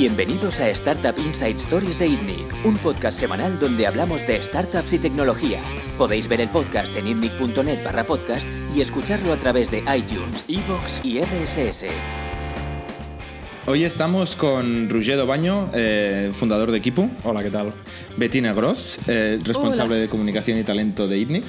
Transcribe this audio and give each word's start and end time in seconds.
Bienvenidos 0.00 0.60
a 0.60 0.70
Startup 0.70 1.14
Inside 1.18 1.58
Stories 1.58 1.98
de 1.98 2.06
ITNIC, 2.06 2.64
un 2.64 2.78
podcast 2.78 3.20
semanal 3.20 3.58
donde 3.58 3.86
hablamos 3.86 4.26
de 4.26 4.42
startups 4.42 4.94
y 4.94 4.98
tecnología. 4.98 5.60
Podéis 5.98 6.26
ver 6.26 6.40
el 6.40 6.48
podcast 6.48 6.96
en 6.96 7.06
itnic.net 7.06 7.84
barra 7.84 8.04
podcast 8.04 8.48
y 8.74 8.80
escucharlo 8.80 9.30
a 9.30 9.36
través 9.36 9.70
de 9.70 9.80
iTunes, 9.94 10.46
Evox 10.48 11.02
y 11.04 11.20
RSS. 11.20 11.84
Hoy 13.66 13.84
estamos 13.84 14.36
con 14.36 14.88
Ruggero 14.88 15.26
Baño, 15.26 15.68
eh, 15.74 16.30
fundador 16.32 16.70
de 16.70 16.78
Equipo. 16.78 17.10
Hola, 17.24 17.42
¿qué 17.42 17.50
tal? 17.50 17.74
Bettina 18.16 18.54
Gross, 18.54 18.98
eh, 19.06 19.38
responsable 19.44 19.96
de 19.96 20.08
comunicación 20.08 20.56
y 20.56 20.64
talento 20.64 21.08
de 21.08 21.18
ITNIC. 21.18 21.44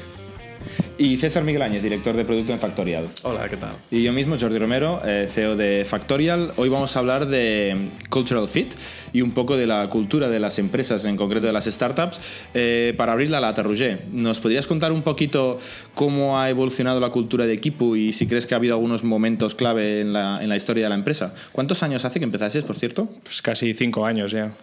Y 1.01 1.17
César 1.17 1.43
Miguel 1.43 1.63
Áñez, 1.63 1.81
director 1.81 2.15
de 2.15 2.23
producto 2.23 2.53
en 2.53 2.59
Factorial. 2.59 3.07
Hola, 3.23 3.49
¿qué 3.49 3.57
tal? 3.57 3.71
Y 3.89 4.03
yo 4.03 4.13
mismo, 4.13 4.37
Jordi 4.39 4.59
Romero, 4.59 5.01
eh, 5.03 5.27
CEO 5.27 5.55
de 5.55 5.83
Factorial. 5.83 6.53
Hoy 6.57 6.69
vamos 6.69 6.95
a 6.95 6.99
hablar 6.99 7.25
de 7.25 7.89
Cultural 8.11 8.47
Fit 8.47 8.75
y 9.11 9.23
un 9.23 9.31
poco 9.31 9.57
de 9.57 9.65
la 9.65 9.89
cultura 9.89 10.29
de 10.29 10.39
las 10.39 10.59
empresas, 10.59 11.03
en 11.05 11.17
concreto 11.17 11.47
de 11.47 11.53
las 11.53 11.65
startups. 11.65 12.21
Eh, 12.53 12.93
para 12.97 13.13
abrir 13.13 13.31
la 13.31 13.39
lata, 13.39 13.63
Roger, 13.63 14.03
¿nos 14.11 14.39
podrías 14.39 14.67
contar 14.67 14.91
un 14.91 15.01
poquito 15.01 15.57
cómo 15.95 16.39
ha 16.39 16.51
evolucionado 16.51 16.99
la 16.99 17.09
cultura 17.09 17.47
de 17.47 17.53
equipo 17.53 17.95
y 17.95 18.13
si 18.13 18.27
crees 18.27 18.45
que 18.45 18.53
ha 18.53 18.57
habido 18.57 18.75
algunos 18.75 19.03
momentos 19.03 19.55
clave 19.55 20.01
en 20.01 20.13
la, 20.13 20.37
en 20.39 20.49
la 20.49 20.55
historia 20.55 20.83
de 20.83 20.89
la 20.89 20.95
empresa? 20.95 21.33
¿Cuántos 21.51 21.81
años 21.81 22.05
hace 22.05 22.19
que 22.19 22.25
empezaste, 22.25 22.61
por 22.61 22.77
cierto? 22.77 23.09
Pues 23.23 23.41
casi 23.41 23.73
cinco 23.73 24.05
años 24.05 24.31
ya. 24.31 24.53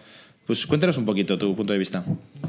Pues 0.49 0.65
cuéntanos 0.65 0.97
un 0.97 1.05
poquito 1.05 1.37
tu 1.37 1.55
punto 1.55 1.73
de 1.73 1.77
vista. 1.77 2.03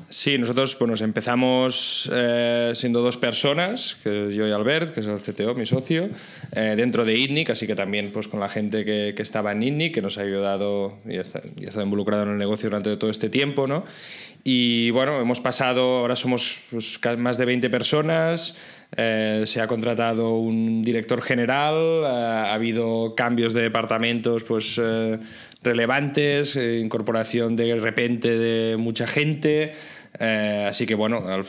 Sí, 0.09 0.39
nosotros 0.39 0.75
pues, 0.75 0.91
nos 0.91 1.03
empezamos 1.03 2.09
eh, 2.11 2.73
siendo 2.75 3.03
dos 3.03 3.19
personas, 3.19 3.99
que 4.03 4.35
yo 4.35 4.49
y 4.49 4.53
Albert, 4.53 4.95
que 4.95 5.01
es 5.01 5.07
el 5.07 5.19
CTO, 5.21 5.55
mi 5.55 5.67
socio, 5.67 6.09
eh, 6.53 6.73
dentro 6.79 7.05
de 7.05 7.19
ITNIC, 7.19 7.51
así 7.51 7.67
que 7.67 7.75
también 7.75 8.11
pues, 8.11 8.27
con 8.27 8.41
la 8.41 8.49
gente 8.49 8.87
que, 8.87 9.13
que 9.15 9.23
estaba 9.23 9.53
en 9.53 9.65
ITNIC, 9.65 9.93
que 9.93 10.01
nos 10.01 10.17
ha 10.17 10.23
ayudado 10.23 10.97
y 11.07 11.19
ha, 11.19 11.21
estado, 11.21 11.83
involucrado 11.83 12.23
en 12.23 12.31
el 12.31 12.39
negocio 12.39 12.71
durante 12.71 12.97
todo 12.97 13.11
este 13.11 13.29
tiempo. 13.29 13.67
¿no? 13.67 13.85
Y 14.45 14.91
bueno, 14.93 15.21
hemos 15.21 15.41
pasado, 15.41 15.99
ahora 15.99 16.17
somos 16.17 16.63
pues, 16.71 16.99
más 17.19 17.37
de 17.37 17.45
20 17.45 17.69
personas, 17.69 18.55
eh, 18.97 19.45
se 19.47 19.61
ha 19.61 19.67
contratado 19.67 20.37
un 20.39 20.83
director 20.83 21.23
general, 21.23 21.75
eh, 21.77 22.07
ha 22.07 22.55
habido 22.55 23.15
cambios 23.15 23.53
de 23.53 23.63
departamentos 23.63 24.43
pues, 24.43 24.81
eh, 24.83 25.19
relevantes, 25.63 26.57
eh, 26.57 26.79
incorporación 26.79 27.57
de 27.57 27.79
repente 27.79 28.39
de 28.39 28.77
mucha 28.77 29.07
gente. 29.07 29.73
Eh, 30.19 30.67
así 30.69 30.87
que 30.87 30.95
bueno, 30.95 31.27
al, 31.29 31.45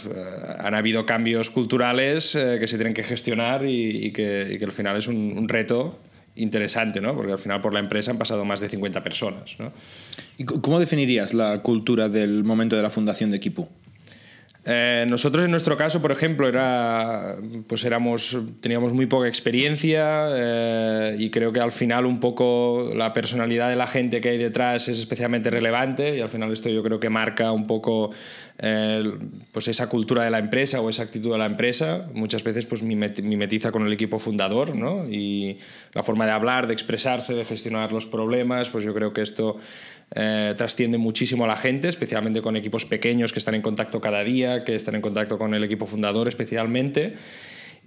han 0.59 0.75
habido 0.75 1.05
cambios 1.05 1.49
culturales 1.49 2.35
eh, 2.35 2.57
que 2.59 2.67
se 2.67 2.77
tienen 2.77 2.93
que 2.93 3.03
gestionar 3.03 3.65
y, 3.65 4.11
que, 4.11 4.59
al 4.61 4.71
final 4.71 4.97
es 4.97 5.07
un, 5.07 5.47
reto 5.47 5.99
interesante, 6.35 7.01
¿no? 7.01 7.15
porque 7.15 7.33
al 7.33 7.39
final 7.39 7.61
por 7.61 7.73
la 7.73 7.79
empresa 7.79 8.11
han 8.11 8.17
pasado 8.17 8.45
más 8.45 8.59
de 8.59 8.69
50 8.69 9.03
personas. 9.03 9.55
¿no? 9.59 9.73
¿Y 10.37 10.45
cómo 10.45 10.79
definirías 10.79 11.33
la 11.33 11.61
cultura 11.61 12.07
del 12.07 12.43
momento 12.43 12.75
de 12.75 12.81
la 12.81 12.89
fundación 12.89 13.31
de 13.31 13.37
Equipo? 13.37 13.69
Eh, 14.63 15.05
nosotros 15.07 15.43
en 15.43 15.49
nuestro 15.49 15.75
caso, 15.75 16.03
por 16.03 16.11
ejemplo, 16.11 16.47
era, 16.47 17.35
pues 17.65 17.83
éramos, 17.83 18.37
teníamos 18.59 18.93
muy 18.93 19.07
poca 19.07 19.27
experiencia 19.27 20.27
eh, 20.35 21.15
y 21.17 21.31
creo 21.31 21.51
que 21.51 21.59
al 21.59 21.71
final 21.71 22.05
un 22.05 22.19
poco 22.19 22.91
la 22.95 23.11
personalidad 23.11 23.69
de 23.69 23.75
la 23.75 23.87
gente 23.87 24.21
que 24.21 24.29
hay 24.29 24.37
detrás 24.37 24.87
es 24.87 24.99
especialmente 24.99 25.49
relevante 25.49 26.15
y 26.15 26.21
al 26.21 26.29
final 26.29 26.51
esto 26.51 26.69
yo 26.69 26.83
creo 26.83 26.99
que 26.99 27.09
marca 27.09 27.51
un 27.51 27.65
poco 27.65 28.11
eh, 28.59 29.11
pues 29.51 29.67
esa 29.67 29.89
cultura 29.89 30.23
de 30.23 30.29
la 30.29 30.37
empresa 30.37 30.79
o 30.79 30.91
esa 30.91 31.01
actitud 31.01 31.31
de 31.31 31.39
la 31.39 31.47
empresa. 31.47 32.07
Muchas 32.13 32.43
veces 32.43 32.67
pues 32.67 32.83
mimetiza 32.83 33.71
con 33.71 33.87
el 33.87 33.91
equipo 33.91 34.19
fundador 34.19 34.75
¿no? 34.75 35.09
y 35.09 35.57
la 35.93 36.03
forma 36.03 36.27
de 36.27 36.33
hablar, 36.33 36.67
de 36.67 36.73
expresarse, 36.73 37.33
de 37.33 37.45
gestionar 37.45 37.91
los 37.91 38.05
problemas, 38.05 38.69
pues 38.69 38.83
yo 38.83 38.93
creo 38.93 39.11
que 39.11 39.23
esto 39.23 39.57
eh, 40.13 40.53
trasciende 40.57 40.97
muchísimo 40.97 41.45
a 41.45 41.47
la 41.47 41.57
gente, 41.57 41.87
especialmente 41.87 42.41
con 42.41 42.55
equipos 42.55 42.85
pequeños 42.85 43.31
que 43.31 43.39
están 43.39 43.55
en 43.55 43.61
contacto 43.61 44.01
cada 44.01 44.23
día, 44.23 44.63
que 44.63 44.75
están 44.75 44.95
en 44.95 45.01
contacto 45.01 45.37
con 45.37 45.53
el 45.53 45.63
equipo 45.63 45.85
fundador 45.85 46.27
especialmente. 46.27 47.15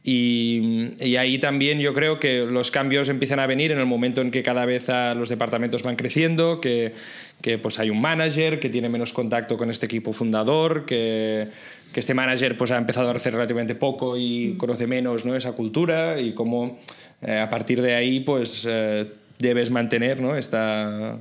Y, 0.07 0.93
y, 1.01 1.17
ahí 1.17 1.39
también 1.39 1.81
yo 1.81 1.95
creo 1.95 2.21
que 2.21 2.45
los 2.45 2.71
cambios 2.71 3.09
empiezan 3.09 3.41
a 3.41 3.47
venir 3.47 3.73
en 3.73 3.79
el 3.79 3.87
momento 3.87 4.21
en 4.21 4.31
que 4.31 4.43
cada 4.43 4.67
vez 4.67 4.89
los 5.17 5.31
departamentos 5.31 5.83
van 5.83 5.97
creciendo, 5.97 6.61
que, 6.61 6.93
que 7.41 7.57
pues 7.57 7.79
hay 7.79 7.89
un 7.89 8.03
manager 8.03 8.61
que 8.61 8.69
tiene 8.69 8.91
menos 8.91 9.15
contacto 9.15 9.57
con 9.57 9.71
este 9.71 9.87
equipo 9.87 10.13
fundador, 10.13 10.85
que, 10.85 11.49
que 11.95 12.01
este 12.01 12.13
manager 12.13 12.59
pues 12.59 12.71
ha 12.71 12.77
empezado 12.77 13.09
a 13.09 13.13
hacer 13.13 13.33
relativamente 13.33 13.75
poco 13.75 14.19
y 14.19 14.57
conoce 14.59 14.87
menos 14.87 15.25
¿no? 15.25 15.37
esa 15.37 15.53
cultura 15.53 16.21
y 16.21 16.35
cómo 16.35 16.79
eh, 17.23 17.39
a 17.39 17.49
partir 17.49 17.81
de 17.81 17.95
ahí 17.95 18.21
pues 18.21 18.67
eh, 18.69 19.11
debes 19.39 19.71
mantener 19.71 20.21
¿no? 20.21 20.37
esta, 20.37 21.19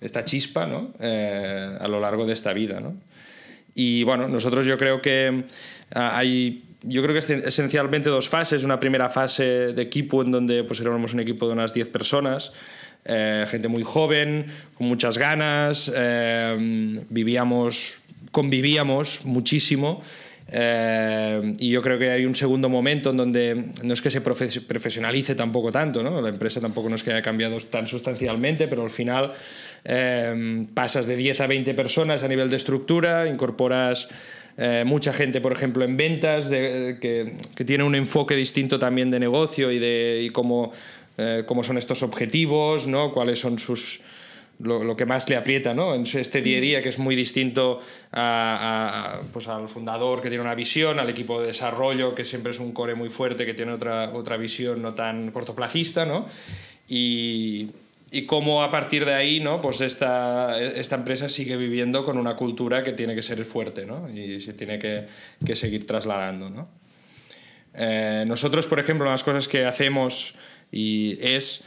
esta 0.00 0.24
chispa 0.24 0.66
¿no? 0.66 0.92
eh, 1.00 1.76
a 1.78 1.88
lo 1.88 2.00
largo 2.00 2.26
de 2.26 2.32
esta 2.32 2.52
vida. 2.52 2.80
¿no? 2.80 2.94
Y 3.74 4.04
bueno, 4.04 4.28
nosotros 4.28 4.66
yo 4.66 4.76
creo 4.76 5.00
que 5.00 5.44
hay 5.92 6.62
yo 6.82 7.02
creo 7.02 7.14
que 7.14 7.18
es 7.18 7.30
esencialmente 7.46 8.10
dos 8.10 8.28
fases. 8.28 8.62
Una 8.62 8.78
primera 8.78 9.10
fase 9.10 9.72
de 9.72 9.82
equipo 9.82 10.22
en 10.22 10.30
donde 10.30 10.62
pues 10.64 10.80
éramos 10.80 11.14
un 11.14 11.20
equipo 11.20 11.46
de 11.46 11.52
unas 11.52 11.74
10 11.74 11.88
personas, 11.88 12.52
eh, 13.04 13.44
gente 13.48 13.66
muy 13.66 13.82
joven, 13.82 14.46
con 14.74 14.86
muchas 14.86 15.18
ganas, 15.18 15.90
eh, 15.94 17.02
vivíamos, 17.10 17.98
convivíamos 18.30 19.24
muchísimo. 19.24 20.02
Y 20.48 21.70
yo 21.70 21.82
creo 21.82 21.98
que 21.98 22.10
hay 22.12 22.24
un 22.24 22.36
segundo 22.36 22.68
momento 22.68 23.10
en 23.10 23.16
donde 23.16 23.64
no 23.82 23.92
es 23.92 24.00
que 24.00 24.12
se 24.12 24.20
profesionalice 24.20 25.34
tampoco 25.34 25.72
tanto, 25.72 26.04
¿no? 26.04 26.20
la 26.22 26.28
empresa 26.28 26.60
tampoco 26.60 26.88
no 26.88 26.94
es 26.94 27.02
que 27.02 27.10
haya 27.10 27.22
cambiado 27.22 27.58
tan 27.58 27.88
sustancialmente, 27.88 28.68
pero 28.68 28.84
al 28.84 28.90
final 28.90 29.32
eh, 29.88 30.66
pasas 30.74 31.06
de 31.06 31.16
10 31.16 31.40
a 31.40 31.46
20 31.46 31.74
personas 31.74 32.24
a 32.24 32.28
nivel 32.28 32.50
de 32.50 32.56
estructura, 32.56 33.28
incorporas 33.28 34.08
eh, 34.58 34.84
mucha 34.84 35.12
gente, 35.12 35.40
por 35.40 35.52
ejemplo, 35.52 35.84
en 35.84 35.96
ventas, 35.96 36.48
que, 36.48 37.36
tiene 37.64 37.84
un 37.84 37.94
enfoque 37.94 38.34
distinto 38.34 38.78
también 38.78 39.10
de 39.10 39.20
negocio 39.20 39.70
y 39.70 39.78
de 39.78 40.30
cómo, 40.32 40.72
eh, 41.18 41.44
cómo 41.46 41.62
son 41.62 41.78
estos 41.78 42.02
objetivos, 42.02 42.86
¿no? 42.86 43.12
cuáles 43.12 43.38
son 43.38 43.58
sus... 43.58 44.00
Lo, 44.58 44.82
lo, 44.82 44.96
que 44.96 45.04
más 45.04 45.28
le 45.28 45.36
aprieta 45.36 45.74
¿no? 45.74 45.94
en 45.94 46.04
este 46.10 46.40
día 46.40 46.56
a 46.56 46.60
día, 46.62 46.82
que 46.82 46.88
es 46.88 46.98
muy 46.98 47.14
distinto 47.14 47.78
a, 48.10 49.18
a, 49.18 49.20
pues 49.30 49.48
al 49.48 49.68
fundador 49.68 50.22
que 50.22 50.30
tiene 50.30 50.42
una 50.42 50.54
visión, 50.54 50.98
al 50.98 51.10
equipo 51.10 51.42
de 51.42 51.48
desarrollo, 51.48 52.14
que 52.14 52.24
siempre 52.24 52.52
es 52.52 52.58
un 52.58 52.72
core 52.72 52.94
muy 52.94 53.10
fuerte, 53.10 53.44
que 53.44 53.52
tiene 53.52 53.72
otra, 53.72 54.12
otra 54.14 54.38
visión 54.38 54.80
no 54.80 54.94
tan 54.94 55.30
cortoplacista. 55.30 56.06
¿no? 56.06 56.24
Y, 56.88 57.68
y 58.10 58.26
cómo 58.26 58.62
a 58.62 58.70
partir 58.70 59.04
de 59.04 59.14
ahí 59.14 59.40
¿no? 59.40 59.60
pues 59.60 59.80
esta, 59.80 60.60
esta 60.60 60.96
empresa 60.96 61.28
sigue 61.28 61.56
viviendo 61.56 62.04
con 62.04 62.18
una 62.18 62.34
cultura 62.34 62.82
que 62.82 62.92
tiene 62.92 63.14
que 63.14 63.22
ser 63.22 63.44
fuerte 63.44 63.84
¿no? 63.84 64.08
y 64.08 64.40
se 64.40 64.52
tiene 64.52 64.78
que, 64.78 65.06
que 65.44 65.56
seguir 65.56 65.86
trasladando. 65.86 66.48
¿no? 66.50 66.68
Eh, 67.74 68.24
nosotros, 68.26 68.66
por 68.66 68.80
ejemplo, 68.80 69.10
las 69.10 69.24
cosas 69.24 69.48
que 69.48 69.64
hacemos 69.64 70.34
y 70.70 71.18
es 71.20 71.64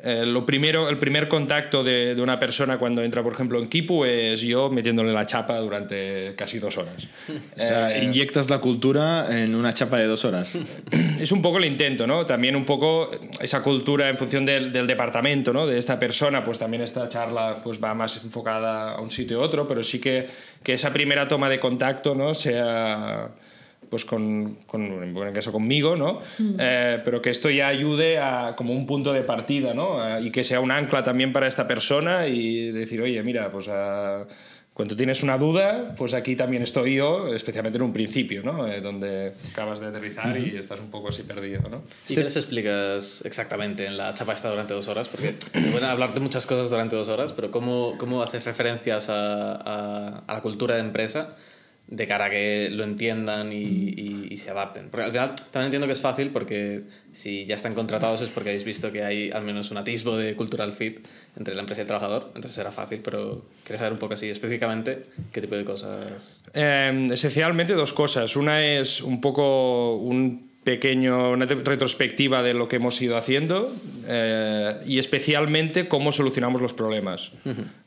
eh, 0.00 0.24
lo 0.24 0.46
primero, 0.46 0.88
el 0.88 0.96
primer 0.98 1.26
contacto 1.26 1.82
de, 1.82 2.14
de, 2.14 2.22
una 2.22 2.38
persona 2.38 2.78
cuando 2.78 3.02
entra, 3.02 3.20
por 3.24 3.32
ejemplo, 3.32 3.58
en 3.58 3.66
Kipu 3.66 4.04
es 4.04 4.40
yo 4.42 4.70
metiéndole 4.70 5.12
la 5.12 5.26
chapa 5.26 5.58
durante 5.58 6.32
casi 6.36 6.60
dos 6.60 6.78
horas. 6.78 7.08
O 7.28 7.60
sea, 7.60 7.96
eh, 7.96 8.04
inyectas 8.04 8.48
la 8.48 8.58
cultura 8.60 9.26
en 9.42 9.56
una 9.56 9.74
chapa 9.74 9.98
de 9.98 10.06
dos 10.06 10.24
horas. 10.24 10.56
Es 11.18 11.32
un 11.32 11.42
poco 11.42 11.58
el 11.58 11.64
intento, 11.64 12.06
¿no? 12.06 12.24
También 12.24 12.54
un 12.54 12.64
poco 12.64 13.10
esa 13.40 13.60
cultura 13.60 14.08
en 14.08 14.16
función 14.16 14.46
del, 14.46 14.70
del, 14.70 14.86
departamento, 14.86 15.52
¿no? 15.52 15.66
De 15.66 15.78
esta 15.78 15.98
persona, 15.98 16.44
pues 16.44 16.60
también 16.60 16.84
esta 16.84 17.08
charla 17.08 17.60
pues 17.62 17.82
va 17.82 17.92
más 17.92 18.22
enfocada 18.22 18.92
a 18.92 19.00
un 19.00 19.10
sitio 19.10 19.40
u 19.40 19.42
otro, 19.42 19.66
pero 19.66 19.82
sí 19.82 19.98
que, 19.98 20.28
que 20.62 20.74
esa 20.74 20.92
primera 20.92 21.26
toma 21.26 21.50
de 21.50 21.58
contacto, 21.58 22.14
¿no? 22.14 22.34
Sea 22.34 23.30
pues 23.90 24.04
con, 24.04 24.56
con, 24.66 24.82
en 24.82 25.16
el 25.16 25.32
caso 25.32 25.52
conmigo, 25.52 25.96
¿no? 25.96 26.20
Mm. 26.38 26.56
Eh, 26.58 27.00
pero 27.04 27.22
que 27.22 27.30
esto 27.30 27.50
ya 27.50 27.68
ayude 27.68 28.18
a 28.18 28.54
como 28.56 28.72
un 28.72 28.86
punto 28.86 29.12
de 29.12 29.22
partida, 29.22 29.74
¿no? 29.74 29.98
Y 30.20 30.30
que 30.30 30.44
sea 30.44 30.60
un 30.60 30.70
ancla 30.70 31.02
también 31.02 31.32
para 31.32 31.46
esta 31.46 31.66
persona 31.66 32.26
y 32.26 32.70
decir, 32.70 33.00
oye, 33.00 33.22
mira, 33.22 33.50
pues 33.50 33.68
a, 33.68 34.26
cuando 34.78 34.94
tienes 34.94 35.24
una 35.24 35.36
duda, 35.36 35.92
pues 35.96 36.14
aquí 36.14 36.36
también 36.36 36.62
estoy 36.62 36.94
yo, 36.94 37.34
especialmente 37.34 37.78
en 37.78 37.82
un 37.82 37.92
principio, 37.92 38.44
¿no? 38.44 38.64
Eh, 38.64 38.80
donde 38.80 39.32
acabas 39.50 39.80
de 39.80 39.86
aterrizar 39.86 40.38
y 40.38 40.56
estás 40.56 40.78
un 40.78 40.88
poco 40.88 41.08
así 41.08 41.24
perdido, 41.24 41.68
¿no? 41.68 41.82
¿Y 42.08 42.14
qué 42.14 42.22
les 42.22 42.36
explicas 42.36 43.22
exactamente 43.24 43.86
en 43.86 43.96
la 43.96 44.14
chapa 44.14 44.34
esta 44.34 44.48
durante 44.48 44.74
dos 44.74 44.86
horas? 44.86 45.08
Porque 45.08 45.34
se 45.52 45.70
pueden 45.72 45.88
hablar 45.88 46.14
de 46.14 46.20
muchas 46.20 46.46
cosas 46.46 46.70
durante 46.70 46.94
dos 46.94 47.08
horas, 47.08 47.32
pero 47.32 47.50
¿cómo, 47.50 47.96
cómo 47.98 48.22
haces 48.22 48.44
referencias 48.44 49.08
a, 49.08 49.54
a, 49.54 50.22
a 50.24 50.32
la 50.32 50.40
cultura 50.42 50.76
de 50.76 50.82
empresa? 50.82 51.34
De 51.90 52.06
cara 52.06 52.26
a 52.26 52.30
que 52.30 52.68
lo 52.70 52.84
entiendan 52.84 53.52
y, 53.52 53.56
y, 53.56 54.28
y, 54.30 54.36
se 54.36 54.50
adapten. 54.50 54.88
Porque 54.90 55.04
al 55.04 55.10
final 55.10 55.34
también 55.50 55.66
entiendo 55.66 55.86
que 55.86 55.94
es 55.94 56.00
fácil 56.02 56.28
porque 56.30 56.82
si 57.12 57.46
ya 57.46 57.54
están 57.54 57.74
contratados 57.74 58.20
es 58.20 58.28
porque 58.28 58.50
habéis 58.50 58.64
visto 58.64 58.92
que 58.92 59.02
hay 59.04 59.30
al 59.30 59.42
menos 59.42 59.70
un 59.70 59.78
atisbo 59.78 60.16
de 60.16 60.36
cultural 60.36 60.74
fit 60.74 60.98
entre 61.36 61.54
la 61.54 61.60
empresa 61.60 61.80
y 61.80 61.82
el 61.82 61.86
trabajador, 61.86 62.26
entonces 62.28 62.52
será 62.52 62.70
fácil, 62.70 63.00
pero 63.02 63.46
quería 63.64 63.78
saber 63.78 63.94
un 63.94 63.98
poco 63.98 64.14
así 64.14 64.28
específicamente 64.28 65.04
qué 65.32 65.40
tipo 65.40 65.54
de 65.54 65.64
cosas. 65.64 66.42
Eh, 66.52 67.08
esencialmente 67.10 67.72
dos 67.72 67.94
cosas. 67.94 68.36
Una 68.36 68.62
es 68.62 69.00
un 69.00 69.20
poco 69.22 69.96
un 69.96 70.48
pequeño, 70.64 71.30
una 71.30 71.46
retrospectiva 71.46 72.42
de 72.42 72.52
lo 72.52 72.68
que 72.68 72.76
hemos 72.76 73.00
ido 73.00 73.16
haciendo. 73.16 73.72
eh, 74.06 74.74
y 74.86 74.98
especialmente 74.98 75.88
cómo 75.88 76.12
solucionamos 76.12 76.60
los 76.60 76.74
problemas. 76.74 77.30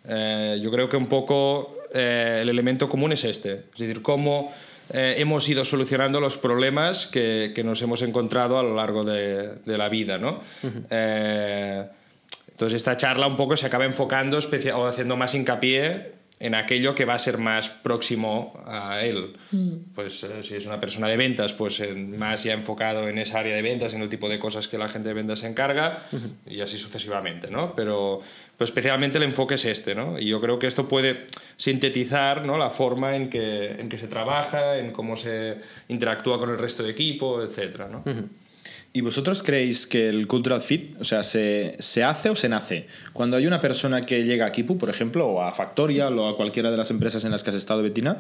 Eh, 0.08 0.60
yo 0.64 0.72
creo 0.72 0.90
que 0.90 0.98
un 0.98 1.08
poco 1.08 1.78
eh, 1.94 2.40
el 2.42 2.50
elemento 2.50 2.90
común 2.90 3.14
es 3.14 3.24
este, 3.24 3.54
es 3.74 3.80
decir, 3.80 4.02
cómo 4.02 4.54
hemos 4.94 5.48
ido 5.48 5.64
solucionando 5.64 6.20
los 6.20 6.38
problemas 6.38 7.08
que, 7.08 7.54
que, 7.56 7.64
nos 7.64 7.82
hemos 7.82 8.02
encontrado 8.02 8.60
a 8.60 8.64
lo 8.64 8.76
largo 8.76 9.06
de, 9.06 9.56
de 9.56 9.78
la 9.78 9.88
vida. 9.88 10.18
¿no? 10.18 10.42
entonces 10.62 12.76
esta 12.76 12.98
charla 12.98 13.26
un 13.26 13.38
poco 13.38 13.56
se 13.56 13.66
acaba 13.66 13.86
enfocando 13.86 14.38
o 14.38 14.86
haciendo 14.86 15.16
más 15.16 15.34
hincapié 15.34 16.12
en 16.42 16.56
aquello 16.56 16.96
que 16.96 17.06
va 17.06 17.14
a 17.14 17.20
ser 17.20 17.38
más 17.38 17.70
próximo 17.70 18.60
a 18.66 19.02
él. 19.04 19.36
Mm. 19.52 19.94
Pues 19.94 20.24
eh, 20.24 20.42
si 20.42 20.56
es 20.56 20.66
una 20.66 20.80
persona 20.80 21.08
de 21.08 21.16
ventas, 21.16 21.54
pues 21.54 21.82
más 21.96 22.44
ya 22.44 22.54
enfocado 22.54 23.08
en 23.08 23.20
esa 23.20 23.40
área 23.40 23.56
de 23.56 23.62
ventas, 23.62 23.94
en 23.94 24.02
el 24.02 24.10
tipo 24.10 24.28
de 24.28 24.40
cosas 24.40 24.68
que 24.68 24.80
la 24.80 24.90
gente 24.90 25.10
de 25.10 25.14
ventas 25.14 25.40
se 25.40 25.48
encarga 25.48 26.04
y 26.48 26.62
así 26.62 26.80
sucesivamente, 26.80 27.52
¿no? 27.52 27.76
Pero, 27.76 28.22
pero, 28.58 28.66
especialmente 28.66 29.20
el 29.20 29.24
enfoque 29.26 29.54
es 29.54 29.66
este, 29.66 29.94
¿no? 29.94 30.18
Y 30.18 30.26
yo 30.26 30.42
creo 30.42 30.58
que 30.58 30.66
esto 30.66 30.88
puede 30.88 31.28
sintetizar 31.58 32.44
¿no? 32.44 32.58
la 32.58 32.72
forma 32.72 33.16
en 33.16 33.30
que, 33.30 33.74
en 33.80 33.88
que 33.88 33.98
se 33.98 34.08
trabaja, 34.08 34.78
en 34.78 34.92
cómo 34.92 35.16
se 35.16 35.58
interactúa 35.90 36.40
con 36.40 36.50
el 36.50 36.58
resto 36.58 36.82
de 36.82 36.90
equipo, 36.90 37.44
etcétera, 37.44 37.88
¿no? 37.88 38.04
¿Y 38.94 39.00
vosotros 39.00 39.42
creéis 39.42 39.88
que 39.88 40.10
el 40.10 40.28
cultural 40.28 40.60
fit, 40.60 41.00
o 41.00 41.06
sea, 41.06 41.24
se, 41.24 41.78
se, 41.80 42.04
hace 42.04 42.30
o 42.30 42.36
se 42.36 42.50
nace? 42.50 42.88
Cuando 43.14 43.38
hay 43.38 43.48
una 43.48 43.62
persona 43.62 44.02
que 44.02 44.26
llega 44.26 44.46
a 44.46 44.52
Kipu, 44.52 44.78
por 44.78 44.90
ejemplo, 44.90 45.28
o 45.28 45.42
a 45.42 45.54
Factorial 45.54 46.20
o 46.20 46.28
a 46.28 46.36
cualquiera 46.36 46.72
de 46.72 46.76
las 46.76 46.92
empresas 46.92 47.24
en 47.24 47.32
las 47.32 47.42
que 47.42 47.52
has 47.52 47.56
estado, 47.56 47.82
Betina, 47.84 48.20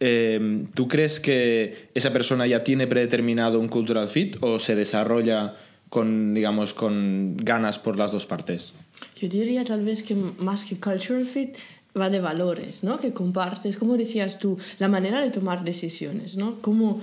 eh, 0.00 0.66
¿tú 0.74 0.88
crees 0.88 1.20
que 1.20 1.90
esa 1.94 2.12
persona 2.12 2.48
ya 2.48 2.64
tiene 2.64 2.88
predeterminado 2.88 3.60
un 3.60 3.68
cultural 3.68 4.08
fit 4.08 4.36
o 4.40 4.58
se 4.58 4.74
desarrolla 4.74 5.54
con, 5.88 6.34
digamos, 6.34 6.74
con 6.74 7.36
ganas 7.36 7.78
por 7.78 7.96
las 7.96 8.10
dos 8.10 8.26
partes? 8.26 8.74
Yo 9.14 9.28
diría 9.28 9.62
tal 9.64 9.84
vez 9.84 10.02
que 10.02 10.16
más 10.16 10.64
que 10.64 10.80
cultural 10.80 11.26
fit 11.26 11.56
va 11.98 12.10
de 12.10 12.20
valores, 12.20 12.82
¿no? 12.82 12.98
Que 12.98 13.12
compartes, 13.12 13.76
como 13.76 13.96
decías 13.96 14.40
tú, 14.40 14.58
la 14.80 14.88
manera 14.88 15.20
de 15.20 15.30
tomar 15.30 15.64
decisiones, 15.64 16.36
¿no? 16.36 16.60
Cómo 16.60 17.00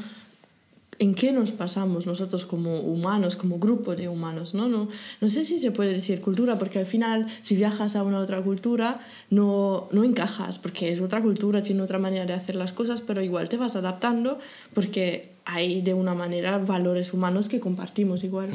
en 1.00 1.14
qué 1.14 1.32
nos 1.32 1.52
pasamos 1.52 2.06
nosotros 2.06 2.46
como 2.46 2.80
humanos, 2.80 3.36
como 3.36 3.60
grupo 3.60 3.96
de 3.96 4.08
humanos, 4.08 4.54
¿no? 4.54 4.68
No, 4.68 4.88
no 5.20 5.30
sé 5.30 5.46
si 5.46 5.60
se 5.60 5.72
puede 5.72 5.94
decir 5.94 6.22
cultura, 6.22 6.58
porque 6.58 6.80
al 6.80 6.86
final 6.86 7.28
si 7.42 7.56
viajas 7.56 7.96
a 7.96 8.04
una 8.04 8.20
otra 8.20 8.42
cultura 8.42 9.02
no, 9.30 9.90
no 9.92 10.04
encajas, 10.04 10.58
porque 10.58 10.92
es 10.92 11.02
otra 11.02 11.22
cultura, 11.22 11.62
tiene 11.62 11.82
otra 11.82 12.00
manera 12.00 12.26
de 12.26 12.34
hacer 12.34 12.56
las 12.56 12.72
cosas, 12.72 13.02
pero 13.02 13.22
igual 13.22 13.50
te 13.50 13.58
vas 13.58 13.76
adaptando 13.76 14.40
porque 14.74 15.34
hay 15.46 15.82
de 15.82 15.94
una 15.94 16.14
manera 16.14 16.58
valores 16.58 17.14
humanos 17.14 17.50
que 17.50 17.60
compartimos 17.60 18.24
igual. 18.24 18.50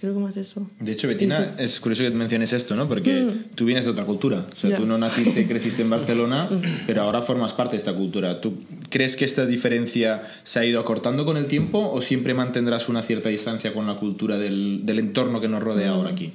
Creo 0.00 0.12
que 0.12 0.20
más 0.20 0.36
eso. 0.36 0.66
De 0.78 0.92
hecho, 0.92 1.08
Betina, 1.08 1.54
es 1.58 1.80
curioso 1.80 2.02
que 2.02 2.10
menciones 2.10 2.52
esto, 2.52 2.76
¿no? 2.76 2.86
Porque 2.86 3.14
mm. 3.14 3.54
tú 3.54 3.64
vienes 3.64 3.86
de 3.86 3.90
otra 3.90 4.04
cultura. 4.04 4.46
O 4.52 4.56
sea, 4.56 4.76
tú 4.76 4.84
no 4.84 4.98
naciste 4.98 5.40
y 5.40 5.44
creciste 5.48 5.82
en 5.82 5.90
Barcelona, 5.90 6.48
mm. 6.50 6.86
pero 6.86 7.02
ahora 7.02 7.22
formas 7.22 7.54
parte 7.54 7.72
de 7.72 7.78
esta 7.78 7.94
cultura. 7.94 8.42
¿Tú 8.42 8.58
crees 8.90 9.16
que 9.16 9.24
esta 9.24 9.46
diferencia 9.46 10.22
se 10.44 10.58
ha 10.58 10.64
ido 10.66 10.80
acortando 10.80 11.24
con 11.24 11.38
el 11.38 11.46
tiempo 11.46 11.90
o 11.90 12.02
siempre 12.02 12.34
mantendrás 12.34 12.90
una 12.90 13.02
cierta 13.02 13.30
distancia 13.30 13.72
con 13.72 13.86
la 13.86 13.94
cultura 13.94 14.36
del, 14.36 14.80
del 14.84 14.98
entorno 14.98 15.40
que 15.40 15.48
nos 15.48 15.62
rodea 15.62 15.90
ahora 15.90 16.10
aquí? 16.10 16.30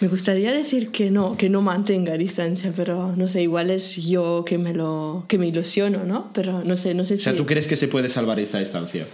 Me 0.00 0.08
gustaría 0.08 0.52
decir 0.52 0.88
que 0.88 1.12
no, 1.12 1.36
que 1.36 1.48
no 1.48 1.60
mantenga 1.60 2.16
distancia, 2.16 2.72
pero 2.74 3.14
no 3.14 3.28
sé, 3.28 3.42
igual 3.42 3.70
es 3.70 3.94
yo 3.96 4.44
que 4.44 4.58
me 4.58 4.74
lo 4.74 5.26
que 5.28 5.38
me 5.38 5.46
ilusiono, 5.46 6.04
¿no? 6.04 6.32
Pero 6.32 6.64
no 6.64 6.74
sé, 6.74 6.92
no 6.92 7.04
sé 7.04 7.18
si... 7.18 7.20
O 7.20 7.24
sea, 7.24 7.36
¿tú 7.36 7.46
crees 7.46 7.68
que 7.68 7.76
se 7.76 7.86
puede 7.86 8.08
salvar 8.08 8.40
esta 8.40 8.58
distancia? 8.58 9.06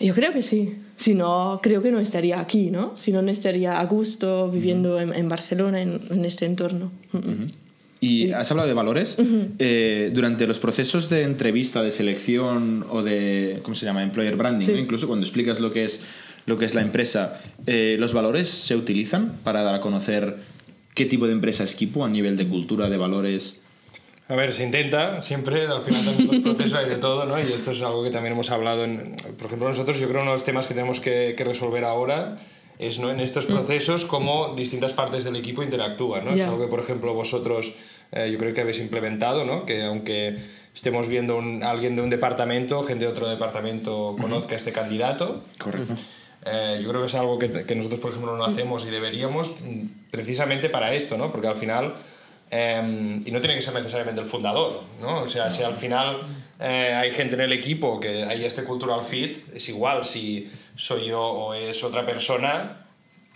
Yo 0.00 0.14
creo 0.14 0.32
que 0.32 0.42
sí. 0.42 0.76
Si 1.02 1.14
no, 1.14 1.58
creo 1.60 1.82
que 1.82 1.90
no 1.90 1.98
estaría 1.98 2.38
aquí, 2.38 2.70
¿no? 2.70 2.94
Si 2.96 3.10
no, 3.10 3.22
no 3.22 3.30
estaría 3.32 3.80
a 3.80 3.84
gusto 3.86 4.48
viviendo 4.48 5.00
en, 5.00 5.12
en, 5.12 5.28
Barcelona, 5.28 5.82
en, 5.82 6.00
en, 6.10 6.24
este 6.24 6.46
entorno. 6.46 6.92
Y 8.00 8.30
has 8.30 8.48
hablado 8.52 8.68
de 8.68 8.74
valores. 8.74 9.16
Eh, 9.58 10.12
durante 10.14 10.46
los 10.46 10.60
procesos 10.60 11.10
de 11.10 11.22
entrevista, 11.22 11.82
de 11.82 11.90
selección 11.90 12.86
o 12.88 13.02
de, 13.02 13.58
¿cómo 13.62 13.74
se 13.74 13.84
llama? 13.84 14.04
Employer 14.04 14.36
branding, 14.36 14.76
incluso 14.76 15.08
cuando 15.08 15.24
explicas 15.24 15.58
lo 15.58 15.72
que 15.72 15.84
es, 15.84 16.02
lo 16.46 16.56
que 16.56 16.66
es 16.66 16.74
la 16.76 16.82
empresa, 16.82 17.40
eh, 17.66 17.96
¿los 17.98 18.12
valores 18.12 18.48
se 18.48 18.76
utilizan 18.76 19.38
para 19.42 19.62
dar 19.62 19.74
a 19.74 19.80
conocer 19.80 20.36
qué 20.94 21.06
tipo 21.06 21.26
de 21.26 21.32
empresa 21.32 21.64
es 21.64 21.74
Kipu 21.74 22.04
a 22.04 22.08
nivel 22.08 22.36
de 22.36 22.46
cultura, 22.46 22.88
de 22.88 22.96
valores? 22.96 23.61
A 24.28 24.34
ver, 24.36 24.54
se 24.54 24.62
intenta 24.62 25.20
siempre, 25.22 25.66
al 25.66 25.82
final 25.82 26.04
también 26.04 26.28
los 26.28 26.38
procesos 26.38 26.74
hay 26.74 26.88
de 26.88 26.96
todo, 26.96 27.26
¿no? 27.26 27.38
Y 27.38 27.52
esto 27.52 27.72
es 27.72 27.82
algo 27.82 28.02
que 28.02 28.10
también 28.10 28.32
hemos 28.34 28.50
hablado, 28.50 28.84
en, 28.84 29.16
por 29.36 29.46
ejemplo, 29.46 29.68
nosotros, 29.68 29.98
yo 29.98 30.08
creo 30.08 30.20
que 30.20 30.22
uno 30.22 30.30
de 30.30 30.36
los 30.36 30.44
temas 30.44 30.66
que 30.66 30.74
tenemos 30.74 31.00
que, 31.00 31.34
que 31.36 31.44
resolver 31.44 31.84
ahora 31.84 32.36
es 32.78 32.98
¿no? 32.98 33.10
en 33.10 33.20
estos 33.20 33.48
mm. 33.48 33.52
procesos 33.52 34.04
cómo 34.04 34.54
distintas 34.56 34.92
partes 34.92 35.24
del 35.24 35.36
equipo 35.36 35.62
interactúan, 35.62 36.24
¿no? 36.24 36.32
Es 36.32 36.42
algo 36.42 36.60
que, 36.60 36.66
por 36.66 36.80
ejemplo, 36.80 37.14
vosotros 37.14 37.74
eh, 38.12 38.30
yo 38.32 38.38
creo 38.38 38.54
que 38.54 38.60
habéis 38.60 38.78
implementado, 38.78 39.44
¿no? 39.44 39.64
Que 39.64 39.84
aunque 39.84 40.36
estemos 40.74 41.08
viendo 41.08 41.38
a 41.62 41.70
alguien 41.70 41.94
de 41.94 42.02
un 42.02 42.10
departamento, 42.10 42.82
gente 42.82 43.04
de 43.04 43.10
otro 43.10 43.28
departamento 43.28 44.16
conozca 44.20 44.54
a 44.54 44.56
este 44.56 44.72
candidato. 44.72 45.44
Correcto. 45.58 45.94
Eh, 46.44 46.80
yo 46.82 46.88
creo 46.88 47.02
que 47.02 47.06
es 47.06 47.14
algo 47.14 47.38
que, 47.38 47.64
que, 47.64 47.74
nosotros, 47.76 48.00
por 48.00 48.10
ejemplo, 48.10 48.36
no 48.36 48.44
hacemos 48.44 48.84
y 48.84 48.90
deberíamos 48.90 49.52
mm, 49.60 50.10
precisamente 50.10 50.68
para 50.68 50.92
esto, 50.92 51.16
¿no? 51.16 51.30
Porque 51.30 51.46
al 51.46 51.56
final 51.56 51.94
Em, 52.54 53.26
y 53.26 53.30
no 53.30 53.40
tiene 53.40 53.54
que 53.54 53.62
ser 53.62 53.72
necesariamente 53.72 54.20
el 54.20 54.26
fundador, 54.26 54.82
¿no? 55.00 55.22
O 55.22 55.26
sea, 55.26 55.50
si 55.50 55.62
al 55.62 55.74
final 55.74 56.20
eh, 56.60 56.92
hay 56.94 57.10
gente 57.10 57.34
en 57.34 57.40
el 57.40 57.52
equipo 57.52 57.98
que 57.98 58.24
hay 58.24 58.44
este 58.44 58.62
cultural 58.64 59.04
fit, 59.04 59.38
es 59.54 59.70
igual 59.70 60.04
si 60.04 60.52
soy 60.76 61.06
yo 61.06 61.22
o 61.22 61.54
es 61.54 61.82
otra 61.82 62.04
persona, 62.04 62.84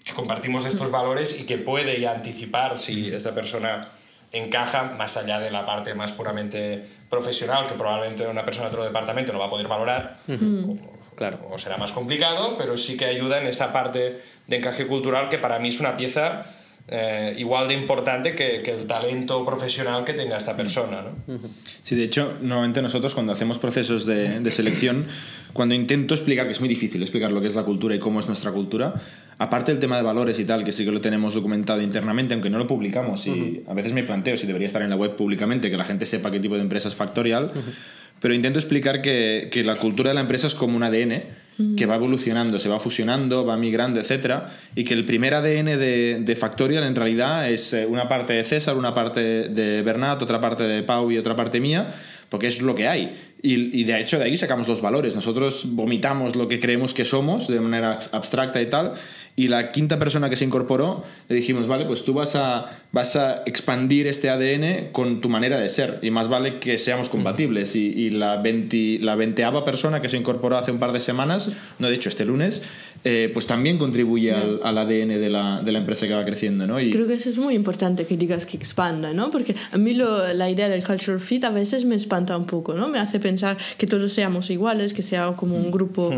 que 0.04 0.12
compartimos 0.12 0.66
estos 0.66 0.90
valores 0.90 1.40
y 1.40 1.44
que 1.44 1.56
puede 1.56 1.98
ya 1.98 2.12
anticipar 2.12 2.78
si 2.78 3.08
esta 3.08 3.34
persona 3.34 3.88
encaja 4.32 4.82
más 4.82 5.16
allá 5.16 5.40
de 5.40 5.50
la 5.50 5.64
parte 5.64 5.94
más 5.94 6.12
puramente 6.12 6.86
profesional, 7.08 7.66
que 7.66 7.74
probablemente 7.74 8.26
una 8.26 8.44
persona 8.44 8.68
de 8.68 8.74
otro 8.74 8.84
departamento 8.84 9.32
no 9.32 9.38
va 9.38 9.46
a 9.46 9.50
poder 9.50 9.66
valorar, 9.66 10.18
o, 10.28 10.76
claro, 11.14 11.38
o 11.50 11.58
será 11.58 11.78
más 11.78 11.92
complicado, 11.92 12.58
pero 12.58 12.76
sí 12.76 12.98
que 12.98 13.06
ayuda 13.06 13.40
en 13.40 13.46
esa 13.46 13.72
parte 13.72 14.20
de 14.46 14.56
encaje 14.56 14.86
cultural 14.86 15.30
que 15.30 15.38
para 15.38 15.58
mí 15.58 15.68
es 15.70 15.80
una 15.80 15.96
pieza 15.96 16.44
eh, 16.88 17.34
igual 17.38 17.66
de 17.66 17.74
importante 17.74 18.36
que, 18.36 18.62
que, 18.62 18.70
el 18.70 18.86
talento 18.86 19.44
profesional 19.44 20.04
que 20.04 20.12
tenga 20.12 20.36
esta 20.36 20.56
persona. 20.56 21.02
¿no? 21.02 21.38
Sí, 21.82 21.96
de 21.96 22.04
hecho, 22.04 22.34
normalmente 22.40 22.80
nosotros 22.80 23.12
cuando 23.12 23.32
hacemos 23.32 23.58
procesos 23.58 24.06
de, 24.06 24.38
de, 24.38 24.50
selección, 24.52 25.06
cuando 25.52 25.74
intento 25.74 26.14
explicar, 26.14 26.46
que 26.46 26.52
es 26.52 26.60
muy 26.60 26.68
difícil 26.68 27.02
explicar 27.02 27.32
lo 27.32 27.40
que 27.40 27.48
es 27.48 27.56
la 27.56 27.64
cultura 27.64 27.96
y 27.96 27.98
cómo 27.98 28.20
es 28.20 28.28
nuestra 28.28 28.52
cultura, 28.52 28.94
aparte 29.38 29.72
del 29.72 29.80
tema 29.80 29.96
de 29.96 30.02
valores 30.02 30.38
y 30.38 30.44
tal, 30.44 30.64
que 30.64 30.70
sí 30.70 30.84
que 30.84 30.92
lo 30.92 31.00
tenemos 31.00 31.34
documentado 31.34 31.82
internamente, 31.82 32.34
aunque 32.34 32.50
no 32.50 32.58
lo 32.58 32.68
publicamos, 32.68 33.26
y 33.26 33.64
a 33.66 33.75
veces 33.75 33.92
me 33.92 34.04
planteo 34.04 34.37
si 34.37 34.46
debería 34.46 34.66
estar 34.66 34.82
en 34.82 34.90
la 34.90 34.96
web 34.96 35.16
públicamente, 35.16 35.70
que 35.70 35.76
la 35.76 35.84
gente 35.84 36.06
sepa 36.06 36.30
qué 36.30 36.38
tipo 36.38 36.54
de 36.54 36.61
empresa 36.61 36.87
es 36.87 36.94
Factorial, 36.94 37.50
pero 38.20 38.32
intento 38.32 38.61
explicar 38.61 39.02
que, 39.02 39.49
que 39.50 39.64
la 39.64 39.75
cultura 39.75 40.11
de 40.11 40.14
la 40.14 40.20
empresa 40.20 40.46
es 40.46 40.54
como 40.54 40.76
un 40.76 40.84
ADN 40.84 41.25
que 41.76 41.86
va 41.86 41.94
evolucionando, 41.96 42.58
se 42.58 42.68
va 42.68 42.78
fusionando, 42.78 43.46
va 43.46 43.56
migrando, 43.56 43.98
etc. 43.98 44.42
Y 44.75 44.84
que 44.84 44.92
el 44.92 45.06
primer 45.06 45.32
ADN 45.34 45.78
de, 45.78 46.18
de, 46.20 46.36
Factorial 46.36 46.84
en 46.84 46.94
realidad 46.94 47.50
es 47.50 47.72
eh, 47.72 47.86
una 47.86 48.08
parte 48.08 48.34
de 48.34 48.44
César, 48.44 48.76
una 48.76 48.92
parte 48.92 49.48
de 49.48 49.82
Bernat, 49.82 50.22
otra 50.22 50.40
parte 50.40 50.64
de 50.64 50.82
Pau 50.82 51.10
y 51.10 51.16
otra 51.16 51.34
parte 51.34 51.58
mía, 51.58 51.88
porque 52.28 52.48
es 52.48 52.60
lo 52.60 52.75
que 52.75 52.88
hay. 52.88 53.16
Y, 53.46 53.80
y, 53.80 53.84
de 53.84 54.00
hecho 54.00 54.18
de 54.18 54.24
ahí 54.24 54.36
sacamos 54.36 54.66
los 54.66 54.80
valores. 54.80 55.14
Nosotros 55.14 55.66
vomitamos 55.68 56.34
lo 56.34 56.48
que 56.48 56.58
creemos 56.58 56.94
que 56.94 57.04
somos 57.04 57.46
de 57.46 57.60
manera 57.60 57.98
abstracta 58.12 58.60
y 58.60 58.66
tal, 58.66 58.94
y 59.38 59.48
la 59.48 59.70
quinta 59.70 59.98
persona 59.98 60.30
que 60.30 60.36
se 60.36 60.46
incorporó 60.46 61.04
le 61.28 61.36
dijimos, 61.36 61.68
vale, 61.68 61.84
pues 61.84 62.04
tú 62.04 62.14
vas 62.14 62.34
a, 62.36 62.80
vas 62.90 63.16
a 63.16 63.42
expandir 63.44 64.06
este 64.06 64.30
ADN 64.30 64.92
con 64.92 65.20
tu 65.20 65.28
manera 65.28 65.58
de 65.58 65.68
ser 65.68 65.98
y 66.00 66.10
más 66.10 66.28
vale 66.28 66.58
que 66.58 66.78
seamos 66.78 67.10
compatibles. 67.10 67.76
Y, 67.76 67.86
y 67.86 68.10
la, 68.10 68.38
20, 68.38 69.00
la 69.02 69.14
veinteava 69.14 69.62
persona 69.66 70.00
que 70.00 70.08
se 70.08 70.16
incorporó 70.16 70.56
hace 70.56 70.72
un 70.72 70.78
par 70.78 70.92
de 70.92 71.00
semanas, 71.00 71.50
no 71.78 71.88
de 71.88 71.94
hecho 71.94 72.08
este 72.08 72.24
lunes, 72.24 72.62
eh, 73.04 73.30
pues 73.32 73.46
también 73.46 73.76
contribuye 73.76 74.32
al, 74.32 74.60
al, 74.64 74.78
ADN 74.78 75.08
de 75.08 75.28
la, 75.28 75.60
de 75.60 75.70
la, 75.70 75.80
empresa 75.80 76.08
que 76.08 76.14
va 76.14 76.24
creciendo. 76.24 76.66
¿no? 76.66 76.80
Y... 76.80 76.90
Creo 76.90 77.06
que 77.06 77.14
eso 77.14 77.28
es 77.28 77.36
muy 77.36 77.54
importante 77.54 78.06
que 78.06 78.16
digas 78.16 78.46
que 78.46 78.56
expanda, 78.56 79.12
¿no? 79.12 79.30
porque 79.30 79.54
a 79.70 79.76
mí 79.76 79.92
lo, 79.92 80.32
la 80.32 80.48
idea 80.48 80.70
del 80.70 80.82
cultural 80.82 81.20
fit 81.20 81.44
a 81.44 81.50
veces 81.50 81.84
me 81.84 81.94
espanta 81.94 82.38
un 82.38 82.46
poco, 82.46 82.72
¿no? 82.72 82.88
me 82.88 82.98
hace 82.98 83.20
pensar 83.20 83.36
que 83.78 83.87
todos 83.87 84.12
seamos 84.12 84.50
iguales, 84.50 84.93
que 84.93 85.02
sea 85.02 85.35
como 85.37 85.57
un 85.57 85.71
grupo 85.71 86.12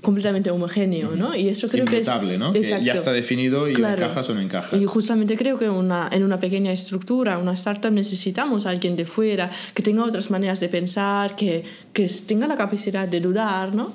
completamente 0.00 0.50
homogéneo, 0.50 1.14
¿no? 1.16 1.34
Y 1.34 1.48
eso 1.48 1.68
creo 1.68 1.84
que 1.84 1.98
es... 1.98 2.08
¿no? 2.38 2.52
Que 2.52 2.62
ya 2.82 2.94
está 2.94 3.12
definido 3.12 3.68
y 3.68 3.72
encajas 3.72 4.28
o 4.30 4.34
no 4.34 4.40
encajas. 4.40 4.80
Y 4.80 4.84
justamente 4.84 5.36
creo 5.36 5.58
que 5.58 5.68
una, 5.68 6.08
en 6.10 6.22
una 6.22 6.40
pequeña 6.40 6.72
estructura, 6.72 7.38
una 7.38 7.52
startup, 7.52 7.92
necesitamos 7.92 8.66
a 8.66 8.70
alguien 8.70 8.96
de 8.96 9.04
fuera 9.04 9.50
que 9.74 9.82
tenga 9.82 10.04
otras 10.04 10.30
maneras 10.30 10.60
de 10.60 10.68
pensar, 10.68 11.36
que, 11.36 11.64
que 11.92 12.08
tenga 12.26 12.46
la 12.46 12.56
capacidad 12.56 13.06
de 13.06 13.20
dudar, 13.20 13.74
¿no? 13.74 13.92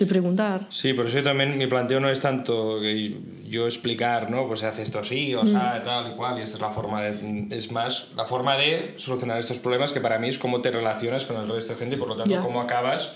De 0.00 0.06
preguntar. 0.06 0.66
Sí, 0.70 0.94
por 0.94 1.08
eso 1.08 1.22
también 1.22 1.58
mi 1.58 1.66
planteo 1.66 2.00
no 2.00 2.08
es 2.08 2.22
tanto 2.22 2.80
que 2.80 3.18
yo 3.46 3.66
explicar, 3.66 4.30
¿no? 4.30 4.48
Pues 4.48 4.60
se 4.60 4.66
hace 4.66 4.80
esto 4.80 4.98
así, 4.98 5.34
o 5.34 5.44
sea, 5.44 5.78
mm. 5.78 5.84
tal 5.84 6.10
y 6.10 6.14
cual, 6.14 6.38
y 6.38 6.42
esta 6.42 6.56
es 6.56 6.62
la 6.62 6.70
forma 6.70 7.02
de... 7.02 7.54
Es 7.54 7.70
más, 7.70 8.06
la 8.16 8.24
forma 8.24 8.56
de 8.56 8.94
solucionar 8.96 9.38
estos 9.38 9.58
problemas 9.58 9.92
que 9.92 10.00
para 10.00 10.18
mí 10.18 10.30
es 10.30 10.38
cómo 10.38 10.62
te 10.62 10.70
relacionas 10.70 11.26
con 11.26 11.36
el 11.36 11.46
resto 11.46 11.74
de 11.74 11.78
gente 11.80 11.96
y 11.96 11.98
por 11.98 12.08
lo 12.08 12.16
tanto 12.16 12.40
cómo 12.40 12.62
acabas 12.62 13.12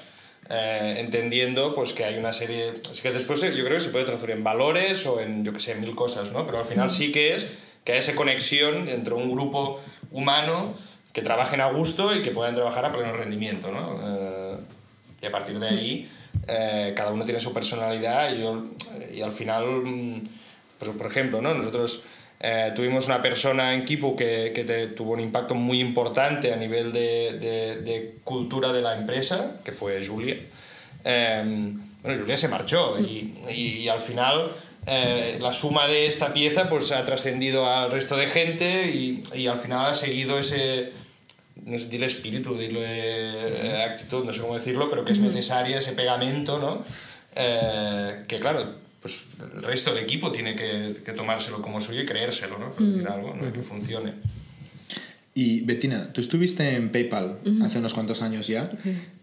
eh, 0.51 0.97
entendiendo 0.99 1.75
pues 1.75 1.95
que 1.95 2.05
hay 2.05 2.19
una 2.19 2.35
serie... 2.35 2.75
Es 2.93 3.01
que 3.01 3.13
después 3.13 3.41
yo 3.41 3.65
creo 3.65 3.79
que 3.79 3.81
se 3.81 3.89
puede 3.89 4.05
traducir 4.05 4.33
en 4.33 4.45
valores 4.45 5.07
o 5.07 5.21
en, 5.21 5.43
yo 5.43 5.55
que 5.55 5.61
sé, 5.61 5.77
mil 5.77 5.95
cosas, 5.95 6.33
¿no? 6.33 6.45
Pero 6.45 6.59
al 6.59 6.67
final 6.67 6.91
sí 6.91 7.13
que 7.13 7.35
es 7.35 7.47
que 7.83 7.93
hay 7.93 8.01
esa 8.01 8.15
conexión 8.15 8.89
entre 8.89 9.15
un 9.15 9.33
grupo 9.33 9.81
humano 10.11 10.75
que 11.15 11.23
trabajen 11.23 11.63
a 11.63 11.71
gusto 11.71 12.15
y 12.15 12.21
que 12.21 12.31
puedan 12.31 12.55
trabajar 12.55 12.85
a 12.85 12.93
pleno 12.93 13.15
rendimiento, 13.15 13.73
¿no? 13.73 14.01
Eh, 14.05 14.57
y 15.23 15.27
a 15.27 15.33
partir 15.33 15.59
de 15.59 15.69
ahí 15.69 16.11
eh, 16.49 16.93
cada 16.97 17.11
uno 17.13 17.25
tiene 17.25 17.41
su 17.41 17.53
personalidad 17.53 18.33
y, 18.35 18.41
yo- 18.43 18.65
y 19.13 19.21
al 19.23 19.33
final, 19.33 19.67
mm, 19.85 20.23
pues, 20.79 20.91
por 20.97 21.07
ejemplo, 21.07 21.41
¿no? 21.41 21.55
nosotros 21.55 22.03
eh, 22.41 22.73
tuvimos 22.77 23.07
una 23.07 23.23
persona 23.23 23.73
en 23.75 23.85
Kipu 23.87 24.15
que, 24.17 24.53
que 24.55 24.65
te- 24.65 24.89
tuvo 24.89 25.13
un 25.13 25.21
impacto 25.21 25.55
muy 25.55 25.81
importante 25.81 26.53
a 26.53 26.57
nivel 26.57 26.93
de, 26.93 27.39
de- 27.41 27.77
de 27.83 28.17
cultura 28.25 28.73
de 28.73 28.83
la 28.83 28.97
empresa, 28.97 29.57
que 29.65 29.73
fue 29.73 30.05
Julia. 30.07 30.37
Eh, 31.05 31.43
bueno, 32.03 32.21
Julia 32.21 32.37
se 32.37 32.49
marchó 32.49 32.99
y, 33.01 33.35
y- 33.51 33.79
y 33.83 33.89
al 33.89 34.01
final 34.01 34.53
eh, 34.87 35.39
la 35.41 35.53
suma 35.55 35.87
de 35.87 36.07
esta 36.07 36.35
pieza 36.35 36.69
pues 36.69 36.93
ha 36.93 37.05
trascendido 37.07 37.67
al 37.73 37.91
resto 37.91 38.17
de 38.17 38.27
gente 38.27 38.91
y, 38.91 39.23
y 39.35 39.47
al 39.47 39.57
final 39.59 39.87
ha 39.87 39.95
seguido 39.95 40.39
ese, 40.39 40.91
no 41.67 41.79
sé, 41.79 41.89
dile 41.89 42.07
espíritu, 42.07 42.57
dile 42.57 42.83
eh, 42.85 43.83
actitud, 43.83 44.25
no 44.25 44.33
sé 44.33 44.41
cómo 44.41 44.55
decirlo, 44.55 44.91
pero 44.91 45.05
que 45.05 45.13
es 45.13 45.21
necesaria 45.21 45.79
ese 45.79 45.93
pegamento, 45.93 46.59
¿no? 46.59 46.85
Eh, 47.37 48.25
que 48.29 48.39
claro, 48.39 48.75
pues 49.01 49.21
el 49.55 49.63
resto 49.63 49.93
del 49.93 50.03
equipo 50.03 50.33
tiene 50.33 50.55
que, 50.55 50.95
que 51.05 51.13
tomárselo 51.13 51.61
como 51.61 51.81
suyo 51.81 52.03
y 52.03 52.07
creérselo, 52.07 52.59
¿no? 52.59 52.75
Que 52.75 52.85
decir 52.85 53.09
algo, 53.09 53.35
¿no? 53.35 53.53
Que 53.53 53.61
funcione. 53.61 54.13
Y 55.37 55.63
Bettina, 55.63 56.13
tú 56.13 56.21
estuviste 56.21 56.77
en 56.77 56.91
PayPal 56.91 57.39
hace 57.65 57.79
unos 57.81 57.93
cuantos 57.93 58.23
años 58.23 58.47
ya. 58.47 58.71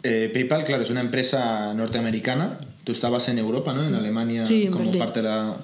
Eh, 0.03 0.29
PayPal, 0.33 0.65
claro, 0.65 0.83
es 0.83 0.89
una 0.89 0.99
empresa 0.99 1.73
norteamericana. 1.73 2.59
Tú 2.83 2.91
estabas 2.91 3.29
en 3.29 3.39
Europa, 3.39 3.73
¿no? 3.73 3.87
En 3.87 3.95
Alemania, 3.95 4.45
Sí, 4.45 4.67
como 4.67 4.91
parte 4.97 5.21
de 5.21 5.29
la. 5.29 5.55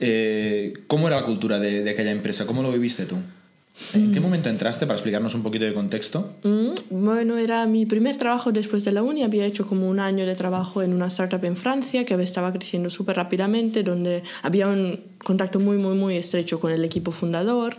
Eh, 0.00 0.74
¿Cómo 0.88 1.08
era 1.08 1.20
la 1.20 1.24
cultura 1.24 1.58
de, 1.58 1.82
de 1.82 1.90
aquella 1.90 2.10
empresa? 2.10 2.44
¿Cómo 2.44 2.62
lo 2.62 2.70
viviste 2.70 3.06
tú? 3.06 3.16
¿En 3.92 4.12
qué 4.12 4.20
momento 4.20 4.48
entraste 4.48 4.86
para 4.86 4.96
explicarnos 4.96 5.34
un 5.34 5.42
poquito 5.42 5.64
de 5.64 5.74
contexto? 5.74 6.34
Mm, 6.44 6.74
Bueno, 6.90 7.36
era 7.38 7.66
mi 7.66 7.86
primer 7.86 8.16
trabajo 8.16 8.52
después 8.52 8.84
de 8.84 8.92
la 8.92 9.02
uni. 9.02 9.24
Había 9.24 9.46
hecho 9.46 9.66
como 9.66 9.88
un 9.88 9.98
año 9.98 10.26
de 10.26 10.36
trabajo 10.36 10.82
en 10.82 10.92
una 10.92 11.08
startup 11.08 11.44
en 11.44 11.56
Francia 11.56 12.04
que 12.04 12.14
estaba 12.22 12.52
creciendo 12.52 12.88
súper 12.88 13.16
rápidamente, 13.16 13.82
donde 13.82 14.22
había 14.42 14.68
un 14.68 15.00
contacto 15.18 15.58
muy, 15.58 15.76
muy, 15.76 15.96
muy 15.96 16.16
estrecho 16.16 16.60
con 16.60 16.70
el 16.70 16.84
equipo 16.84 17.10
fundador 17.10 17.76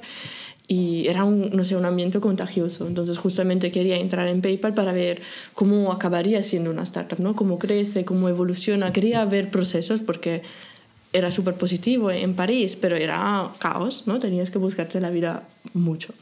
y 0.68 1.08
era 1.08 1.24
un, 1.24 1.52
no 1.52 1.64
sé, 1.64 1.75
un 1.78 1.86
ambiente 1.86 2.20
contagioso. 2.20 2.88
Entonces 2.88 3.18
justamente 3.18 3.72
quería 3.72 3.98
entrar 3.98 4.28
en 4.28 4.42
PayPal 4.42 4.74
para 4.74 4.92
ver 4.92 5.22
cómo 5.54 5.94
acabaría 5.94 6.44
siendo 6.44 6.72
una 6.72 6.84
startup, 6.84 7.20
¿no? 7.20 7.36
Cómo 7.36 7.58
crece, 7.58 8.04
cómo 8.04 8.28
evoluciona. 8.28 8.92
Quería 8.92 9.24
ver 9.25 9.50
procesos 9.50 10.02
porque 10.02 10.42
era 11.15 11.31
súper 11.31 11.55
positivo 11.55 12.12
en 12.12 12.34
París, 12.36 12.77
pero 12.79 12.95
era 12.95 13.50
caos, 13.60 14.03
¿no? 14.05 14.19
Tenías 14.19 14.50
que 14.51 14.57
buscarte 14.57 15.00
la 15.00 15.10
vida 15.10 15.48
mucho. 15.74 16.13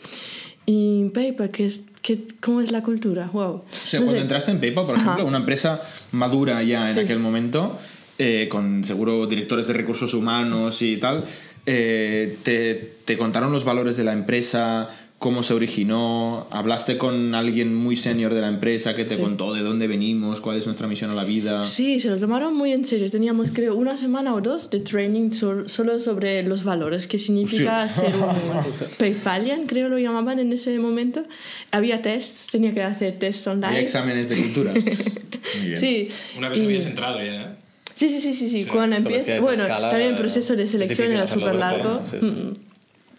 Y 0.65 1.09
PayPal, 1.09 1.49
¿qué 1.51 1.65
es, 1.65 1.81
qué, 2.01 2.19
¿cómo 2.41 2.61
es 2.61 2.71
la 2.71 2.83
cultura? 2.83 3.29
Wow. 3.33 3.43
O 3.55 3.63
sea, 3.71 3.99
No 3.99 4.05
cuando 4.05 4.19
sé. 4.19 4.23
entraste 4.23 4.51
en 4.51 4.59
PayPal, 4.59 4.85
por 4.85 4.95
Ajá. 4.95 5.03
ejemplo, 5.03 5.25
una 5.25 5.37
empresa 5.39 5.81
madura 6.11 6.61
ya 6.63 6.87
en 6.89 6.93
Sí. 6.95 6.99
aquel 7.01 7.19
momento, 7.19 7.77
eh, 8.19 8.47
con 8.49 8.83
seguro 8.85 9.25
directores 9.27 9.67
de 9.67 9.73
recursos 9.73 10.13
humanos 10.13 10.81
y 10.81 10.97
tal, 10.97 11.25
eh, 11.65 12.37
te, 12.43 12.93
te 13.05 13.17
contaron 13.17 13.51
los 13.51 13.63
valores 13.65 13.97
de 13.97 14.03
la 14.03 14.13
empresa, 14.13 14.89
cómo 15.23 15.41
se 15.41 15.53
originó, 15.53 16.47
hablaste 16.51 16.97
con 16.97 17.33
alguien 17.33 17.73
muy 17.73 17.95
senior 17.95 18.33
de 18.33 18.41
la 18.41 18.49
empresa 18.49 18.93
que 18.93 19.05
te 19.05 19.17
contó 19.17 19.53
de 19.53 19.61
dónde 19.61 19.87
venimos, 19.87 20.41
cuál 20.41 20.57
es 20.57 20.65
nuestra 20.65 20.85
misión 20.85 21.11
a 21.11 21.15
la 21.15 21.23
vida. 21.23 21.63
Sí, 21.63 22.01
se 22.01 22.09
lo 22.09 22.17
tomaron 22.17 22.53
muy 22.53 22.73
en 22.73 22.83
serio. 22.83 23.09
Teníamos, 23.09 23.51
creo, 23.53 23.73
una 23.75 23.95
semana 23.95 24.35
o 24.35 24.41
dos 24.41 24.69
de 24.69 24.81
training 24.81 25.31
sol- 25.31 25.69
solo 25.69 26.01
sobre 26.01 26.43
los 26.43 26.65
valores, 26.65 27.07
qué 27.07 27.17
significa 27.17 27.85
Hostia. 27.85 28.11
ser 28.11 28.15
un 28.19 28.87
PayPalian, 28.97 29.65
creo 29.65 29.87
lo 29.87 29.97
llamaban 29.97 30.39
en 30.39 30.51
ese 30.51 30.77
momento. 30.77 31.23
Había 31.71 32.01
tests, 32.01 32.47
tenía 32.51 32.73
que 32.73 32.83
hacer 32.83 33.17
tests 33.17 33.47
online. 33.47 33.77
Hay 33.77 33.83
exámenes 33.83 34.27
de 34.27 34.35
cultura. 34.35 34.73
Muy 35.59 35.67
bien. 35.69 35.79
Sí. 35.79 36.09
Una 36.37 36.49
vez 36.49 36.57
y- 36.57 36.61
que 36.63 36.67
habías 36.67 36.85
entrado 36.85 37.19
ya, 37.19 37.43
¿eh? 37.43 37.47
Sí, 37.95 38.09
sí, 38.09 38.19
sí, 38.19 38.33
sí, 38.33 38.49
sí. 38.49 38.65
Cuando 38.65 38.97
empieza... 38.97 39.23
que 39.25 39.39
Bueno, 39.39 39.61
escala, 39.63 39.89
también 39.89 40.09
el 40.11 40.17
proceso 40.17 40.57
de 40.57 40.67
selección 40.67 41.13
era 41.13 41.27
súper 41.27 41.55
largo. 41.55 42.01
sí, 42.03 42.17
sí. 42.19 42.25
Mm, 42.25 42.53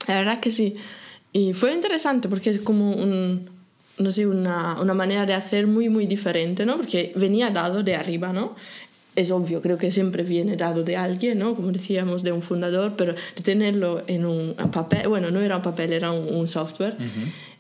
La 0.08 0.16
verdad 0.18 0.40
que 0.40 0.52
sí. 0.52 0.74
Y 1.34 1.52
fue 1.52 1.74
interesante 1.74 2.28
porque 2.28 2.50
es 2.50 2.60
como 2.60 2.92
un, 2.92 3.50
no 3.98 4.10
sé, 4.12 4.26
una, 4.26 4.80
una 4.80 4.94
manera 4.94 5.26
de 5.26 5.34
hacer 5.34 5.66
muy, 5.66 5.88
muy 5.88 6.06
diferente, 6.06 6.64
¿no? 6.64 6.76
Porque 6.76 7.12
venía 7.16 7.50
dado 7.50 7.82
de 7.82 7.96
arriba, 7.96 8.32
¿no? 8.32 8.54
Es 9.16 9.30
obvio, 9.32 9.60
creo 9.60 9.76
que 9.76 9.90
siempre 9.90 10.22
viene 10.22 10.56
dado 10.56 10.84
de 10.84 10.96
alguien, 10.96 11.40
¿no? 11.40 11.56
Como 11.56 11.72
decíamos, 11.72 12.22
de 12.22 12.30
un 12.30 12.40
fundador, 12.40 12.94
pero 12.96 13.14
de 13.14 13.42
tenerlo 13.42 14.04
en 14.06 14.24
un 14.24 14.54
papel, 14.72 15.08
bueno, 15.08 15.32
no 15.32 15.40
era 15.40 15.56
un 15.56 15.62
papel, 15.62 15.92
era 15.92 16.12
un, 16.12 16.32
un 16.32 16.46
software. 16.46 16.96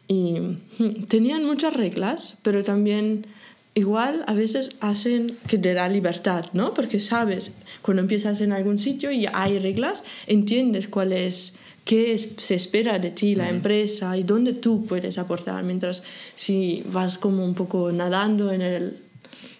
Y 0.06 0.38
mm, 0.78 1.06
tenían 1.08 1.44
muchas 1.44 1.74
reglas, 1.74 2.36
pero 2.42 2.62
también 2.62 3.26
igual 3.74 4.22
a 4.28 4.34
veces 4.34 4.70
hacen 4.80 5.36
que 5.48 5.58
te 5.58 5.74
da 5.74 5.88
libertad, 5.88 6.46
¿no? 6.52 6.74
Porque 6.74 7.00
sabes, 7.00 7.52
cuando 7.82 8.02
empiezas 8.02 8.40
en 8.40 8.52
algún 8.52 8.78
sitio 8.78 9.10
y 9.10 9.26
hay 9.32 9.58
reglas, 9.58 10.04
entiendes 10.28 10.88
cuál 10.88 11.12
es, 11.12 11.54
qué 11.84 12.14
es- 12.14 12.34
se 12.38 12.54
espera 12.54 12.98
de 12.98 13.10
ti 13.10 13.34
la 13.34 13.48
empresa 13.48 14.16
y 14.16 14.22
dónde 14.22 14.54
tú 14.54 14.86
puedes 14.86 15.18
aportar, 15.18 15.62
mientras 15.64 16.02
si 16.34 16.82
vas 16.86 17.18
como 17.18 17.44
un 17.44 17.54
poco 17.54 17.92
nadando 17.92 18.50
en 18.52 18.62
el, 18.62 18.98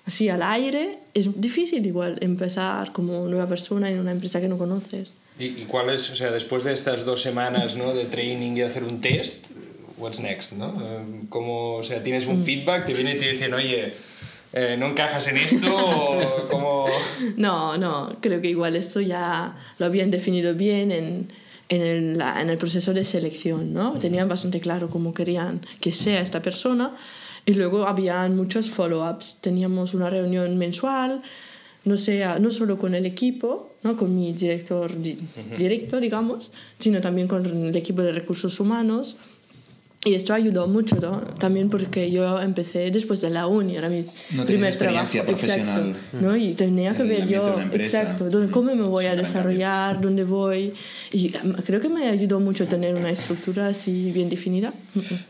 así 0.06 0.28
al 0.28 0.42
aire, 0.42 0.98
es 1.12 1.40
difícil 1.40 1.84
igual 1.86 2.18
empezar 2.20 2.92
como 2.92 3.26
nueva 3.28 3.48
persona 3.48 3.90
en 3.90 3.98
una 4.00 4.12
empresa 4.12 4.40
que 4.40 4.48
no 4.48 4.56
conoces. 4.58 5.12
¿Y, 5.38 5.46
y 5.46 5.64
cuál 5.68 5.90
es, 5.90 6.10
o 6.10 6.16
sea, 6.16 6.30
después 6.30 6.64
de 6.64 6.72
estas 6.72 7.04
dos 7.04 7.20
semanas 7.20 7.76
¿no? 7.76 7.92
de 7.92 8.04
training 8.04 8.56
y 8.56 8.62
hacer 8.62 8.84
un 8.84 9.00
test, 9.00 9.44
what's 9.98 10.20
next, 10.20 10.52
¿no? 10.52 10.80
¿Cómo, 11.28 11.74
o 11.76 11.82
sea, 11.82 12.02
tienes 12.02 12.26
un 12.26 12.44
feedback, 12.44 12.86
te 12.86 12.94
viene 12.94 13.14
y 13.16 13.18
te 13.18 13.32
dicen, 13.32 13.52
oye, 13.54 13.92
eh, 14.52 14.76
¿no 14.78 14.86
encajas 14.86 15.26
en 15.28 15.36
esto? 15.36 15.66
o 15.76 16.48
como... 16.48 16.86
No, 17.36 17.76
no, 17.76 18.16
creo 18.20 18.40
que 18.40 18.48
igual 18.48 18.76
esto 18.76 19.00
ya 19.00 19.56
lo 19.78 19.86
habían 19.86 20.10
definido 20.10 20.54
bien 20.54 20.92
en, 20.92 21.28
en, 21.68 21.82
el, 21.82 22.20
en 22.20 22.50
el 22.50 22.58
proceso 22.58 22.92
de 22.92 23.04
selección, 23.04 23.72
¿no? 23.72 23.94
Tenían 23.98 24.28
bastante 24.28 24.60
claro 24.60 24.88
cómo 24.90 25.12
querían 25.14 25.60
que 25.80 25.92
sea 25.92 26.20
esta 26.20 26.42
persona 26.42 26.94
y 27.46 27.52
luego 27.54 27.86
habían 27.86 28.36
muchos 28.36 28.70
follow-ups. 28.70 29.40
Teníamos 29.40 29.94
una 29.94 30.10
reunión 30.10 30.56
mensual, 30.58 31.22
no, 31.84 31.96
sea, 31.96 32.38
no 32.38 32.50
solo 32.50 32.78
con 32.78 32.94
el 32.94 33.06
equipo, 33.06 33.70
¿no? 33.82 33.96
con 33.96 34.14
mi 34.14 34.32
director 34.32 34.96
di- 34.96 35.18
directo, 35.58 36.00
digamos, 36.00 36.50
sino 36.78 37.00
también 37.00 37.28
con 37.28 37.44
el 37.44 37.76
equipo 37.76 38.02
de 38.02 38.12
recursos 38.12 38.58
humanos. 38.60 39.16
Y 40.06 40.14
esto 40.14 40.34
ayudó 40.34 40.66
mucho, 40.66 40.96
¿no? 40.96 41.20
También 41.38 41.70
porque 41.70 42.10
yo 42.10 42.38
empecé 42.40 42.90
después 42.90 43.22
de 43.22 43.30
la 43.30 43.46
uni, 43.46 43.76
era 43.76 43.88
mi 43.88 44.04
No 44.32 44.44
primer 44.44 44.76
trabajo. 44.76 45.08
profesional. 45.24 45.90
Exacto, 45.90 46.18
¿no? 46.20 46.36
Y 46.36 46.52
tenía 46.52 46.94
que 46.94 47.04
ver 47.04 47.26
yo, 47.26 47.56
exacto, 47.72 48.28
cómo 48.50 48.74
me 48.74 48.82
voy 48.82 49.06
a 49.06 49.16
desarrollar, 49.16 50.00
dónde 50.02 50.24
voy. 50.24 50.74
Y 51.10 51.30
creo 51.64 51.80
que 51.80 51.88
me 51.88 52.08
ayudó 52.08 52.38
mucho 52.38 52.66
tener 52.66 52.94
una 52.96 53.10
estructura 53.10 53.68
así 53.68 54.10
bien 54.12 54.28
definida. 54.28 54.74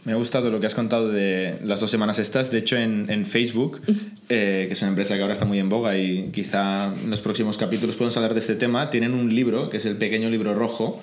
Me 0.04 0.12
ha 0.12 0.16
gustado 0.16 0.50
lo 0.50 0.59
que 0.59 0.66
has 0.66 0.75
contado 0.75 1.09
de 1.09 1.57
las 1.64 1.78
dos 1.78 1.90
semanas 1.90 2.19
estas. 2.19 2.50
De 2.50 2.59
hecho, 2.59 2.76
en, 2.76 3.09
en 3.11 3.26
Facebook, 3.26 3.81
eh, 4.28 4.64
que 4.66 4.73
es 4.73 4.83
una 4.83 4.88
empresa 4.88 5.14
que 5.14 5.21
ahora 5.23 5.35
está 5.35 5.45
muy 5.45 5.61
en 5.61 5.69
boga 5.69 5.97
y 5.97 6.31
quizá 6.33 6.93
en 7.02 7.11
los 7.11 7.21
próximos 7.21 7.59
capítulos 7.59 7.95
podemos 7.95 8.16
hablar 8.16 8.35
de 8.35 8.40
este 8.40 8.57
tema, 8.57 8.90
tienen 8.90 9.14
un 9.14 9.33
libro, 9.33 9.71
que 9.71 9.76
es 9.76 9.87
el 9.87 9.97
pequeño 9.99 10.31
libro 10.31 10.52
rojo, 10.54 11.00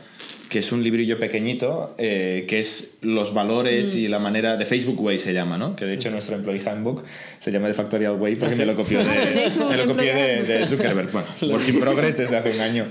que 0.52 0.60
es 0.60 0.74
un 0.74 0.84
librillo 0.84 1.18
pequeñito, 1.18 1.96
eh, 1.98 2.44
que 2.46 2.60
es 2.60 2.96
los 3.00 3.34
valores 3.34 3.96
y 3.96 4.10
la 4.10 4.20
manera 4.20 4.58
de 4.58 4.66
Facebook 4.66 5.00
Way 5.00 5.18
se 5.18 5.34
llama, 5.34 5.58
¿no? 5.58 5.78
Que 5.78 5.86
de 5.86 5.94
hecho 5.94 6.12
nuestro 6.12 6.36
Employee 6.36 6.68
Handbook 6.68 7.04
se 7.42 7.52
llama 7.52 7.68
de 7.68 7.74
Factorial 7.74 8.14
Way 8.20 8.36
porque 8.36 8.56
me 8.56 8.68
lo 8.68 8.76
copió 8.76 9.00
de, 9.00 9.52
me 9.70 9.76
lo 9.76 9.88
copié 9.88 10.14
de, 10.14 10.44
de 10.44 10.68
Zuckerberg. 10.68 11.12
Bueno, 11.12 11.28
work 11.42 11.68
in 11.68 11.80
progress 11.80 12.16
desde 12.16 12.38
hace 12.38 12.52
un 12.52 12.62
año. 12.62 12.86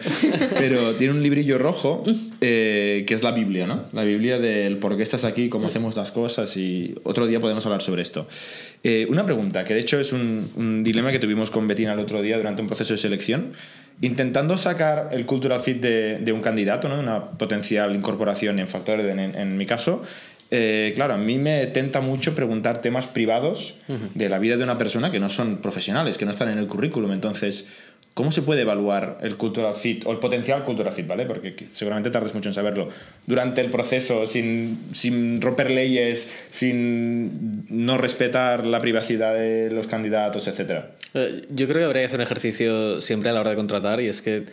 Pero 0.59 0.97
tiene 0.97 1.15
un 1.15 1.23
librillo 1.23 1.57
rojo 1.57 2.03
eh, 2.41 3.05
que 3.07 3.15
es 3.15 3.23
la 3.23 3.31
Biblia, 3.31 3.69
¿no? 3.69 3.85
La 3.93 4.03
Biblia 4.03 4.41
del 4.41 4.79
por 4.79 4.97
qué 4.97 5.05
estás 5.05 5.23
aquí, 5.23 5.49
cómo 5.49 5.69
hacemos 5.69 5.95
las 5.95 6.11
cosas 6.11 6.57
y 6.57 6.97
otro 7.05 7.29
día 7.29 7.39
podemos 7.39 7.65
hablar 7.65 7.81
sobre 7.81 8.03
esto. 8.03 8.27
Eh, 8.83 9.07
una 9.09 9.25
pregunta, 9.25 9.63
que 9.63 9.75
de 9.75 9.81
hecho 9.81 10.01
es 10.01 10.13
un, 10.13 10.51
un 10.57 10.83
dilema 10.83 11.13
que 11.13 11.21
tuvimos 11.21 11.53
con 11.53 11.69
Bettina 11.69 11.93
el 11.93 12.01
otro 12.01 12.21
día 12.21 12.37
durante 12.37 12.61
un 12.61 12.67
proceso 12.67 12.95
de 12.95 12.99
selección, 12.99 13.53
intentando 14.01 14.59
sacar 14.59 15.11
el 15.13 15.27
cultural 15.27 15.61
fit 15.61 15.81
de, 15.81 16.19
de 16.19 16.33
un 16.33 16.43
candidato, 16.43 16.89
¿no? 16.89 16.99
Una 16.99 17.31
potencial 17.31 17.95
incorporación 17.95 18.59
en 18.59 18.67
factores, 18.67 19.07
en, 19.07 19.21
en 19.21 19.57
mi 19.57 19.67
caso. 19.67 20.03
Eh, 20.51 20.93
claro, 20.95 21.15
a 21.15 21.19
mí 21.19 21.39
me 21.39 21.67
tenta 21.67 22.01
mucho 22.01 22.35
preguntar 22.35 22.83
temas 22.83 23.07
privados 23.07 23.75
de 24.15 24.29
la 24.29 24.39
vida 24.39 24.57
de 24.57 24.65
una 24.65 24.79
persona 24.79 25.11
que 25.11 25.21
no 25.21 25.29
son 25.29 25.59
profesionales, 25.59 26.19
que 26.19 26.25
no 26.25 26.31
están 26.31 26.49
en 26.49 26.59
el 26.59 26.67
currículum. 26.67 27.13
Entonces, 27.13 27.67
¿Cómo 28.13 28.33
se 28.33 28.43
puede 28.43 28.63
evaluar 28.63 29.19
el 29.23 29.37
cultural 29.37 29.73
fit 29.73 30.05
o 30.05 30.11
el 30.11 30.19
potencial 30.19 30.65
cultural 30.65 30.93
fit, 30.93 31.07
¿vale? 31.07 31.27
Porque 31.27 31.55
seguramente 31.71 32.11
tardes 32.11 32.35
mucho 32.35 32.49
en 32.49 32.55
saberlo. 32.55 32.89
Durante 33.25 33.61
el 33.61 33.71
proceso, 33.71 34.27
sin, 34.27 34.79
sin 34.93 35.41
romper 35.41 35.71
leyes, 35.71 36.29
sin 36.51 37.65
no 37.69 37.99
respetar 37.99 38.67
la 38.67 38.81
privacidad 38.81 39.35
de 39.35 39.71
los 39.71 39.87
candidatos, 39.87 40.49
etcétera. 40.49 40.91
Eh, 41.15 41.47
Yo 41.51 41.69
creo 41.69 41.79
que 41.79 41.85
habría 41.85 42.03
que 42.03 42.07
hacer 42.07 42.19
un 42.19 42.27
ejercicio 42.27 43.01
siempre 43.01 43.31
a 43.31 43.33
la 43.33 43.41
hora 43.41 43.51
de 43.51 43.57
contratar 43.57 44.01
y 44.01 44.09
es 44.09 44.23
que 44.23 44.45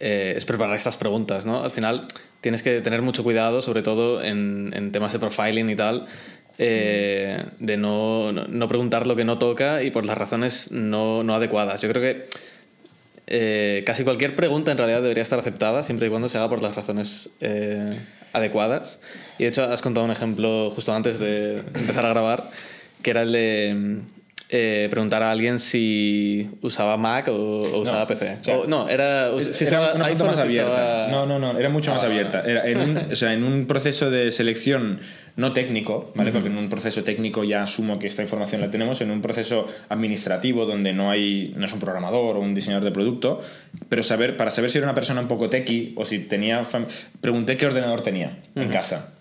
eh, 0.00 0.32
es 0.34 0.44
preparar 0.46 0.74
estas 0.74 0.96
preguntas, 0.96 1.44
¿no? 1.44 1.62
Al 1.62 1.70
final 1.70 2.06
tienes 2.42 2.62
que 2.62 2.82
tener 2.82 3.00
mucho 3.00 3.22
cuidado, 3.22 3.62
sobre 3.62 3.80
todo 3.80 4.22
en, 4.22 4.90
temas 4.92 5.14
de 5.14 5.18
profiling 5.18 5.70
y 5.70 5.76
tal, 5.76 6.06
eh, 6.58 7.42
de 7.58 7.76
no, 7.78 8.32
no- 8.32 8.68
preguntar 8.68 9.06
lo 9.06 9.16
que 9.16 9.24
no 9.24 9.38
toca 9.38 9.82
y 9.82 9.90
por 9.90 10.04
las 10.04 10.18
razones 10.18 10.70
no, 10.70 11.22
no 11.22 11.34
adecuadas. 11.34 11.80
Yo 11.80 11.88
creo 11.88 12.02
que 12.02 12.26
eh, 13.28 13.82
casi 13.86 14.04
cualquier 14.04 14.36
pregunta 14.36 14.72
en 14.72 14.76
realidad 14.76 15.00
debería 15.00 15.22
estar 15.22 15.38
aceptada 15.38 15.82
siempre 15.82 16.08
y 16.08 16.10
cuando 16.10 16.28
se 16.28 16.36
haga 16.36 16.50
por 16.50 16.60
las 16.60 16.74
razones 16.74 17.30
eh, 17.40 17.96
adecuadas. 18.32 19.00
Y 19.38 19.44
de 19.44 19.48
hecho 19.50 19.62
has 19.62 19.80
contado 19.80 20.04
un 20.04 20.12
ejemplo 20.12 20.70
justo 20.72 20.92
antes 20.92 21.18
de 21.18 21.62
empezar 21.74 22.04
a 22.04 22.10
grabar, 22.10 22.50
que 23.02 23.10
era 23.10 23.22
el 23.22 23.32
de 23.32 24.00
eh, 24.54 24.86
preguntar 24.90 25.22
a 25.22 25.30
alguien 25.30 25.58
si 25.58 26.46
usaba 26.60 26.98
Mac 26.98 27.28
o, 27.28 27.32
o 27.32 27.80
usaba 27.80 28.06
PC. 28.06 28.36
o 28.40 28.44
sea, 28.44 28.56
O- 28.58 28.66
no, 28.66 28.86
era, 28.86 29.30
si 29.52 29.64
era 29.64 29.78
usaba 29.80 29.94
una 29.94 30.04
pregunta 30.04 30.24
más 30.26 30.38
abierta. 30.38 30.72
usaba- 30.72 31.08
No, 31.08 31.24
no, 31.26 31.38
no, 31.38 31.58
era 31.58 31.70
mucho 31.70 31.90
Ah, 31.90 31.94
más 31.94 32.04
abierta. 32.04 32.42
Era 32.42 32.68
en, 32.68 32.78
un, 32.78 32.96
o 33.12 33.16
sea, 33.16 33.32
en 33.32 33.44
un 33.44 33.66
proceso 33.66 34.10
de 34.10 34.30
selección 34.30 35.00
no 35.36 35.52
técnico, 35.54 36.12
¿vale? 36.14 36.30
Porque 36.32 36.48
en 36.48 36.58
un 36.58 36.68
proceso 36.68 37.02
técnico 37.02 37.42
ya 37.44 37.62
asumo 37.62 37.98
que 37.98 38.06
esta 38.06 38.20
información 38.20 38.60
la 38.60 38.70
tenemos, 38.70 39.00
en 39.00 39.10
un 39.10 39.22
proceso 39.22 39.64
administrativo 39.88 40.66
donde 40.66 40.92
no 40.92 41.10
hay 41.10 41.54
no 41.56 41.64
es 41.64 41.72
un 41.72 41.80
programador 41.80 42.36
o 42.36 42.40
un 42.40 42.54
diseñador 42.54 42.84
de 42.84 42.90
producto, 42.90 43.40
pero 43.88 44.02
saber 44.02 44.36
para 44.36 44.50
saber 44.50 44.68
si 44.70 44.76
era 44.76 44.86
una 44.86 44.94
persona 44.94 45.22
un 45.22 45.28
poco 45.28 45.48
techie 45.48 45.94
o 45.96 46.04
si 46.04 46.18
tenía 46.18 46.62
pregunté 47.22 47.56
qué 47.56 47.66
ordenador 47.66 48.02
tenía 48.02 48.40
en 48.54 48.68
casa. 48.68 49.14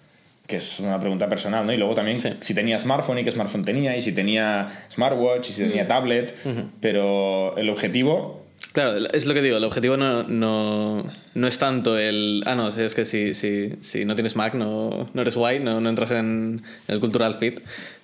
Que 0.51 0.57
es 0.57 0.79
una 0.81 0.99
pregunta 0.99 1.29
personal, 1.29 1.65
¿no? 1.65 1.71
Y 1.73 1.77
luego 1.77 1.95
también 1.95 2.19
Sí. 2.19 2.29
si 2.41 2.53
tenía 2.53 2.77
smartphone 2.77 3.19
y 3.19 3.23
qué 3.23 3.31
smartphone 3.31 3.63
tenía, 3.63 3.95
y 3.95 4.01
si 4.01 4.11
tenía 4.11 4.67
smartwatch, 4.91 5.49
y 5.49 5.53
si 5.53 5.63
tenía 5.63 5.87
tablet. 5.87 6.35
Pero 6.81 7.55
el 7.57 7.69
objetivo 7.69 8.41
Claro, 8.73 8.95
es 9.11 9.25
lo 9.25 9.33
que 9.33 9.41
digo, 9.41 9.57
el 9.57 9.63
objetivo 9.65 9.97
no, 9.97 10.23
no, 10.23 11.03
no 11.33 11.47
es 11.47 11.57
tanto 11.57 11.97
el... 11.97 12.41
Ah, 12.45 12.55
no, 12.55 12.69
es 12.69 12.93
que 12.93 13.03
si, 13.03 13.33
si, 13.33 13.73
si 13.81 14.05
no 14.05 14.15
tienes 14.15 14.35
Mac 14.37 14.53
no, 14.53 15.09
no 15.13 15.21
eres 15.21 15.35
white, 15.35 15.59
no, 15.61 15.81
no 15.81 15.89
entras 15.89 16.11
en 16.11 16.63
el 16.87 16.99
cultural 17.01 17.33
fit. 17.35 17.59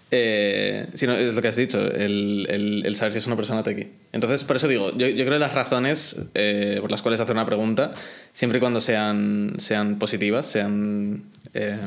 Eh, 0.09 0.87
sino 0.93 1.13
es 1.13 1.35
lo 1.35 1.41
que 1.41 1.49
has 1.49 1.55
dicho, 1.57 1.79
el, 1.85 2.47
el, 2.49 2.85
el 2.85 2.95
saber 2.95 3.11
si 3.11 3.19
es 3.19 3.27
una 3.27 3.35
persona 3.35 3.61
techie. 3.61 3.89
Entonces, 4.13 4.45
por 4.45 4.55
eso 4.55 4.69
digo, 4.69 4.91
yo, 4.97 5.07
yo 5.07 5.25
creo 5.25 5.33
que 5.33 5.39
las 5.39 5.53
razones 5.53 6.15
eh, 6.33 6.77
por 6.79 6.91
las 6.91 7.01
cuales 7.01 7.19
hacer 7.19 7.35
una 7.35 7.45
pregunta, 7.45 7.93
siempre 8.31 8.59
y 8.59 8.61
cuando 8.61 8.79
sean, 8.79 9.55
sean 9.57 9.99
positivas, 9.99 10.45
sean 10.45 11.23
eh, 11.53 11.77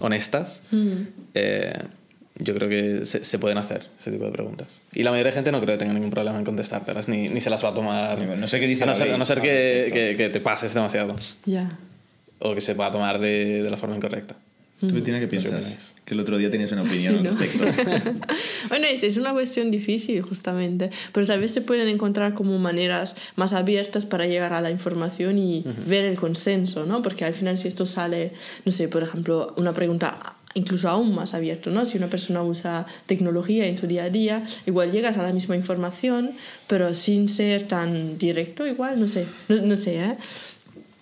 honestas, 0.00 0.62
eh, 1.34 1.74
yo 2.36 2.54
creo 2.54 2.68
que 2.70 3.04
se, 3.04 3.22
se 3.24 3.38
pueden 3.38 3.58
hacer 3.58 3.88
ese 3.98 4.12
tipo 4.12 4.24
de 4.24 4.30
preguntas. 4.30 4.68
Y 4.94 5.02
la 5.02 5.10
mayoría 5.10 5.30
de 5.32 5.34
gente 5.34 5.52
no 5.52 5.60
creo 5.60 5.74
que 5.74 5.78
tenga 5.80 5.92
ningún 5.92 6.10
problema 6.10 6.38
en 6.38 6.44
contestártelas, 6.44 7.06
ni, 7.08 7.28
ni 7.28 7.40
se 7.42 7.50
las 7.50 7.62
va 7.62 7.70
a 7.70 7.74
tomar. 7.74 8.24
No 8.38 8.48
sé 8.48 8.60
qué 8.60 8.66
dice 8.66 8.84
a 8.84 8.86
no 8.86 8.94
ser, 8.94 9.12
a 9.12 9.18
no 9.18 9.24
ser 9.26 9.42
que, 9.42 9.90
que, 9.92 10.14
que 10.16 10.30
te 10.30 10.40
pases 10.40 10.72
demasiado. 10.72 11.16
Ya. 11.44 11.76
O 12.38 12.54
que 12.54 12.60
se 12.62 12.72
va 12.74 12.86
a 12.86 12.90
tomar 12.92 13.18
de, 13.18 13.62
de 13.62 13.68
la 13.70 13.76
forma 13.76 13.94
incorrecta. 13.96 14.36
¿Tú, 14.78 14.88
Bettina, 14.92 15.18
qué 15.18 15.26
piensas? 15.26 15.94
Que 16.04 16.14
el 16.14 16.20
otro 16.20 16.38
día 16.38 16.50
tenías 16.50 16.70
una 16.72 16.82
opinión 16.88 17.16
Sí, 17.16 17.22
¿no? 17.22 17.30
al 17.30 17.38
respecto. 17.38 18.12
Bueno, 18.68 18.86
es, 18.86 19.02
es 19.02 19.16
una 19.16 19.32
cuestión 19.32 19.70
difícil, 19.70 20.22
justamente, 20.22 20.90
pero 21.12 21.26
tal 21.26 21.40
vez 21.40 21.52
se 21.52 21.62
pueden 21.62 21.88
encontrar 21.88 22.34
como 22.34 22.58
maneras 22.58 23.16
más 23.36 23.52
abiertas 23.52 24.06
para 24.06 24.26
llegar 24.26 24.52
a 24.52 24.60
la 24.60 24.70
información 24.70 25.38
y 25.38 25.64
ver 25.86 26.04
el 26.04 26.16
consenso, 26.16 26.86
¿no? 26.86 27.02
Porque 27.02 27.24
al 27.24 27.34
final 27.34 27.58
si 27.58 27.68
esto 27.68 27.86
sale, 27.86 28.32
no 28.64 28.72
sé, 28.72 28.88
por 28.88 29.02
ejemplo, 29.02 29.54
una 29.56 29.72
pregunta 29.72 30.34
incluso 30.54 30.88
aún 30.88 31.14
más 31.14 31.34
abierto, 31.34 31.70
¿no? 31.70 31.86
Si 31.86 31.98
una 31.98 32.08
persona 32.08 32.42
usa 32.42 32.86
tecnología 33.06 33.66
en 33.66 33.76
su 33.76 33.86
día 33.86 34.04
a 34.04 34.10
día, 34.10 34.46
igual 34.66 34.90
llegas 34.90 35.18
a 35.18 35.22
la 35.22 35.32
misma 35.32 35.56
información, 35.56 36.30
pero 36.66 36.94
sin 36.94 37.28
ser 37.28 37.62
tan 37.68 38.18
directo, 38.18 38.66
igual, 38.66 38.98
no 38.98 39.08
sé, 39.08 39.26
no, 39.48 39.56
no 39.56 39.76
sé, 39.76 39.96
¿eh? 39.96 40.16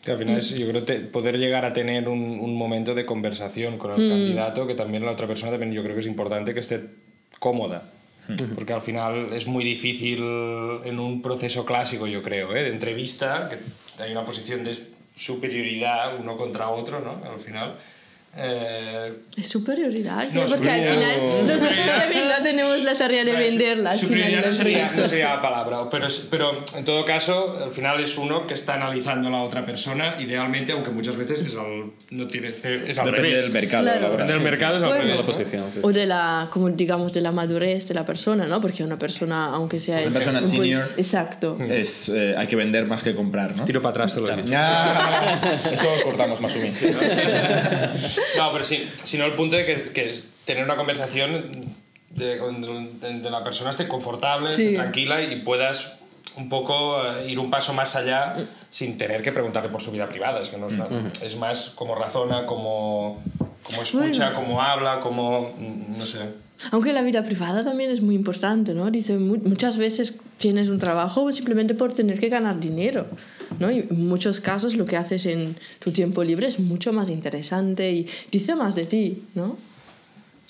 Que 0.07 0.13
al 0.13 0.19
final 0.19 0.39
es, 0.39 0.51
yo 0.51 0.69
creo, 0.69 0.85
te- 0.85 1.01
poder 1.01 1.37
llegar 1.37 1.65
a 1.65 1.73
tener 1.73 2.09
un, 2.09 2.21
un 2.41 2.55
momento 2.57 2.95
de 2.95 3.05
conversación 3.05 3.77
con 3.77 3.91
el 3.91 4.09
candidato, 4.09 4.67
que 4.67 4.75
también 4.75 5.05
la 5.05 5.11
otra 5.11 5.27
persona 5.27 5.51
también 5.51 5.73
yo 5.73 5.83
creo 5.83 5.95
que 5.95 6.01
es 6.01 6.07
importante 6.07 6.55
que 6.55 6.61
esté 6.61 6.81
cómoda. 7.41 7.91
Porque 8.55 8.73
al 8.73 8.83
final 8.83 9.33
es 9.33 9.47
muy 9.47 9.65
difícil 9.65 10.19
en 10.85 10.99
un 10.99 11.23
proceso 11.23 11.65
clásico, 11.65 12.07
yo 12.07 12.23
creo, 12.23 12.55
¿eh? 12.57 12.63
de 12.63 12.71
entrevista, 12.71 13.49
que 13.51 14.03
hay 14.03 14.13
una 14.13 14.25
posición 14.25 14.65
de 14.65 14.77
superioridad 15.17 16.19
uno 16.19 16.37
contra 16.37 16.69
otro, 16.71 17.01
¿no? 17.01 17.21
Al 17.29 17.39
final. 17.41 17.77
Eh, 18.39 19.13
Es 19.37 19.49
superioridad, 19.49 20.29
No, 20.33 20.43
¿eh? 20.43 20.47
porque 20.49 20.71
al 20.71 20.83
final 20.83 21.21
nosotros 21.41 21.71
también 21.99 22.25
no 22.29 22.43
tenemos 22.43 22.83
la 22.85 22.95
tarea 22.95 23.25
de 23.25 23.33
venderla 23.33 23.93
al 23.93 23.99
final 23.99 24.43
no 24.47 24.53
sería, 24.53 24.91
no 24.95 25.09
sería 25.09 25.35
la 25.37 25.43
palabra, 25.43 25.89
pero, 25.91 26.07
pero 26.31 26.65
en 26.77 26.85
todo 26.85 27.05
caso, 27.07 27.57
al 27.65 27.71
final 27.71 27.99
es 28.01 28.17
uno 28.19 28.47
que 28.47 28.53
está 28.55 28.75
analizando 28.75 29.29
a 29.29 29.31
la 29.31 29.43
otra 29.43 29.65
persona, 29.65 30.17
idealmente, 30.19 30.73
aunque 30.73 30.91
muchas 30.91 31.17
veces 31.17 31.41
es 31.41 31.57
al, 31.57 31.93
no 32.11 32.27
tiene, 32.27 32.49
es 32.87 32.99
al 32.99 33.07
Depende 33.07 33.29
revés. 33.29 33.43
del 33.45 33.53
mercado 33.53 33.85
Claro. 33.85 34.27
Del 34.27 34.41
mercado 34.41 34.77
es 34.77 34.83
al 34.83 34.89
Bueno. 34.89 35.03
revés. 35.05 35.17
La 35.17 35.21
¿no? 35.23 35.27
posición, 35.27 35.71
sí. 35.71 35.81
o 35.83 35.93
de 35.93 36.07
la 36.07 36.49
como 36.53 36.69
digamos 36.71 37.13
de 37.15 37.21
la 37.23 37.33
madurez 37.33 37.89
de 37.89 37.95
la 37.95 38.05
persona 38.05 38.47
no 38.47 38.61
porque 38.61 38.85
una 38.85 38.99
persona 38.99 39.47
aunque 39.47 39.81
sea 39.81 40.01
Una 40.03 40.11
persona 40.11 40.41
un 40.41 40.45
buen- 40.49 40.57
senior. 40.61 40.93
exacto 40.99 41.57
Es, 41.61 42.09
eh, 42.11 42.35
hay 42.37 42.47
que 42.47 42.57
vender 42.57 42.87
más 42.87 43.03
que 43.03 43.15
comprar, 43.15 43.57
¿no? 43.57 43.65
Tiro 43.65 43.81
para 43.81 43.91
atrás 44.05 44.15
te 44.15 44.21
lo 44.21 44.31
he 44.31 44.37
dicho. 44.37 44.53
Eso 45.73 45.85
lo 45.97 46.03
cortamos 46.05 46.41
más 46.41 46.53
o 46.55 46.59
menos. 46.59 46.77
No, 48.37 48.53
pero 48.53 48.65
sí, 48.65 48.89
sino 49.05 49.25
el 49.25 49.35
punto 49.35 49.57
de 49.57 49.65
que, 49.67 49.83
que 49.93 50.11
es 50.11 50.29
tener 50.45 50.65
una 50.65 50.77
conversación 50.77 51.51
de, 52.11 52.39
donde 52.39 53.31
la 53.31 53.45
persona 53.45 53.71
esté 53.71 53.89
confortable, 53.89 54.51
esté 54.51 54.75
tranquila 54.75 55.23
y 55.23 55.37
puedas 55.43 55.93
un 56.37 56.49
poco 56.49 57.03
eh, 57.03 57.31
ir 57.31 57.39
un 57.39 57.51
paso 57.51 57.73
más 57.73 57.97
allá 57.97 58.35
sin 58.71 58.99
tener 58.99 59.23
que 59.23 59.33
preguntarle 59.33 59.71
por 59.71 59.81
su 59.83 59.91
vida 59.91 60.09
privada. 60.09 60.43
Es, 60.43 60.49
que 60.51 60.59
no 60.59 60.69
es, 60.69 60.75
una- 60.75 61.11
es 61.23 61.37
más 61.37 61.71
como 61.75 61.95
razona, 61.95 62.45
como, 62.47 63.23
como 63.63 63.83
escucha, 63.83 64.31
Bueno. 64.31 64.35
como 64.35 64.63
habla, 64.63 65.01
como... 65.01 65.55
no 65.59 66.05
sé. 66.07 66.19
aunque 66.73 66.93
la 66.93 67.03
vida 67.03 67.23
privada 67.25 67.65
también 67.65 67.91
es 67.91 68.01
muy 68.01 68.15
importante 68.15 68.73
no 68.75 68.91
dice 68.91 69.19
mu- 69.19 69.37
muchas 69.45 69.77
veces 69.77 70.19
tienes 70.39 70.69
un 70.69 70.79
trabajo 70.79 71.31
simplemente 71.33 71.75
por 71.75 71.93
tener 71.93 72.19
que 72.19 72.29
ganar 72.31 72.59
dinero 72.61 73.07
¿no? 73.59 73.71
y 73.71 73.79
en 73.89 74.07
muchos 74.09 74.41
casos 74.41 74.75
lo 74.77 74.87
que 74.87 74.97
haces 74.97 75.27
en 75.27 75.57
tu 75.79 75.91
tiempo 75.93 76.23
libre 76.25 76.47
es 76.47 76.59
mucho 76.61 76.93
más 76.93 77.09
interesante 77.11 77.91
y 77.93 78.07
dice 78.31 78.55
más 78.55 78.75
de 78.75 78.85
ti 78.87 79.23
no 79.35 79.57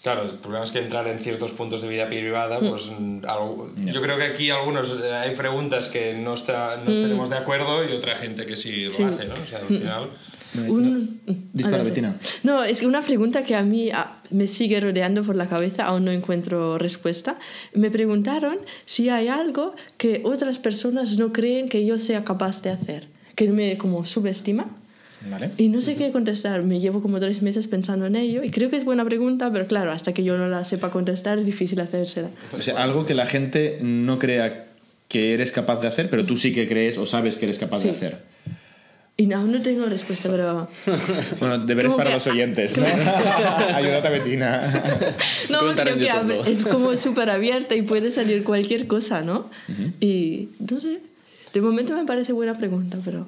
Claro, 0.02 0.22
el 0.22 0.30
problema 0.38 0.64
es 0.64 0.70
que 0.70 0.78
entrar 0.78 1.08
en 1.08 1.18
ciertos 1.18 1.50
puntos 1.50 1.82
de 1.82 1.88
vida 1.88 2.06
privada, 2.06 2.60
pues 2.60 2.86
mm, 2.96 3.24
algo- 3.26 3.72
yo 3.76 4.00
creo 4.00 4.16
que 4.16 4.22
aquí 4.24 4.50
algunos 4.50 4.96
eh, 5.02 5.12
hay 5.12 5.34
preguntas 5.34 5.88
que 5.88 6.14
no, 6.14 6.34
está, 6.34 6.76
no 6.76 6.92
estaremos 6.92 7.28
de 7.28 7.36
acuerdo 7.36 7.82
y 7.84 7.92
otra 7.92 8.14
gente 8.14 8.46
que 8.46 8.56
sí 8.56 8.84
lo 8.84 8.90
Sí. 8.92 9.02
hace, 9.02 9.24
¿no? 9.26 9.34
O 9.34 9.46
sea, 9.46 9.58
al 9.58 9.66
final... 9.66 10.10
Un- 10.68 11.20
Dispara. 11.52 11.84
No, 12.42 12.62
es 12.64 12.82
una 12.82 13.02
pregunta 13.02 13.44
que 13.44 13.54
a 13.54 13.62
mí 13.62 13.90
me 14.30 14.46
sigue 14.46 14.80
rodeando 14.80 15.22
por 15.22 15.36
la 15.36 15.48
cabeza, 15.48 15.84
aún 15.86 16.04
no 16.04 16.10
encuentro 16.12 16.78
respuesta. 16.78 17.38
Me 17.74 17.90
preguntaron 17.90 18.58
si 18.84 19.08
hay 19.08 19.28
algo 19.28 19.74
que 19.98 20.20
otras 20.24 20.58
personas 20.58 21.18
no 21.18 21.32
creen 21.32 21.68
que 21.68 21.84
yo 21.84 21.98
sea 21.98 22.24
capaz 22.24 22.62
de 22.62 22.70
hacer, 22.70 23.08
que 23.34 23.48
me 23.48 23.76
como 23.78 24.04
subestima. 24.04 24.66
¿Vale? 25.30 25.50
Y 25.56 25.68
no 25.70 25.80
sé 25.80 25.96
qué 25.96 26.12
contestar, 26.12 26.62
me 26.62 26.78
llevo 26.78 27.00
como 27.02 27.18
tres 27.18 27.42
meses 27.42 27.66
pensando 27.66 28.06
en 28.06 28.14
ello 28.16 28.44
y 28.44 28.50
creo 28.50 28.70
que 28.70 28.76
es 28.76 28.84
buena 28.84 29.04
pregunta, 29.04 29.50
pero 29.52 29.66
claro, 29.66 29.90
hasta 29.90 30.12
que 30.12 30.22
yo 30.22 30.36
no 30.36 30.46
la 30.46 30.64
sepa 30.64 30.90
contestar 30.90 31.38
es 31.38 31.46
difícil 31.46 31.80
hacérsela. 31.80 32.28
O 32.56 32.60
sea, 32.62 32.80
algo 32.82 33.06
que 33.06 33.14
la 33.14 33.26
gente 33.26 33.78
no 33.80 34.18
crea 34.20 34.66
que 35.08 35.32
eres 35.34 35.50
capaz 35.52 35.80
de 35.80 35.88
hacer, 35.88 36.10
pero 36.10 36.24
tú 36.26 36.36
sí 36.36 36.52
que 36.52 36.68
crees 36.68 36.98
o 36.98 37.06
sabes 37.06 37.38
que 37.38 37.46
eres 37.46 37.58
capaz 37.58 37.80
Sí. 37.80 37.88
de 37.88 37.94
hacer. 37.94 38.18
Y 39.18 39.32
aún 39.32 39.50
no 39.50 39.62
tengo 39.62 39.86
respuesta, 39.86 40.28
pero... 40.30 40.68
Bueno, 41.40 41.58
deberes 41.58 41.88
Como 41.90 41.96
para 41.96 42.10
que- 42.10 42.16
los 42.16 42.26
oyentes. 42.26 42.76
¿no? 42.76 42.84
Ayúdate 43.74 44.08
a 44.08 44.10
Bettina. 44.10 44.82
No, 45.48 45.60
creo 45.74 45.96
que 45.96 46.10
abre- 46.10 46.38
¿no? 46.38 46.44
es 46.44 46.66
como 46.66 46.96
súper 46.96 47.30
abierta 47.30 47.74
y 47.74 47.82
puede 47.82 48.10
salir 48.10 48.44
cualquier 48.44 48.86
cosa, 48.86 49.22
¿no? 49.22 49.48
Y 50.00 50.50
no 50.58 50.80
sé, 50.80 50.98
de 51.54 51.60
momento 51.62 51.94
me 51.94 52.04
parece 52.04 52.32
buena 52.32 52.54
pregunta, 52.54 52.98
pero... 53.04 53.26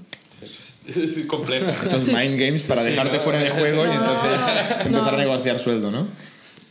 Es 0.87 1.19
complejo. 1.27 1.71
Estos 1.71 2.07
mind 2.07 2.39
games 2.41 2.63
para 2.65 2.83
dejarte 2.83 3.21
fuera 3.21 3.39
de 3.39 3.51
juego 3.51 3.87
y 3.87 3.91
entonces 3.91 4.41
empezar 4.87 4.91
no. 4.91 5.09
a 5.09 5.17
negociar 5.17 5.59
sueldo, 5.59 5.91
¿no? 5.91 6.07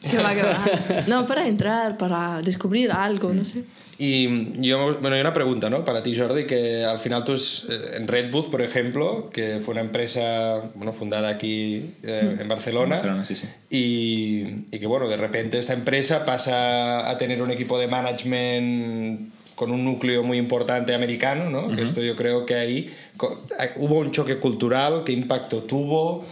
¿Qué 0.09 0.17
va, 0.17 0.33
qué 0.33 0.41
va? 0.43 0.59
No, 1.07 1.25
para 1.27 1.47
entrar, 1.47 1.97
para 1.97 2.41
descubrir 2.41 2.91
algo, 2.91 3.33
no 3.33 3.45
sé. 3.45 3.63
Y 3.99 4.61
yo, 4.61 4.99
bueno, 4.99 5.15
hay 5.15 5.21
una 5.21 5.33
pregunta, 5.33 5.69
¿no? 5.69 5.83
Para 5.83 6.03
ti, 6.03 6.15
Jordi, 6.15 6.45
que 6.45 6.83
al 6.83 6.99
final 6.99 7.23
tú 7.23 7.33
es, 7.33 7.65
eh, 7.67 7.95
en 7.95 8.07
Red 8.07 8.31
Bull, 8.31 8.45
por 8.51 8.61
ejemplo, 8.61 9.29
que 9.31 9.59
fue 9.59 9.71
una 9.73 9.81
empresa, 9.81 10.61
bueno, 10.75 10.93
fundada 10.93 11.29
aquí 11.29 11.93
eh, 12.03 12.37
en 12.39 12.47
Barcelona. 12.47 12.95
Barcelona, 12.95 13.25
sí, 13.25 13.35
sí. 13.35 13.47
Y, 13.71 14.75
y 14.75 14.79
que, 14.79 14.85
bueno, 14.85 15.07
de 15.09 15.17
repente 15.17 15.57
esta 15.57 15.73
empresa 15.73 16.25
pasa 16.25 17.09
a 17.09 17.17
tener 17.17 17.41
un 17.41 17.49
equipo 17.49 17.79
de 17.79 17.87
management 17.87 19.31
con 19.55 19.71
un 19.71 19.83
núcleo 19.83 20.21
muy 20.21 20.37
importante 20.37 20.93
americano, 20.93 21.49
¿no? 21.49 21.75
Que 21.75 21.81
esto 21.81 21.99
yo 22.03 22.15
creo 22.15 22.45
que 22.45 22.53
ahí 22.53 22.93
hubo 23.77 23.97
un 23.97 24.11
choque 24.11 24.37
cultural, 24.37 25.01
qué 25.03 25.13
impacto 25.13 25.63
tuvo, 25.63 26.23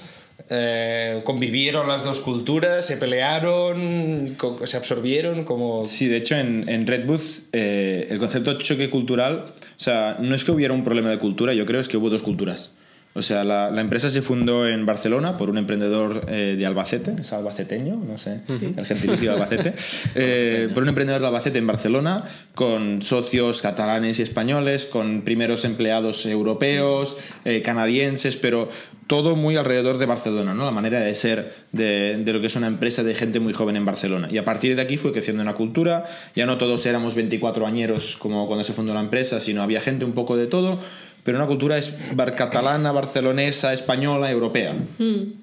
eh, 0.50 1.22
convivieron 1.24 1.88
las 1.88 2.04
dos 2.04 2.20
culturas, 2.20 2.86
se 2.86 2.98
pelearon, 2.98 4.38
se 4.66 4.78
absorbieron, 4.78 5.44
como... 5.44 5.86
Sí, 5.86 6.08
de 6.08 6.18
hecho 6.18 6.36
en, 6.36 6.70
en 6.70 6.86
Red 6.86 7.10
eh, 7.52 8.08
el 8.12 8.20
concepto 8.20 8.54
de 8.54 8.64
choque 8.64 8.90
cultural, 8.90 9.48
o 9.48 9.80
sea, 9.80 10.18
no 10.20 10.36
es 10.36 10.46
que 10.46 10.52
hubiera 10.52 10.74
un 10.74 10.84
problema 10.84 11.10
de 11.10 11.18
cultura, 11.18 11.54
yo 11.54 11.66
creo 11.66 11.82
es 11.82 11.88
que 11.88 11.98
hubo 11.98 12.10
dos 12.10 12.22
culturas. 12.22 12.72
O 13.18 13.22
sea, 13.22 13.46
la, 13.46 13.72
la 13.72 13.80
empresa 13.80 14.10
se 14.10 14.22
fundó 14.22 14.68
en 14.68 14.86
Barcelona 14.86 15.38
por 15.38 15.50
un 15.50 15.58
emprendedor 15.58 16.26
eh, 16.28 16.56
de 16.58 16.66
Albacete, 16.66 17.16
es 17.22 17.32
albaceteño, 17.32 17.96
no 17.96 18.18
sé, 18.18 18.42
el 18.50 18.86
gentilicio 18.86 19.32
de 19.32 19.36
Albacete, 19.36 19.74
eh, 20.16 20.70
por 20.74 20.84
un 20.84 20.90
emprendedor 20.90 21.22
de 21.22 21.28
Albacete 21.28 21.58
en 21.58 21.66
Barcelona, 21.66 22.26
con 22.56 23.02
socios 23.02 23.62
catalanes 23.62 24.20
y 24.20 24.22
españoles, 24.24 24.86
con 24.86 25.22
primeros 25.22 25.64
empleados 25.64 26.26
europeos, 26.26 27.16
eh, 27.46 27.62
canadienses, 27.62 28.36
pero 28.36 28.68
todo 29.08 29.38
muy 29.38 29.56
alrededor 29.56 29.98
de 29.98 30.08
Barcelona, 30.08 30.54
¿no? 30.54 30.66
La 30.66 30.72
manera 30.72 31.00
de 31.00 31.16
ser 31.16 31.54
de, 31.72 32.18
de 32.18 32.34
lo 32.34 32.42
que 32.42 32.48
es 32.48 32.56
una 32.58 32.68
empresa 32.68 33.02
de 33.04 33.16
gente 33.16 33.40
muy 33.40 33.54
joven 33.54 33.78
en 33.78 33.86
Barcelona. 33.86 34.28
Y 34.30 34.40
a 34.40 34.44
partir 34.44 34.76
de 34.76 34.82
aquí 34.82 34.98
fue 34.98 35.14
creciendo 35.14 35.42
una 35.42 35.54
cultura, 35.54 36.04
ya 36.36 36.46
no 36.46 36.58
todos 36.58 36.86
éramos 36.86 37.16
24 37.16 37.66
añeros 37.66 38.18
como 38.20 38.46
cuando 38.48 38.66
se 38.66 38.74
fundó 38.74 38.94
la 38.94 39.00
empresa, 39.00 39.40
sino 39.40 39.62
había 39.62 39.80
gente 39.80 40.04
un 40.04 40.12
poco 40.12 40.36
de 40.36 40.48
todo, 40.48 40.80
pero 41.26 41.38
una 41.38 41.48
cultura 41.48 41.78
es 41.78 41.94
bar- 42.16 42.36
catalana, 42.36 42.94
barcelonesa, 42.94 43.74
española, 43.74 44.32
europea, 44.32 44.74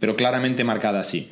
pero 0.01 0.17
claramente 0.17 0.65
marcada 0.65 1.01
así. 1.01 1.29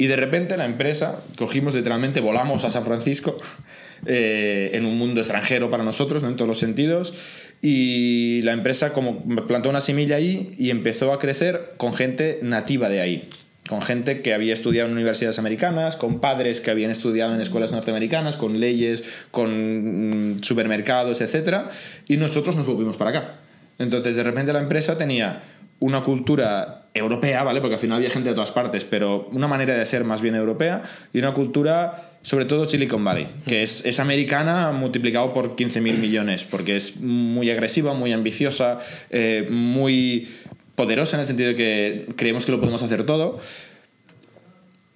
Y 0.00 0.06
de 0.06 0.14
repente 0.14 0.56
la 0.56 0.64
empresa, 0.66 1.22
cogimos 1.36 1.74
literalmente, 1.74 2.20
volamos 2.20 2.64
a 2.64 2.70
San 2.70 2.84
Francisco, 2.84 3.36
eh, 4.06 4.70
en 4.74 4.84
un 4.84 4.96
mundo 4.96 5.20
extranjero 5.20 5.70
para 5.70 5.82
nosotros, 5.82 6.22
¿no? 6.22 6.28
en 6.28 6.36
todos 6.36 6.48
los 6.48 6.58
sentidos, 6.60 7.14
y 7.60 8.40
la 8.42 8.52
empresa 8.52 8.92
como 8.92 9.24
plantó 9.48 9.68
una 9.70 9.80
semilla 9.80 10.14
ahí 10.16 10.54
y 10.56 10.70
empezó 10.70 11.12
a 11.12 11.18
crecer 11.18 11.72
con 11.76 11.94
gente 11.94 12.38
nativa 12.42 12.88
de 12.88 13.00
ahí. 13.00 13.28
Con 13.68 13.82
gente 13.82 14.22
que 14.22 14.32
había 14.32 14.54
estudiado 14.54 14.86
en 14.88 14.94
universidades 14.94 15.38
americanas, 15.38 15.96
con 15.96 16.20
padres 16.20 16.60
que 16.60 16.70
habían 16.70 16.90
estudiado 16.90 17.34
en 17.34 17.40
escuelas 17.40 17.72
norteamericanas, 17.72 18.36
con 18.36 18.60
leyes, 18.60 19.02
con 19.30 20.36
mm, 20.36 20.42
supermercados, 20.42 21.20
etc. 21.20 21.64
Y 22.06 22.16
nosotros 22.16 22.54
nos 22.56 22.66
volvimos 22.66 22.96
para 22.96 23.10
acá. 23.10 23.34
Entonces, 23.78 24.16
de 24.16 24.22
repente 24.22 24.52
la 24.52 24.60
empresa 24.60 24.98
tenía 24.98 25.42
una 25.80 26.02
cultura 26.02 26.88
europea, 26.92 27.44
¿vale? 27.44 27.60
Porque 27.60 27.74
al 27.74 27.80
final 27.80 27.98
había 27.98 28.10
gente 28.10 28.30
de 28.30 28.34
todas 28.34 28.50
partes, 28.50 28.84
pero 28.84 29.28
una 29.32 29.46
manera 29.46 29.74
de 29.74 29.86
ser 29.86 30.04
más 30.04 30.20
bien 30.20 30.34
europea 30.34 30.82
y 31.12 31.18
una 31.18 31.32
cultura, 31.32 32.18
sobre 32.22 32.44
todo 32.46 32.66
Silicon 32.66 33.04
Valley, 33.04 33.28
que 33.46 33.62
es, 33.62 33.84
es 33.86 34.00
americana 34.00 34.72
multiplicado 34.72 35.32
por 35.32 35.54
15.000 35.54 35.80
millones, 35.98 36.44
porque 36.44 36.76
es 36.76 36.96
muy 36.96 37.50
agresiva, 37.50 37.94
muy 37.94 38.12
ambiciosa, 38.12 38.80
eh, 39.10 39.46
muy 39.50 40.28
poderosa 40.74 41.16
en 41.16 41.20
el 41.20 41.26
sentido 41.26 41.50
de 41.50 41.56
que 41.56 42.06
creemos 42.16 42.44
que 42.46 42.52
lo 42.52 42.60
podemos 42.60 42.82
hacer 42.82 43.06
todo. 43.06 43.38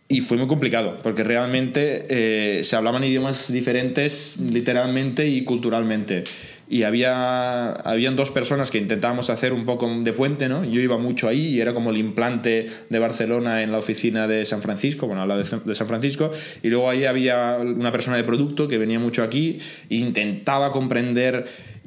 Y 0.09 0.21
fue 0.21 0.37
muy 0.37 0.47
complicado, 0.47 0.99
porque 1.03 1.25
realmente 1.25 2.07
eh, 2.11 2.65
se 2.65 2.77
hablaban 2.77 3.03
idiomas 3.03 3.51
diferentes 3.51 4.37
literalmente 4.39 5.27
y 5.27 5.43
culturalmente. 5.43 6.25
Y 6.73 6.85
había 6.85 7.73
habían 7.73 8.17
dos 8.17 8.31
personas 8.31 8.71
que 8.71 8.79
intentábamos 8.79 9.29
hacer 9.29 9.53
un 9.53 9.67
poco 9.67 9.87
de 10.03 10.13
puente, 10.15 10.49
¿no? 10.49 10.65
Yo 10.65 10.81
iba 10.81 10.97
mucho 10.97 11.29
ahí 11.29 11.49
y 11.49 11.61
era 11.61 11.75
como 11.75 11.91
el 11.91 11.99
implante 11.99 12.67
de 12.89 12.99
Barcelona 12.99 13.63
en 13.63 13.73
la 13.73 13.77
oficina 13.77 14.27
de 14.27 14.47
San 14.47 14.63
Francisco, 14.63 15.07
bueno, 15.07 15.21
habla 15.21 15.37
de, 15.37 15.45
de 15.67 15.75
San 15.75 15.87
Francisco, 15.87 16.31
y 16.63 16.69
luego 16.69 16.89
ahí 16.89 17.05
había 17.05 17.59
una 17.61 17.93
persona 17.93 18.17
de 18.17 18.25
producto 18.25 18.69
que 18.69 18.79
venía 18.79 18.99
mucho 18.99 19.23
aquí 19.23 19.59
e 19.91 19.97
intentaba 19.97 20.71
comprender 20.71 21.45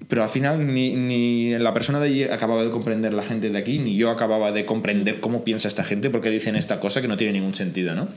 pero 0.08 0.22
al 0.22 0.30
final 0.30 0.72
ni, 0.72 0.96
ni 0.96 1.58
la 1.58 1.74
persona 1.74 2.00
de 2.00 2.06
allí 2.06 2.24
acababa 2.26 2.64
de 2.64 2.70
comprender 2.70 3.12
la 3.14 3.24
gente 3.24 3.50
de 3.50 3.58
aquí, 3.58 3.80
ni 3.80 3.96
yo 3.96 4.12
acababa 4.12 4.52
de 4.52 4.66
comprender 4.66 5.20
cómo 5.20 5.44
piensa 5.44 5.68
esta 5.68 5.84
gente, 5.84 6.12
porque 6.12 6.30
dicen 6.30 6.56
esta 6.56 6.80
cosa 6.80 7.02
que 7.02 7.08
no 7.08 7.18
tiene 7.18 7.34
ningún 7.34 7.56
sentido, 7.56 7.96
¿no? 7.96 8.10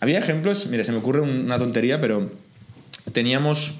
Había 0.00 0.18
ejemplos, 0.18 0.68
mira, 0.68 0.84
se 0.84 0.92
me 0.92 0.98
ocurre 0.98 1.20
una 1.20 1.58
tontería, 1.58 2.00
pero 2.00 2.30
teníamos 3.12 3.74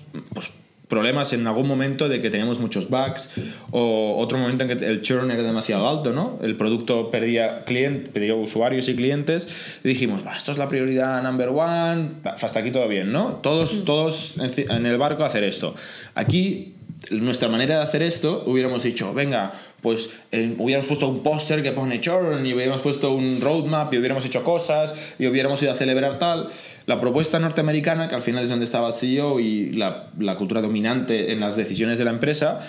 problemas 0.93 1.33
en 1.33 1.47
algún 1.47 1.67
momento 1.67 2.07
de 2.11 2.21
que 2.21 2.29
teníamos 2.29 2.59
muchos 2.61 2.91
bugs 2.91 3.31
o 3.71 4.17
otro 4.19 4.37
momento 4.37 4.65
en 4.65 4.77
que 4.77 4.85
el 4.87 5.01
churn 5.01 5.31
era 5.31 5.43
demasiado 5.43 5.89
alto, 5.89 6.13
¿no? 6.13 6.39
El 6.43 6.55
producto 6.55 7.11
perdía, 7.11 7.65
client, 7.65 8.09
perdía 8.11 8.35
usuarios 8.35 8.91
y 8.91 8.95
clientes 8.95 9.49
y 9.83 9.89
dijimos, 9.89 10.23
"Va, 10.27 10.37
esto 10.37 10.53
es 10.53 10.59
la 10.59 10.69
prioridad 10.69 11.23
number 11.23 11.49
one, 11.49 12.11
hasta 12.25 12.61
aquí 12.61 12.71
todo 12.71 12.87
bien, 12.89 13.11
¿no? 13.11 13.37
Todos, 13.43 13.87
todos 13.87 14.35
en- 14.37 14.71
en 14.71 14.85
el 14.85 14.99
barco 14.99 15.23
a 15.25 15.29
hacer 15.29 15.45
esto. 15.45 15.75
Aquí 16.15 16.75
nuestra 17.11 17.49
manera 17.49 17.77
de 17.79 17.83
hacer 17.85 18.03
esto, 18.03 18.45
hubiéramos 18.47 18.83
dicho, 18.83 19.15
venga, 19.15 19.53
pues 19.83 20.11
hubiéramos 20.33 20.87
puesto 20.87 21.09
un 21.09 21.23
póster 21.23 21.63
que 21.63 21.73
pone 21.73 22.01
churn 22.01 22.47
y 22.47 22.55
hubiéramos 22.55 22.81
puesto 22.81 23.13
un 23.13 23.41
roadmap 23.41 23.93
y 23.93 23.99
hubiéramos 23.99 24.25
hecho 24.25 24.45
cosas 24.45 24.95
y 25.19 25.27
hubiéramos 25.27 25.63
ido 25.63 25.73
a 25.73 25.75
celebrar 25.75 26.19
tal. 26.19 26.49
La 26.87 27.01
propuesta 27.01 27.39
norteamericana, 27.41 28.09
que 28.09 28.15
al 28.15 28.23
final 28.23 28.45
es 28.45 28.49
donde 28.49 28.65
estaba 28.65 28.89
el 28.89 28.95
CEO 28.95 29.41
y 29.41 29.73
la, 29.73 30.11
la 30.19 30.37
cultura 30.37 30.63
dominante 30.63 31.33
en 31.33 31.41
las 31.41 31.57
decisiones 31.57 31.99
de 31.99 32.05
la 32.05 32.13
empresa, 32.13 32.61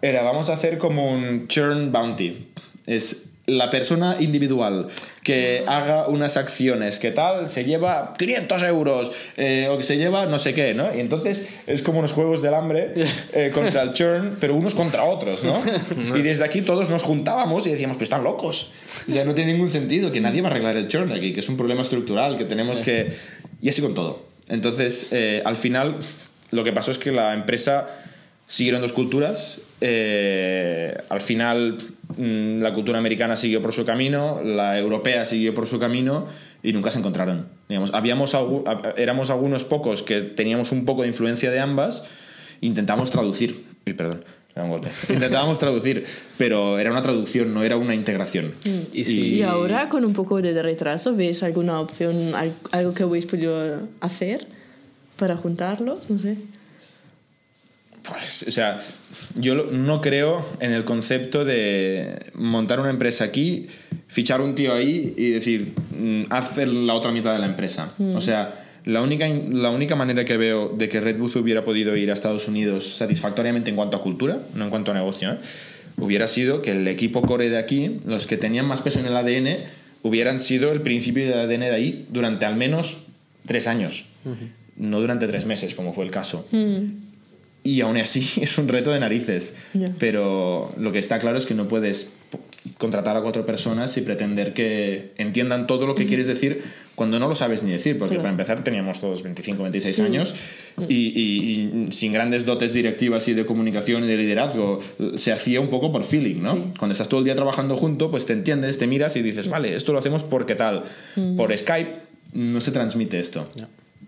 era 0.00 0.22
vamos 0.22 0.48
a 0.48 0.54
hacer 0.54 0.78
como 0.78 1.12
un 1.12 1.48
churn 1.48 1.90
bounty. 1.90 2.48
Es 2.86 3.26
la 3.46 3.70
persona 3.70 4.16
individual 4.20 4.86
que 5.24 5.64
haga 5.66 6.06
unas 6.06 6.36
acciones 6.36 7.00
que 7.00 7.10
tal 7.10 7.50
se 7.50 7.64
lleva 7.64 8.14
500 8.16 8.62
euros 8.62 9.12
eh, 9.36 9.68
o 9.68 9.76
que 9.76 9.82
se 9.82 9.96
lleva 9.98 10.26
no 10.26 10.38
sé 10.38 10.54
qué, 10.54 10.74
¿no? 10.74 10.94
Y 10.94 11.00
entonces 11.00 11.48
es 11.66 11.82
como 11.82 11.98
unos 11.98 12.12
juegos 12.12 12.40
del 12.40 12.54
hambre 12.54 12.94
eh, 13.32 13.50
contra 13.52 13.82
el 13.82 13.94
churn, 13.94 14.36
pero 14.38 14.54
unos 14.54 14.74
contra 14.74 15.04
otros, 15.04 15.42
¿no? 15.42 15.60
Y 16.16 16.22
desde 16.22 16.44
aquí 16.44 16.62
todos 16.62 16.88
nos 16.88 17.02
juntábamos 17.02 17.66
y 17.66 17.70
decíamos, 17.70 17.96
pues 17.96 18.06
están 18.06 18.22
locos. 18.22 18.70
O 19.08 19.10
sea, 19.10 19.24
no 19.24 19.34
tiene 19.34 19.52
ningún 19.52 19.70
sentido 19.70 20.12
que 20.12 20.20
nadie 20.20 20.40
va 20.40 20.48
a 20.48 20.50
arreglar 20.52 20.76
el 20.76 20.88
churn 20.88 21.10
aquí, 21.12 21.32
que 21.32 21.40
es 21.40 21.48
un 21.48 21.56
problema 21.56 21.82
estructural 21.82 22.36
que 22.36 22.44
tenemos 22.44 22.82
que... 22.82 23.12
Y 23.60 23.68
así 23.68 23.80
con 23.80 23.94
todo. 23.94 24.24
Entonces, 24.48 25.12
eh, 25.12 25.42
al 25.44 25.56
final, 25.56 25.96
lo 26.50 26.64
que 26.64 26.72
pasó 26.72 26.90
es 26.90 26.98
que 26.98 27.10
la 27.10 27.32
empresa 27.34 28.01
siguieron 28.52 28.82
dos 28.82 28.92
culturas. 28.92 29.58
eh, 29.80 30.94
al 31.08 31.20
final, 31.20 31.78
mm, 32.16 32.58
la 32.60 32.72
cultura 32.72 32.98
americana 32.98 33.34
siguió 33.36 33.60
por 33.62 33.72
su 33.72 33.84
camino, 33.84 34.40
la 34.44 34.78
europea 34.78 35.24
siguió 35.24 35.54
por 35.54 35.66
su 35.66 35.78
camino 35.78 36.26
y 36.62 36.72
nunca 36.72 36.90
se 36.90 36.98
encontraron. 36.98 37.46
Digamos, 37.68 37.92
habíamos 37.94 38.36
éramos 38.96 39.30
algunos 39.30 39.64
pocos 39.64 40.02
que 40.02 40.20
teníamos 40.20 40.70
un 40.70 40.84
poco 40.84 41.02
de 41.02 41.08
influencia 41.08 41.50
de 41.50 41.58
ambas, 41.60 42.04
intentamos 42.60 43.10
traducir. 43.10 43.64
Uy, 43.86 43.94
perdón. 43.94 44.22
Intentábamos 45.08 45.58
traducir, 45.58 46.04
pero 46.36 46.78
era 46.78 46.90
una 46.92 47.00
traducción, 47.00 47.54
no 47.54 47.62
era 47.62 47.76
una 47.78 47.94
integración. 47.94 48.52
Y 48.92 49.04
si- 49.04 49.34
Y 49.36 49.42
ahora, 49.42 49.88
con 49.88 50.04
un 50.04 50.12
poco 50.12 50.40
de 50.42 50.62
retraso, 50.62 51.16
¿ves 51.16 51.42
alguna 51.42 51.80
opción, 51.80 52.34
al- 52.34 52.52
algo 52.70 52.92
que 52.92 53.02
habéis 53.04 53.24
podido 53.26 53.88
hacer 54.00 54.46
para 55.16 55.36
juntarlos? 55.38 56.10
No 56.10 56.18
sé. 56.18 56.36
Pues, 58.02 58.44
o 58.48 58.50
sea, 58.50 58.80
yo 59.36 59.54
no 59.54 60.00
creo 60.00 60.44
en 60.60 60.72
el 60.72 60.84
concepto 60.84 61.44
de 61.44 62.26
montar 62.34 62.80
una 62.80 62.90
empresa 62.90 63.24
aquí, 63.24 63.68
fichar 64.08 64.40
un 64.40 64.54
tío 64.54 64.74
ahí 64.74 65.14
y 65.16 65.30
decir, 65.30 65.72
mm, 65.96 66.24
haz 66.30 66.56
la 66.58 66.94
otra 66.94 67.12
mitad 67.12 67.32
de 67.32 67.38
la 67.38 67.46
empresa. 67.46 67.92
O 68.14 68.20
sea, 68.20 68.66
la 68.84 69.00
única, 69.00 69.28
la 69.28 69.70
única 69.70 69.94
manera 69.94 70.24
que 70.24 70.36
veo 70.36 70.68
de 70.68 70.88
que 70.88 71.00
Red 71.00 71.18
Booth 71.18 71.36
hubiera 71.36 71.64
podido 71.64 71.96
ir 71.96 72.10
a 72.10 72.14
Estados 72.14 72.48
Unidos 72.48 72.96
satisfactoriamente 72.96 73.70
en 73.70 73.76
cuanto 73.76 73.96
a 73.96 74.00
cultura, 74.00 74.38
no 74.54 74.64
en 74.64 74.70
cuanto 74.70 74.90
a 74.90 74.94
negocio, 74.94 75.32
¿eh? 75.32 75.36
hubiera 75.98 76.26
sido 76.26 76.62
que 76.62 76.72
el 76.72 76.88
equipo 76.88 77.22
core 77.22 77.48
de 77.48 77.58
aquí, 77.58 78.00
los 78.04 78.26
que 78.26 78.36
tenían 78.36 78.66
más 78.66 78.82
peso 78.82 78.98
en 78.98 79.06
el 79.06 79.16
ADN, 79.16 79.64
hubieran 80.02 80.40
sido 80.40 80.72
el 80.72 80.82
principio 80.82 81.24
del 81.24 81.38
ADN 81.38 81.60
de 81.60 81.74
ahí 81.74 82.06
durante 82.10 82.44
al 82.44 82.56
menos 82.56 82.96
tres 83.46 83.68
años, 83.68 84.04
no 84.76 85.00
durante 85.00 85.28
tres 85.28 85.46
meses, 85.46 85.74
como 85.74 85.92
fue 85.92 86.04
el 86.04 86.10
caso. 86.10 86.44
Y 87.64 87.80
aún 87.80 87.96
así 87.96 88.28
es 88.40 88.58
un 88.58 88.68
reto 88.68 88.90
de 88.90 89.00
narices. 89.00 89.54
Ya. 89.74 89.92
Pero 89.98 90.72
lo 90.78 90.92
que 90.92 90.98
está 90.98 91.18
claro 91.18 91.38
es 91.38 91.46
que 91.46 91.54
no 91.54 91.68
puedes 91.68 92.10
contratar 92.78 93.16
a 93.16 93.22
cuatro 93.22 93.44
personas 93.44 93.96
y 93.96 94.02
pretender 94.02 94.54
que 94.54 95.10
entiendan 95.18 95.66
todo 95.66 95.86
lo 95.86 95.96
que 95.96 96.06
quieres 96.06 96.28
decir 96.28 96.62
cuando 96.94 97.18
no 97.18 97.28
lo 97.28 97.34
sabes 97.34 97.62
ni 97.64 97.72
decir. 97.72 97.98
Porque 97.98 98.14
Claro. 98.14 98.22
para 98.22 98.30
empezar 98.32 98.64
teníamos 98.64 99.00
todos 99.00 99.22
25, 99.22 99.62
26 99.64 100.00
años 100.00 100.34
y, 100.88 100.94
y- 101.20 101.86
y 101.88 101.92
sin 101.92 102.12
grandes 102.12 102.44
dotes 102.46 102.72
directivas 102.72 103.26
y 103.28 103.34
de 103.34 103.44
comunicación 103.46 104.04
y 104.04 104.06
de 104.06 104.16
liderazgo. 104.16 104.80
Se 105.16 105.32
hacía 105.32 105.60
un 105.60 105.68
poco 105.68 105.90
por 105.92 106.04
feeling, 106.04 106.40
¿no? 106.42 106.54
Sí. 106.54 106.62
Cuando 106.78 106.92
estás 106.92 107.08
todo 107.08 107.20
el 107.20 107.24
día 107.24 107.34
trabajando 107.34 107.76
junto, 107.76 108.10
pues 108.10 108.26
te 108.26 108.32
entiendes, 108.32 108.78
te 108.78 108.86
miras 108.86 109.16
y 109.16 109.22
dices, 109.22 109.48
vale, 109.48 109.74
esto 109.74 109.92
lo 109.92 109.98
hacemos 109.98 110.22
porque 110.22 110.54
tal. 110.54 110.84
Por 111.36 111.56
Skype 111.56 111.92
no 112.32 112.60
se 112.60 112.70
transmite 112.70 113.18
esto. 113.18 113.48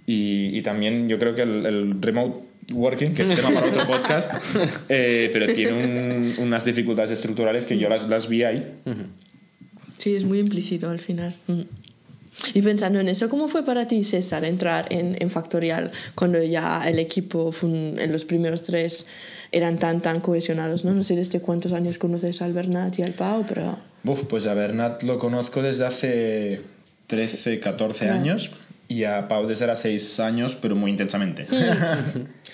Y, 0.06 0.56
y 0.56 0.62
también 0.62 1.08
yo 1.08 1.18
creo 1.18 1.34
que 1.34 1.42
el, 1.42 1.66
el 1.66 2.02
remote 2.02 2.34
working, 2.72 3.12
que 3.14 3.22
es 3.24 3.34
tema 3.34 3.50
para 3.50 3.66
otro 3.66 3.86
podcast, 3.86 4.32
eh, 4.88 5.30
pero 5.32 5.52
tiene 5.52 5.72
un- 5.72 6.34
unas 6.38 6.64
dificultades 6.64 7.10
estructurales 7.10 7.64
que 7.64 7.78
yo 7.78 7.88
las, 7.88 8.08
las 8.08 8.28
vi 8.28 8.42
ahí. 8.44 8.74
Sí, 9.98 10.14
es 10.16 10.24
muy 10.24 10.38
implícito 10.38 10.88
al 10.90 10.98
final. 11.00 11.34
Y 12.52 12.62
pensando 12.62 13.00
en 13.00 13.08
eso, 13.08 13.28
¿cómo 13.28 13.48
fue 13.48 13.64
para 13.64 13.86
ti, 13.86 14.02
César, 14.04 14.44
entrar 14.44 14.86
en, 14.92 15.16
en 15.20 15.30
Factorial 15.30 15.92
cuando 16.14 16.42
ya 16.42 16.82
el 16.88 16.98
equipo 16.98 17.52
fun- 17.52 17.96
en 17.98 18.12
los 18.12 18.24
primeros 18.24 18.62
tres 18.64 19.06
eran 19.52 19.78
tan, 19.78 20.02
tan 20.02 20.20
cohesionados? 20.20 20.84
No, 20.84 20.92
no 20.92 21.04
sé 21.04 21.16
desde 21.16 21.40
cuántos 21.40 21.72
años 21.72 21.98
conoces 21.98 22.42
al 22.42 22.52
Bernat 22.52 22.98
y 22.98 23.02
al 23.02 23.12
Pau, 23.14 23.44
pero... 23.48 23.78
Uf, 24.04 24.24
pues 24.24 24.46
a 24.46 24.54
Bernat 24.54 25.02
lo 25.04 25.18
conozco 25.18 25.62
desde 25.62 25.86
hace 25.86 26.60
13, 27.06 27.60
14 27.60 28.04
Claro. 28.06 28.20
años 28.20 28.50
y 28.94 29.04
a 29.04 29.26
Pau 29.28 29.46
desde 29.46 29.70
hace 29.70 29.98
6 29.98 30.20
años, 30.20 30.56
pero 30.60 30.76
muy 30.76 30.90
intensamente. 30.90 31.46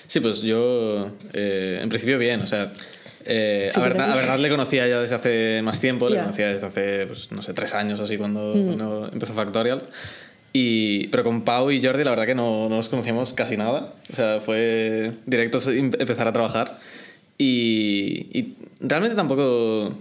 Sí, 0.07 0.21
pues 0.21 0.41
yo, 0.43 1.11
eh, 1.35 1.79
en 1.83 1.89
principio 1.89 2.19
bien, 2.19 2.41
o 2.41 2.47
sea, 2.47 2.73
eh, 3.25 3.69
Sí, 3.73 3.81
a, 3.81 3.85
aquí- 3.87 3.99
a 3.99 4.15
Bernat 4.17 4.39
le 4.41 4.49
conocía 4.49 4.89
ya 4.89 5.01
desde 5.01 5.15
hace 5.15 5.61
más 5.63 5.79
tiempo, 5.81 6.09
le 6.09 6.17
conocía 6.19 6.49
desde 6.49 6.67
hace, 6.67 7.07
pues, 7.07 7.31
no 7.33 7.43
sé, 7.43 7.53
tres 7.53 7.75
años 7.75 8.01
o 8.01 8.05
así 8.05 8.17
cuando, 8.17 8.53
cuando 8.53 9.09
empezó 9.13 9.35
Factorial. 9.35 9.83
Y, 10.53 11.07
pero 11.09 11.23
con 11.23 11.43
Pau 11.45 11.71
y 11.71 11.81
Jordi 11.81 12.03
la 12.03 12.11
verdad 12.11 12.27
que 12.27 12.35
no, 12.35 12.69
no 12.69 12.77
nos 12.77 12.89
conocíamos 12.89 13.33
casi 13.35 13.57
nada, 13.57 13.93
o 14.13 14.17
sea, 14.17 14.41
fue 14.41 15.13
directo 15.27 15.59
em- 15.71 15.93
empezar 15.99 16.27
a 16.27 16.33
trabajar. 16.33 16.79
Y, 17.39 18.27
y 18.39 18.55
realmente 18.81 19.17
tampoco... 19.17 19.95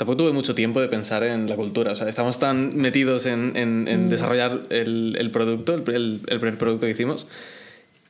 Tampoco 0.00 0.16
tuve 0.16 0.32
mucho 0.32 0.54
tiempo 0.54 0.80
de 0.80 0.88
pensar 0.88 1.22
en 1.24 1.46
la 1.46 1.56
cultura. 1.56 1.92
O 1.92 1.94
sea, 1.94 2.08
estamos 2.08 2.38
tan 2.38 2.74
metidos 2.74 3.26
en, 3.26 3.54
en- 3.54 3.86
en 3.86 4.08
desarrollar 4.08 4.62
el, 4.70 5.14
el 5.18 5.30
producto, 5.30 5.74
el, 5.74 5.82
el- 5.94 6.20
el 6.26 6.40
primer 6.40 6.56
producto 6.56 6.86
que 6.86 6.92
hicimos, 6.92 7.26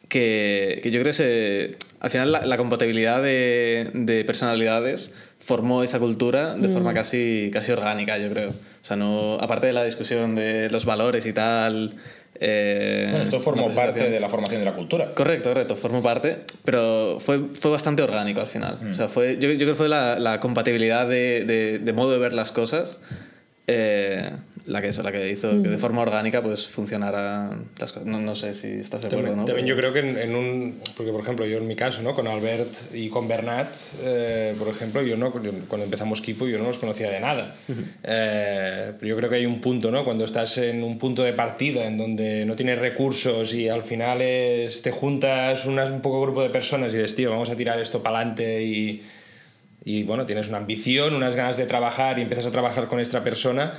que, 0.08 0.78
que 0.84 0.90
yo 0.92 1.00
creo 1.00 1.10
que 1.10 1.16
se- 1.16 1.76
al 1.98 2.10
final 2.10 2.30
la, 2.30 2.46
la 2.46 2.56
compatibilidad 2.56 3.20
de, 3.22 3.90
de 3.92 4.24
personalidades 4.24 5.12
formó 5.40 5.82
esa 5.82 5.98
cultura 5.98 6.54
de 6.54 6.68
forma 6.68 6.94
casi, 6.94 7.50
casi 7.52 7.72
orgánica, 7.72 8.18
yo 8.18 8.30
creo. 8.30 8.50
O 8.50 8.54
sea, 8.84 8.96
no, 8.96 9.34
aparte 9.40 9.66
de 9.66 9.72
la 9.72 9.82
discusión 9.84 10.34
de 10.36 10.70
los 10.70 10.84
valores 10.84 11.26
y 11.26 11.32
tal. 11.32 11.96
Eh, 12.40 13.08
Bueno, 13.10 13.24
esto 13.24 13.40
formó 13.40 13.68
parte 13.70 14.08
de 14.10 14.18
la 14.20 14.28
formación 14.28 14.60
de 14.60 14.64
la 14.64 14.72
cultura. 14.72 15.12
Correcto, 15.14 15.50
correcto, 15.50 15.76
formó 15.76 16.02
parte, 16.02 16.38
pero 16.64 17.18
fue, 17.20 17.40
fue 17.58 17.70
bastante 17.70 18.02
orgánico 18.02 18.40
al 18.40 18.46
final. 18.46 18.78
O 18.90 18.94
sea, 18.94 19.08
fue, 19.08 19.36
yo, 19.38 19.48
yo 19.50 19.56
creo 19.58 19.68
que 19.68 19.74
fue 19.74 19.88
la, 19.88 20.18
la 20.18 20.40
compatibilidad 20.40 21.06
de, 21.06 21.44
de- 21.44 21.78
de 21.78 21.92
modo 21.92 22.12
de 22.12 22.18
ver 22.18 22.32
las 22.32 22.50
cosas 22.52 23.00
eh, 23.66 24.30
la 24.66 24.82
que 24.82 24.88
eso, 24.88 25.02
la 25.02 25.12
que 25.12 25.30
hizo 25.30 25.62
que 25.62 25.68
de 25.68 25.78
forma 25.78 26.02
orgánica 26.02 26.42
pues 26.42 26.66
funcionara 26.66 27.50
las 27.78 27.92
cosas. 27.92 28.06
No, 28.06 28.20
no 28.20 28.34
sé 28.34 28.54
si 28.54 28.68
estás 28.68 29.02
de 29.02 29.08
acuerdo, 29.08 29.28
También, 29.28 29.36
¿no? 29.38 29.44
también 29.44 29.66
yo 29.66 29.76
creo 29.76 29.92
que 29.92 30.00
en, 30.00 30.18
en 30.18 30.34
un. 30.34 30.80
Porque, 30.96 31.12
por 31.12 31.22
ejemplo, 31.22 31.46
yo 31.46 31.58
en 31.58 31.66
mi 31.66 31.76
caso, 31.76 32.02
¿no? 32.02 32.14
Con 32.14 32.26
Albert 32.26 32.94
y 32.94 33.08
con 33.08 33.28
Bernat, 33.28 33.68
eh, 34.02 34.54
por 34.58 34.68
ejemplo, 34.68 35.02
yo 35.02 35.16
no. 35.16 35.32
cuando 35.32 35.84
empezamos 35.84 36.20
Kipo, 36.20 36.46
yo 36.46 36.58
no 36.58 36.64
los 36.64 36.78
conocía 36.78 37.10
de 37.10 37.20
nada. 37.20 37.54
Eh, 38.02 38.92
pero 38.98 39.08
yo 39.08 39.16
creo 39.16 39.30
que 39.30 39.36
hay 39.36 39.46
un 39.46 39.60
punto, 39.60 39.90
¿no? 39.90 40.04
Cuando 40.04 40.24
estás 40.24 40.58
en 40.58 40.82
un 40.82 40.98
punto 40.98 41.22
de 41.22 41.32
partida 41.32 41.86
en 41.86 41.96
donde 41.96 42.44
no 42.44 42.56
tienes 42.56 42.78
recursos 42.78 43.54
y 43.54 43.68
al 43.68 43.82
final 43.82 44.20
es, 44.22 44.82
te 44.82 44.92
juntas 44.92 45.64
unas, 45.64 45.90
un 45.90 46.00
poco 46.00 46.20
grupo 46.20 46.42
de 46.42 46.50
personas 46.50 46.92
y 46.94 46.96
dices, 46.98 47.14
tío, 47.14 47.30
vamos 47.30 47.50
a 47.50 47.56
tirar 47.56 47.80
esto 47.80 48.02
para 48.02 48.18
adelante 48.18 48.62
y. 48.62 49.02
Y 49.82 50.02
bueno, 50.02 50.26
tienes 50.26 50.50
una 50.50 50.58
ambición, 50.58 51.14
unas 51.14 51.36
ganas 51.36 51.56
de 51.56 51.64
trabajar 51.64 52.18
y 52.18 52.22
empiezas 52.22 52.46
a 52.46 52.50
trabajar 52.50 52.86
con 52.88 53.00
esta 53.00 53.24
persona. 53.24 53.72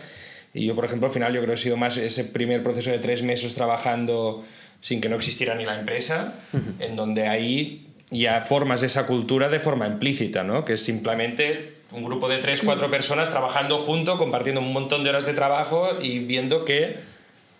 Y 0.53 0.65
yo, 0.65 0.75
por 0.75 0.85
ejemplo, 0.85 1.07
al 1.07 1.13
final 1.13 1.33
yo 1.33 1.39
creo 1.39 1.53
que 1.53 1.59
ha 1.59 1.63
sido 1.63 1.77
más 1.77 1.97
ese 1.97 2.25
primer 2.25 2.61
proceso 2.63 2.91
de 2.91 2.99
tres 2.99 3.23
meses 3.23 3.55
trabajando 3.55 4.43
sin 4.81 4.99
que 4.99 5.09
no 5.09 5.15
existiera 5.15 5.55
ni 5.55 5.65
la 5.65 5.79
empresa, 5.79 6.35
en 6.79 6.95
donde 6.95 7.27
ahí 7.27 7.87
ya 8.09 8.41
formas 8.41 8.83
esa 8.83 9.05
cultura 9.05 9.47
de 9.47 9.59
forma 9.59 9.87
implícita, 9.87 10.43
¿no? 10.43 10.65
Que 10.65 10.73
es 10.73 10.83
simplemente 10.83 11.75
un 11.91 12.03
grupo 12.03 12.27
de 12.27 12.39
tres, 12.39 12.61
cuatro 12.63 12.89
personas 12.89 13.29
trabajando 13.29 13.77
junto, 13.77 14.17
compartiendo 14.17 14.61
un 14.61 14.73
montón 14.73 15.03
de 15.03 15.11
horas 15.11 15.25
de 15.25 15.33
trabajo 15.33 15.89
y 16.01 16.19
viendo 16.19 16.65
que 16.65 16.97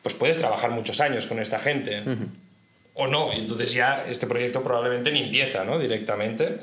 pues 0.04 0.15
puedes 0.15 0.38
trabajar 0.38 0.71
muchos 0.71 0.99
años 0.99 1.27
con 1.27 1.39
esta 1.39 1.60
gente. 1.60 2.04
O 2.93 3.08
no, 3.08 3.34
y 3.34 3.38
entonces 3.38 3.71
ya 3.71 4.04
este 4.08 4.27
proyecto 4.27 4.63
probablemente 4.63 5.12
ni 5.12 5.19
empieza, 5.19 5.63
¿no? 5.63 5.80
Directamente. 5.80 6.58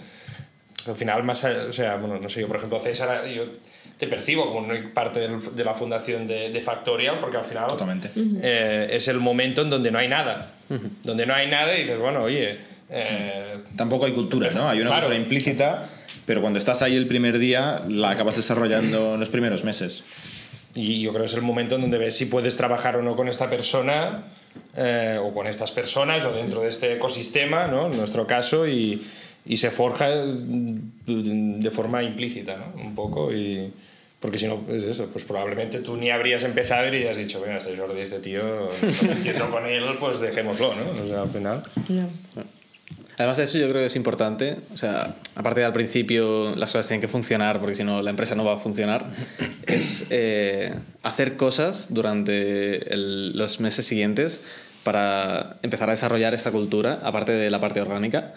Al 0.87 0.97
final, 0.97 1.23
más, 1.23 1.45
o 1.45 1.73
sea, 1.73 1.97
bueno, 1.97 2.19
no 2.19 2.29
sé, 2.29 2.41
yo 2.41 2.49
por 2.49 2.57
ejemplo, 2.57 2.81
César, 2.81 3.27
yo 3.27 3.45
te 3.99 4.07
percibo 4.07 4.53
como 4.53 4.69
parte 4.93 5.29
de 5.29 5.65
la 5.65 5.75
fundación 5.75 6.27
de, 6.27 6.51
de 6.51 6.61
Factorial, 6.61 7.19
porque 7.21 7.37
al 7.37 7.45
final 7.45 7.69
Totalmente. 7.69 8.11
eh, 8.43 8.89
es 8.93 9.09
el 9.09 9.19
momento 9.19 9.63
en 9.63 9.71
donde 9.71 9.91
no 9.91 9.99
hay 9.99 10.09
nada. 10.09 10.53
Donde 11.03 11.25
no 11.27 11.35
hay 11.35 11.49
nada 11.49 11.77
y 11.77 11.83
dices, 11.83 11.99
bueno, 11.99 12.23
oye, 12.25 12.59
eh, 12.91 13.57
Tampoco 13.77 14.07
hay 14.07 14.13
cultura, 14.13 14.51
¿no? 14.53 14.69
Hay 14.69 14.81
una 14.81 14.91
Claro. 14.91 15.07
cultura 15.07 15.23
implícita, 15.23 15.89
pero 16.27 16.41
cuando 16.41 16.59
estás 16.59 16.83
ahí 16.83 16.97
el 16.97 17.07
primer 17.07 17.39
día, 17.39 17.83
la 17.89 18.11
acabas 18.11 18.37
desarrollando 18.37 19.15
en 19.15 19.21
los 19.21 19.29
primeros 19.29 19.65
meses. 19.65 20.05
y 20.75 21.01
yo 21.01 21.11
creo 21.11 21.23
que 21.23 21.27
es 21.27 21.35
el 21.35 21.43
momento 21.43 21.75
en 21.75 21.81
donde 21.81 21.99
ves 21.99 22.17
si 22.17 22.27
puedes 22.27 22.57
trabajar 22.57 22.97
o 22.97 23.03
no 23.03 23.17
con 23.17 23.29
esta 23.29 23.51
persona, 23.51 24.25
eh, 24.77 25.19
o 25.21 25.33
con 25.35 25.47
estas 25.49 25.73
personas, 25.73 26.25
o 26.25 26.33
dentro 26.33 26.61
de 26.63 26.69
este 26.69 26.93
ecosistema, 26.93 27.67
¿no? 27.67 27.87
En 27.87 27.97
nuestro 27.97 28.27
caso, 28.27 28.67
y, 28.69 29.03
y 29.49 29.57
se 29.57 29.71
forja 29.73 30.09
mm, 30.25 31.61
de 31.61 31.71
forma 31.73 32.03
implícita, 32.05 32.57
¿no? 32.57 32.81
Un 32.83 32.95
poco, 32.95 33.33
y... 33.33 33.73
Porque 34.21 34.37
si 34.39 34.49
no, 34.49 34.65
es 34.69 34.83
eso, 34.83 35.07
pues 35.13 35.25
probablemente 35.25 35.79
tú 35.79 35.97
ni 35.97 36.11
habrías 36.11 36.43
empezado 36.43 36.83
y 36.85 36.87
habrías 36.89 37.17
dicho, 37.17 37.41
venga, 37.41 37.59
este 37.59 37.77
Jordi, 37.77 38.01
este 38.01 38.19
tío, 38.19 38.43
no 38.43 39.13
entiendo 39.13 39.49
con 39.49 39.65
él, 39.65 39.85
pues 40.01 40.19
dejémoslo, 40.19 40.75
¿no? 40.75 41.05
O 41.05 41.09
sea, 41.09 41.23
al 41.23 41.31
final... 41.31 41.63
Ya. 41.89 42.09
Además 43.17 43.37
de 43.37 43.45
eso, 43.45 43.59
yo 43.59 43.69
creo 43.69 43.81
que 43.83 43.87
es 43.87 43.97
importante, 43.97 44.57
o 44.73 44.77
sea, 44.77 45.17
aparte 45.35 45.61
de 45.61 45.67
al 45.67 45.73
principio 45.73 46.55
las 46.57 46.71
cosas 46.71 46.87
tienen 46.89 47.01
que 47.01 47.09
funcionar, 47.09 47.59
porque 47.61 47.75
si 47.75 47.83
no 47.85 48.01
la 48.03 48.11
empresa 48.11 48.35
no 48.37 48.45
va 48.45 48.55
a 48.55 48.59
funcionar, 48.59 49.07
es 49.67 50.07
eh, 50.11 50.73
hacer 51.03 51.37
cosas 51.37 51.87
durante 51.91 52.93
el- 52.95 53.37
los 53.37 53.59
meses 53.61 53.87
siguientes 53.87 54.41
para 54.89 55.59
empezar 55.63 55.91
a 55.91 55.93
desarrollar 55.93 56.33
esta 56.33 56.51
cultura, 56.51 57.01
aparte 57.03 57.33
de 57.33 57.51
la 57.51 57.61
parte 57.61 57.79
orgánica. 57.83 58.33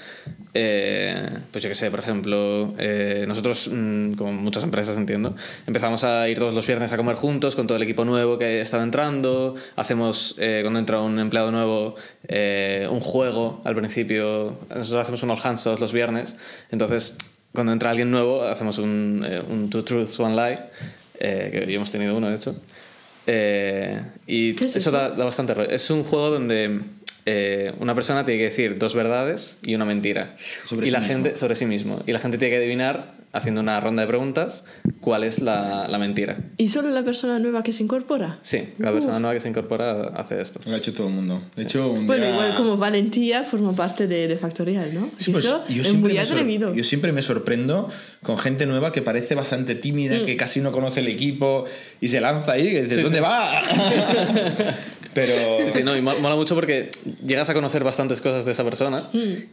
Eh, 0.53 1.29
pues 1.49 1.63
yo 1.63 1.69
qué 1.69 1.75
sé, 1.75 1.89
por 1.89 2.01
ejemplo, 2.01 2.73
eh, 2.77 3.23
nosotros, 3.25 3.69
mm, 3.71 4.15
como 4.15 4.33
muchas 4.33 4.65
empresas 4.65 4.97
entiendo, 4.97 5.33
empezamos 5.65 6.03
a 6.03 6.27
ir 6.27 6.39
todos 6.39 6.53
los 6.53 6.67
viernes 6.67 6.91
a 6.91 6.97
comer 6.97 7.15
juntos 7.15 7.55
con 7.55 7.67
todo 7.67 7.77
el 7.77 7.83
equipo 7.83 8.03
nuevo 8.03 8.37
que 8.37 8.59
estaba 8.59 8.83
entrando, 8.83 9.55
hacemos, 9.77 10.35
eh, 10.39 10.59
cuando 10.61 10.79
entra 10.79 10.99
un 10.99 11.19
empleado 11.19 11.53
nuevo, 11.53 11.95
eh, 12.27 12.85
un 12.91 12.99
juego 12.99 13.61
al 13.63 13.73
principio, 13.73 14.57
nosotros 14.67 15.03
hacemos 15.03 15.23
unos 15.23 15.45
hands 15.45 15.63
todos 15.63 15.79
los 15.79 15.93
viernes, 15.93 16.35
entonces 16.69 17.15
cuando 17.53 17.71
entra 17.71 17.91
alguien 17.91 18.11
nuevo 18.11 18.43
hacemos 18.43 18.77
un, 18.77 19.25
eh, 19.25 19.41
un 19.49 19.69
Two 19.69 19.85
Truths, 19.85 20.19
One 20.19 20.35
Lie, 20.35 20.59
eh, 21.17 21.49
que 21.49 21.59
hoy 21.65 21.75
hemos 21.75 21.91
tenido 21.91 22.17
uno 22.17 22.29
de 22.29 22.35
hecho. 22.35 22.55
Eh, 23.33 24.01
y 24.27 24.55
¿Qué 24.55 24.65
es 24.65 24.75
eso, 24.75 24.89
eso? 24.89 24.91
Da, 24.91 25.09
da 25.09 25.23
bastante 25.23 25.53
rollo. 25.53 25.69
Es 25.69 25.89
un 25.89 26.03
juego 26.03 26.31
donde 26.31 26.81
eh, 27.25 27.73
una 27.79 27.93
persona 27.95 28.25
tiene 28.25 28.39
que 28.39 28.45
decir 28.49 28.77
dos 28.77 28.95
verdades 28.95 29.57
y 29.63 29.75
una 29.75 29.85
mentira. 29.85 30.35
Sobre 30.65 30.87
y 30.87 30.89
sí 30.89 30.93
la 30.93 30.99
mismo. 30.99 31.13
gente 31.13 31.37
sobre 31.37 31.55
sí 31.55 31.65
mismo. 31.65 32.01
Y 32.07 32.11
la 32.11 32.19
gente 32.19 32.37
tiene 32.37 32.51
que 32.51 32.57
adivinar, 32.57 33.13
haciendo 33.33 33.61
una 33.61 33.79
ronda 33.79 34.01
de 34.01 34.07
preguntas, 34.07 34.63
cuál 34.99 35.23
es 35.23 35.39
la, 35.39 35.87
la 35.87 35.97
mentira. 35.97 36.37
¿Y 36.57 36.67
solo 36.69 36.89
la 36.89 37.03
persona 37.03 37.39
nueva 37.39 37.63
que 37.63 37.71
se 37.73 37.83
incorpora? 37.83 38.39
Sí, 38.41 38.69
cada 38.79 38.91
persona 38.91 39.19
nueva 39.19 39.33
que 39.35 39.39
se 39.39 39.47
incorpora 39.49 40.07
hace 40.15 40.41
esto. 40.41 40.59
Lo 40.65 40.73
ha 40.75 40.77
hecho 40.77 40.93
todo 40.93 41.07
el 41.07 41.13
mundo. 41.13 41.41
De 41.55 41.63
hecho, 41.63 41.89
un 41.91 42.07
Bueno, 42.07 42.23
día- 42.25 42.33
igual 42.33 42.55
como 42.55 42.75
Valentía 42.77 43.43
forma 43.43 43.71
parte 43.73 44.07
de, 44.07 44.27
de 44.27 44.35
Factorial, 44.35 44.93
¿no? 44.93 45.09
Sí, 45.17 45.31
pues, 45.31 45.45
Eso 45.45 45.63
yo 45.69 45.81
es 45.83 45.93
muy 45.93 46.17
atrevido. 46.17 46.73
Yo 46.75 46.83
siempre 46.83 47.11
me 47.13 47.21
sorprendo 47.21 47.89
con 48.21 48.37
gente 48.37 48.65
nueva 48.65 48.91
que 48.91 49.01
parece 49.01 49.33
bastante 49.35 49.75
tímida, 49.75 50.17
Mm. 50.17 50.25
que 50.25 50.35
casi 50.37 50.59
no 50.59 50.71
conoce 50.71 50.99
el 50.99 51.07
equipo 51.07 51.63
y 52.01 52.09
se 52.09 52.19
lanza 52.19 52.53
ahí 52.53 52.67
y 52.67 52.81
dices, 52.81 53.03
¿dónde 53.03 53.21
va? 53.21 53.61
Pero 55.13 55.57
Sí, 55.71 55.83
no, 55.83 55.95
y 55.95 56.01
mo- 56.01 56.17
mola 56.19 56.35
mucho 56.35 56.55
porque 56.55 56.89
llegas 57.25 57.49
a 57.49 57.53
conocer 57.53 57.83
bastantes 57.83 58.21
cosas 58.21 58.45
de 58.45 58.51
esa 58.53 58.63
persona 58.63 59.03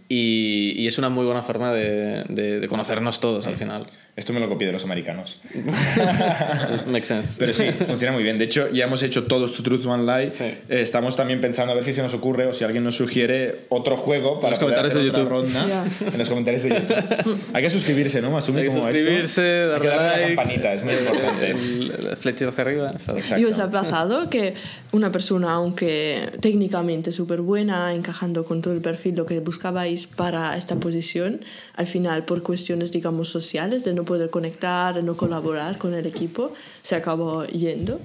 y, 0.08 0.74
y 0.76 0.86
es 0.86 0.98
una 0.98 1.08
muy 1.08 1.24
buena 1.26 1.42
forma 1.42 1.72
de, 1.72 2.24
de- 2.28 2.60
de 2.60 2.68
conocernos 2.68 3.18
todos 3.20 3.46
al 3.46 3.56
final. 3.56 3.86
esto 4.16 4.32
me 4.32 4.40
lo 4.40 4.48
copié 4.48 4.66
de 4.66 4.72
los 4.72 4.84
americanos. 4.84 5.40
Makes 6.86 7.06
sense. 7.06 7.36
Pero 7.38 7.52
sí, 7.52 7.70
funciona 7.86 8.12
muy 8.12 8.22
bien. 8.22 8.38
De 8.38 8.44
hecho, 8.44 8.68
ya 8.70 8.84
hemos 8.84 9.02
hecho 9.02 9.24
todos 9.24 9.52
tu 9.54 9.62
Truth 9.62 9.84
One 9.86 10.04
Lie. 10.04 10.30
Sí. 10.30 10.44
Eh, 10.44 10.80
estamos 10.82 11.16
también 11.16 11.40
pensando 11.40 11.72
a 11.72 11.74
ver 11.74 11.84
si 11.84 11.92
se 11.92 12.02
nos 12.02 12.14
ocurre 12.14 12.46
o 12.46 12.52
si 12.52 12.64
alguien 12.64 12.84
nos 12.84 12.96
sugiere 12.96 13.60
otro 13.68 13.96
juego 13.96 14.40
para 14.40 14.50
los 14.50 14.58
poder 14.58 14.76
comentarios 14.76 14.94
hacer 14.94 15.02
de 15.02 15.10
otra 15.10 15.22
YouTube. 15.22 15.60
ronda. 15.60 15.86
Ya. 16.00 16.08
En 16.12 16.18
los 16.18 16.28
comentarios 16.28 16.62
de 16.62 16.68
YouTube. 16.70 17.38
Hay 17.52 17.62
que 17.62 17.70
suscribirse, 17.70 18.20
¿no? 18.22 18.30
Masumi, 18.30 18.60
Hay 18.60 18.64
que 18.68 18.70
como 18.74 18.86
a 18.86 18.90
esto. 18.90 18.98
suscribirse, 19.00 19.40
Hay 19.42 19.68
darle 19.68 19.80
que 19.82 19.88
darle 19.88 20.08
a 20.08 20.12
like. 20.18 20.20
la 20.20 20.36
campanita, 20.42 20.72
es 20.74 20.84
muy 20.84 20.94
importante. 20.94 21.50
El, 21.50 22.06
el 22.10 22.16
flechito 22.16 22.50
hacia 22.50 22.62
arriba. 22.62 22.90
Exacto. 22.92 23.38
¿Y 23.40 23.44
os 23.44 23.58
ha 23.58 23.70
pasado 23.70 24.28
que 24.30 24.54
una 24.92 25.12
persona, 25.12 25.47
aunque 25.50 26.30
técnicamente 26.40 27.10
súper 27.12 27.40
buena, 27.40 27.94
encajando 27.94 28.44
con 28.44 28.60
todo 28.62 28.74
el 28.74 28.80
perfil 28.80 29.14
lo 29.16 29.24
que 29.26 29.40
buscabais 29.40 30.06
para 30.06 30.56
esta 30.56 30.76
posición, 30.76 31.40
al 31.74 31.86
final 31.86 32.24
por 32.24 32.42
cuestiones, 32.42 32.92
digamos, 32.92 33.28
sociales, 33.28 33.84
de 33.84 33.94
no 33.94 34.04
poder 34.04 34.30
conectar, 34.30 34.94
de 34.94 35.02
no 35.02 35.16
colaborar 35.16 35.78
con 35.78 35.94
el 35.94 36.06
equipo, 36.06 36.52
se 36.82 36.96
acabó 36.96 37.44
yendo? 37.46 38.00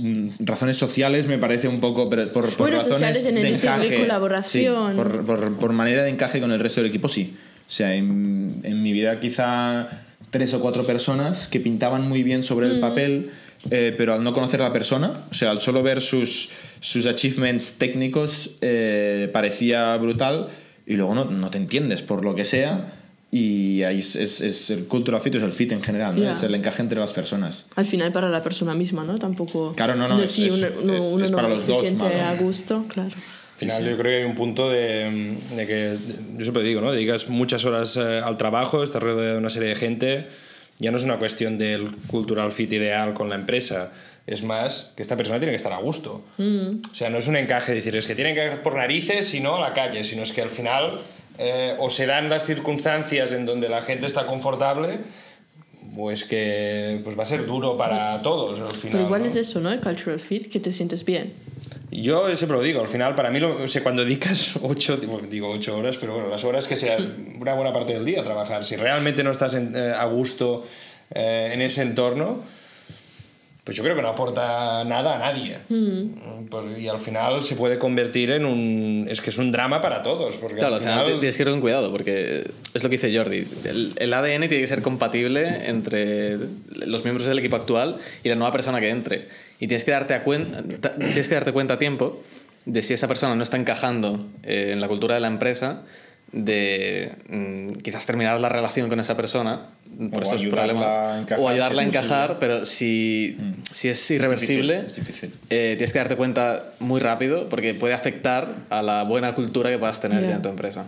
Mm, 0.00 0.28
razones 0.40 0.76
sociales 0.76 1.26
me 1.26 1.36
parece 1.36 1.66
un 1.66 1.80
poco 1.80 2.08
pero 2.08 2.30
por, 2.30 2.44
por 2.50 2.58
Bueno, 2.58 2.76
razones 2.76 2.98
sociales 2.98 3.24
en 3.26 3.36
el 3.38 3.60
de 3.60 3.88
de 3.90 3.98
colaboración. 3.98 4.90
sí, 4.92 4.96
por, 4.96 5.26
por- 5.26 5.58
por 5.58 5.72
manera 5.72 6.04
de 6.04 6.10
encaje 6.10 6.40
con 6.40 6.52
el 6.52 6.60
resto 6.60 6.80
del 6.80 6.90
equipo 6.90 7.08
sí 7.08 7.34
o 7.68 7.70
sea 7.70 7.92
en, 7.94 8.60
en 8.62 8.82
mi 8.84 8.92
vida 8.92 9.18
quizá 9.18 9.88
tres 10.30 10.54
o 10.54 10.60
cuatro 10.60 10.86
personas 10.86 11.48
que 11.48 11.58
pintaban 11.58 12.08
muy 12.08 12.22
bien 12.22 12.44
sobre 12.44 12.68
Mm. 12.68 12.70
el 12.70 12.80
papel 12.80 13.30
eh, 13.70 13.94
pero 13.96 14.14
al 14.14 14.22
no 14.24 14.32
conocer 14.32 14.60
a 14.62 14.68
la 14.68 14.72
persona, 14.72 15.24
o 15.30 15.34
sea, 15.34 15.50
al 15.50 15.60
solo 15.60 15.82
ver 15.82 16.00
sus, 16.00 16.50
sus 16.80 17.06
achievements 17.06 17.74
técnicos, 17.78 18.50
eh, 18.60 19.28
parecía 19.32 19.96
brutal 19.96 20.48
y 20.86 20.96
luego 20.96 21.14
no, 21.14 21.24
no 21.26 21.50
te 21.50 21.58
entiendes 21.58 22.02
por 22.02 22.24
lo 22.24 22.34
que 22.34 22.44
sea. 22.44 22.94
Y 23.34 23.82
ahí 23.84 24.00
es, 24.00 24.14
es, 24.14 24.42
es 24.42 24.68
el 24.68 24.84
cultural 24.84 25.18
fit, 25.22 25.34
es 25.36 25.42
el 25.42 25.52
fit 25.52 25.72
en 25.72 25.80
general, 25.82 26.14
¿no? 26.16 26.22
Ya. 26.22 26.32
es 26.32 26.42
el 26.42 26.54
encaje 26.54 26.82
entre 26.82 26.98
las 27.00 27.14
personas. 27.14 27.64
Al 27.76 27.86
final 27.86 28.12
para 28.12 28.28
la 28.28 28.42
persona 28.42 28.74
misma, 28.74 29.04
¿no? 29.04 29.16
Tampoco... 29.16 29.72
Claro, 29.74 29.94
no, 29.96 30.06
no, 30.06 30.20
es- 30.22 30.32
si 30.32 30.46
es- 30.48 30.52
uno, 30.52 30.66
uno- 30.82 31.08
uno 31.08 31.24
es 31.24 31.30
no 31.30 31.36
para 31.38 31.48
los 31.48 31.62
se 31.62 31.72
dos, 31.72 31.80
siente 31.80 32.04
malo. 32.04 32.22
a 32.24 32.34
gusto, 32.34 32.84
claro. 32.88 33.08
Al 33.54 33.58
final 33.58 33.84
yo 33.90 33.96
creo 33.96 34.10
que 34.12 34.16
hay 34.18 34.24
un 34.24 34.34
punto 34.34 34.68
de, 34.68 35.38
de 35.56 35.66
que, 35.66 35.96
yo 36.36 36.42
siempre 36.42 36.62
digo, 36.62 36.82
¿no? 36.82 36.92
Dedicas 36.92 37.28
muchas 37.30 37.64
horas 37.64 37.96
eh, 37.96 38.20
al 38.22 38.36
trabajo, 38.36 38.82
estás 38.82 39.02
rodeado 39.02 39.32
de 39.32 39.38
una 39.38 39.48
serie 39.50 39.70
de 39.70 39.76
gente, 39.76 40.26
ya 40.82 40.90
no 40.90 40.98
es 40.98 41.04
una 41.04 41.18
cuestión 41.18 41.58
del 41.58 41.96
cultural 42.08 42.50
fit 42.50 42.72
ideal 42.72 43.14
con 43.14 43.28
la 43.28 43.36
empresa, 43.36 43.92
es 44.26 44.42
más 44.42 44.92
que 44.96 45.02
esta 45.02 45.16
persona 45.16 45.38
tiene 45.38 45.52
que 45.52 45.56
estar 45.56 45.72
a 45.72 45.78
gusto. 45.78 46.24
O 46.38 46.94
sea, 46.94 47.08
no 47.08 47.18
es 47.18 47.28
un 47.28 47.36
encaje 47.36 47.72
decir, 47.72 47.96
es 47.96 48.06
que 48.06 48.16
tienen 48.16 48.34
que 48.34 48.44
ir 48.44 48.62
por 48.62 48.74
narices 48.74 49.32
y 49.34 49.40
no 49.40 49.56
a 49.56 49.60
la 49.60 49.72
calle, 49.72 50.02
sino 50.02 50.24
es 50.24 50.32
que 50.32 50.42
al 50.42 50.50
final 50.50 50.98
eh, 51.38 51.76
o 51.78 51.88
se 51.88 52.06
dan 52.06 52.28
las 52.28 52.44
circunstancias 52.44 53.32
en 53.32 53.46
donde 53.46 53.68
la 53.68 53.82
gente 53.82 54.06
está 54.06 54.26
confortable, 54.26 54.98
pues 55.94 56.24
que 56.24 57.00
pues 57.04 57.16
va 57.16 57.22
a 57.22 57.26
ser 57.26 57.46
duro 57.46 57.76
para 57.76 58.20
todos 58.22 58.60
al 58.60 58.74
final. 58.74 58.92
Pero 58.92 59.04
igual 59.04 59.22
¿no? 59.22 59.28
es 59.28 59.36
eso, 59.36 59.60
¿no? 59.60 59.70
El 59.70 59.80
cultural 59.80 60.18
fit, 60.18 60.50
que 60.50 60.58
te 60.58 60.72
sientes 60.72 61.04
bien. 61.04 61.32
Yo 61.92 62.34
siempre 62.36 62.56
lo 62.56 62.62
digo, 62.62 62.80
al 62.80 62.88
final, 62.88 63.14
para 63.14 63.30
mí, 63.30 63.38
lo, 63.38 63.62
o 63.62 63.68
sea, 63.68 63.82
cuando 63.82 64.02
dedicas 64.04 64.52
ocho, 64.62 64.96
digo 64.96 65.50
ocho 65.50 65.76
horas, 65.76 65.96
pero 65.98 66.14
bueno, 66.14 66.28
las 66.30 66.42
horas 66.44 66.66
que 66.66 66.74
sea 66.76 66.96
una 67.38 67.54
buena 67.54 67.72
parte 67.72 67.92
del 67.92 68.04
día 68.04 68.20
a 68.22 68.24
trabajar, 68.24 68.64
si 68.64 68.76
realmente 68.76 69.22
no 69.22 69.30
estás 69.30 69.54
en- 69.54 69.76
eh, 69.76 69.92
a 69.96 70.04
gusto 70.06 70.64
eh, 71.14 71.50
en 71.52 71.60
ese 71.60 71.82
entorno, 71.82 72.42
pues 73.64 73.76
yo 73.76 73.84
creo 73.84 73.94
que 73.94 74.02
no 74.02 74.08
aporta 74.08 74.82
nada 74.84 75.14
a 75.16 75.18
nadie. 75.18 75.58
Mm, 75.68 76.46
pues- 76.50 76.78
y 76.80 76.88
al 76.88 76.98
final 76.98 77.44
se 77.44 77.54
puede 77.54 77.78
convertir 77.78 78.30
en 78.32 78.44
un... 78.44 79.06
Es 79.08 79.20
que 79.20 79.30
es 79.30 79.38
un 79.38 79.52
drama 79.52 79.80
para 79.80 80.02
todos, 80.02 80.36
porque 80.38 80.56
Claro, 80.56 80.74
al 80.74 80.74
al 80.76 80.80
final 80.80 80.98
final... 81.00 81.14
te- 81.14 81.20
tienes 81.20 81.36
que 81.36 81.42
ir 81.44 81.48
con 81.50 81.60
cuidado, 81.60 81.92
porque 81.92 82.44
es 82.74 82.82
lo 82.82 82.88
que 82.90 82.96
dice 82.96 83.16
Jordi. 83.16 83.46
El, 83.64 83.92
el 83.98 84.12
ADN 84.14 84.48
tiene 84.48 84.60
que 84.62 84.66
ser 84.66 84.82
compatible 84.82 85.68
entre 85.68 86.38
los 86.86 87.04
miembros 87.04 87.26
del 87.28 87.38
equipo 87.38 87.54
actual 87.56 87.98
y 88.24 88.30
la 88.30 88.34
nueva 88.34 88.50
persona 88.50 88.80
que 88.80 88.88
entre. 88.88 89.28
Y 89.62 89.68
tienes 89.68 89.84
que 89.84 89.92
darte, 89.92 90.14
a 90.14 90.24
cuen- 90.24 90.80
ta- 90.80 90.94
tienes 90.96 91.28
que 91.28 91.34
darte 91.36 91.52
cuenta 91.52 91.74
a 91.74 91.78
tiempo 91.78 92.20
de 92.64 92.82
si 92.82 92.94
esa 92.94 93.06
persona 93.06 93.36
no 93.36 93.42
está 93.44 93.56
encajando 93.56 94.26
eh, 94.42 94.70
en 94.72 94.80
la 94.80 94.88
cultura 94.88 95.14
de 95.14 95.20
la 95.20 95.28
empresa, 95.28 95.82
de 96.32 97.12
mm, 97.28 97.68
quizás 97.82 98.06
terminar 98.06 98.40
la 98.40 98.48
relación 98.48 98.88
con 98.88 98.98
esa 98.98 99.16
persona 99.16 99.66
por 100.10 100.20
O 100.22 100.26
estos 100.26 100.42
problemas. 100.46 101.20
encajar, 101.20 101.38
o 101.38 101.48
ayudarla 101.48 101.82
a 101.82 101.84
si 101.84 101.90
es 101.90 101.94
encajar, 101.96 102.38
pero 102.40 102.64
si, 102.64 103.36
si 103.70 103.88
es 103.88 104.10
irreversible, 104.10 104.84
es 104.86 104.96
difícil. 104.96 105.30
eh, 105.50 105.74
tienes 105.76 105.92
que 105.92 105.98
darte 105.98 106.16
cuenta 106.16 106.64
muy 106.80 107.00
rápido 107.00 107.48
porque 107.48 107.74
puede 107.74 107.94
afectar 107.94 108.54
a 108.70 108.82
la 108.82 109.04
buena 109.04 109.34
cultura 109.34 109.70
que 109.70 109.78
puedas 109.78 110.00
tener 110.00 110.22
ya 110.26 110.36
en 110.36 110.42
tu 110.42 110.48
empresa. 110.48 110.86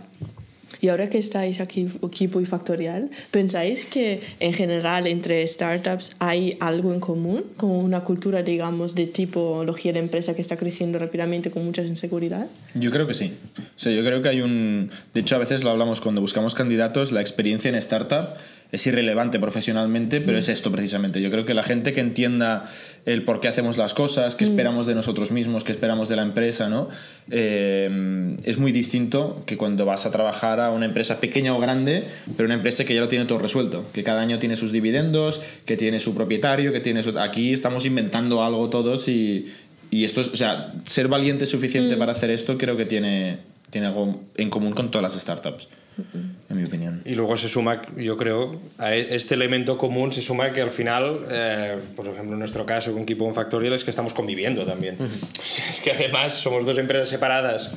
Y 0.81 0.89
ahora 0.89 1.09
que 1.09 1.17
estáis 1.17 1.59
aquí, 1.59 1.87
equipo 2.03 2.41
y 2.41 2.45
factorial, 2.45 3.09
¿pensáis 3.31 3.85
que 3.85 4.21
en 4.39 4.53
general 4.53 5.07
entre 5.07 5.45
startups 5.47 6.11
hay 6.19 6.57
algo 6.59 6.93
en 6.93 6.99
común? 6.99 7.43
Como 7.57 7.79
una 7.79 8.01
cultura, 8.01 8.43
digamos, 8.43 8.95
de 8.95 9.07
tipología 9.07 9.93
de 9.93 9.99
empresa 9.99 10.35
que 10.35 10.41
está 10.41 10.57
creciendo 10.57 10.99
rápidamente 10.99 11.51
con 11.51 11.65
mucha 11.65 11.83
inseguridad. 11.83 12.47
Yo 12.73 12.91
creo 12.91 13.07
que 13.07 13.13
sí. 13.13 13.33
O 13.57 13.79
sea, 13.79 13.91
yo 13.91 14.03
creo 14.03 14.21
que 14.21 14.29
hay 14.29 14.41
un... 14.41 14.91
De 15.13 15.21
hecho, 15.21 15.35
a 15.35 15.39
veces 15.39 15.63
lo 15.63 15.69
hablamos 15.69 16.01
cuando 16.01 16.21
buscamos 16.21 16.55
candidatos, 16.55 17.11
la 17.11 17.21
experiencia 17.21 17.69
en 17.69 17.75
startup 17.75 18.35
es 18.71 18.85
irrelevante 18.87 19.39
profesionalmente, 19.39 20.21
pero 20.21 20.37
es 20.37 20.49
esto 20.49 20.71
precisamente. 20.71 21.21
Yo 21.21 21.31
creo 21.31 21.45
que 21.45 21.53
la 21.53 21.63
gente 21.63 21.93
que 21.93 22.01
entienda 22.01 22.71
el 23.05 23.23
por 23.23 23.39
qué 23.39 23.47
hacemos 23.47 23.77
las 23.77 23.93
cosas, 23.93 24.35
qué 24.35 24.43
esperamos 24.43 24.87
de 24.87 24.95
nosotros 24.95 25.31
mismos, 25.31 25.63
qué 25.63 25.71
esperamos 25.71 26.09
de 26.09 26.15
la 26.15 26.23
empresa, 26.23 26.69
¿no? 26.69 26.89
Eh, 27.31 28.35
es 28.43 28.57
muy 28.57 28.71
distinto 28.71 29.43
que 29.45 29.57
cuando 29.57 29.85
vas 29.85 30.05
a 30.05 30.11
trabajar 30.11 30.59
a 30.59 30.71
una 30.71 30.85
empresa 30.85 31.19
pequeña 31.19 31.55
o 31.55 31.59
grande, 31.59 32.03
pero 32.35 32.47
una 32.47 32.55
empresa 32.55 32.85
que 32.85 32.93
ya 32.93 33.01
lo 33.01 33.07
tiene 33.07 33.25
todo 33.25 33.39
resuelto, 33.39 33.85
que 33.93 34.03
cada 34.03 34.21
año 34.21 34.39
tiene 34.39 34.55
sus 34.55 34.71
dividendos, 34.71 35.41
que 35.65 35.77
tiene 35.77 35.99
su 35.99 36.15
propietario, 36.15 36.73
que 36.73 36.79
tiene 36.79 37.03
su... 37.03 37.17
Aquí 37.19 37.53
estamos 37.53 37.85
inventando 37.85 38.43
algo 38.43 38.69
todos 38.69 39.07
y, 39.07 39.47
y 39.91 40.03
esto 40.03 40.21
es, 40.21 40.27
o 40.27 40.35
sea, 40.35 40.73
ser 40.85 41.07
valiente 41.07 41.45
suficiente 41.45 41.95
para 41.97 42.11
hacer 42.11 42.29
esto 42.29 42.57
creo 42.57 42.75
que 42.75 42.85
tiene, 42.85 43.37
tiene 43.69 43.87
algo 43.87 44.21
en 44.35 44.49
común 44.49 44.73
con 44.73 44.91
todas 44.91 45.13
las 45.13 45.21
startups, 45.21 45.67
en 45.97 46.57
mi 46.57 46.63
opinión. 46.65 47.01
Y 47.05 47.15
luego 47.15 47.37
se 47.37 47.47
suma, 47.47 47.81
yo 47.97 48.17
creo, 48.17 48.59
a 48.77 48.93
e- 48.95 49.15
este 49.15 49.33
elemento 49.35 49.77
común 49.77 50.11
se 50.13 50.21
suma 50.21 50.51
que 50.51 50.61
al 50.61 50.71
final, 50.71 51.25
eh, 51.29 51.77
por 51.95 52.07
ejemplo, 52.07 52.33
en 52.33 52.39
nuestro 52.39 52.65
caso 52.65 52.91
con 52.93 53.05
Keep 53.05 53.21
On 53.21 53.33
Factorial 53.33 53.73
es 53.73 53.83
que 53.83 53.89
estamos 53.91 54.13
conviviendo 54.13 54.65
también. 54.65 54.97
Es 55.69 55.81
que 55.81 55.91
además 55.91 56.33
somos 56.33 56.65
dos 56.65 56.77
empresas 56.77 57.09
separadas 57.09 57.71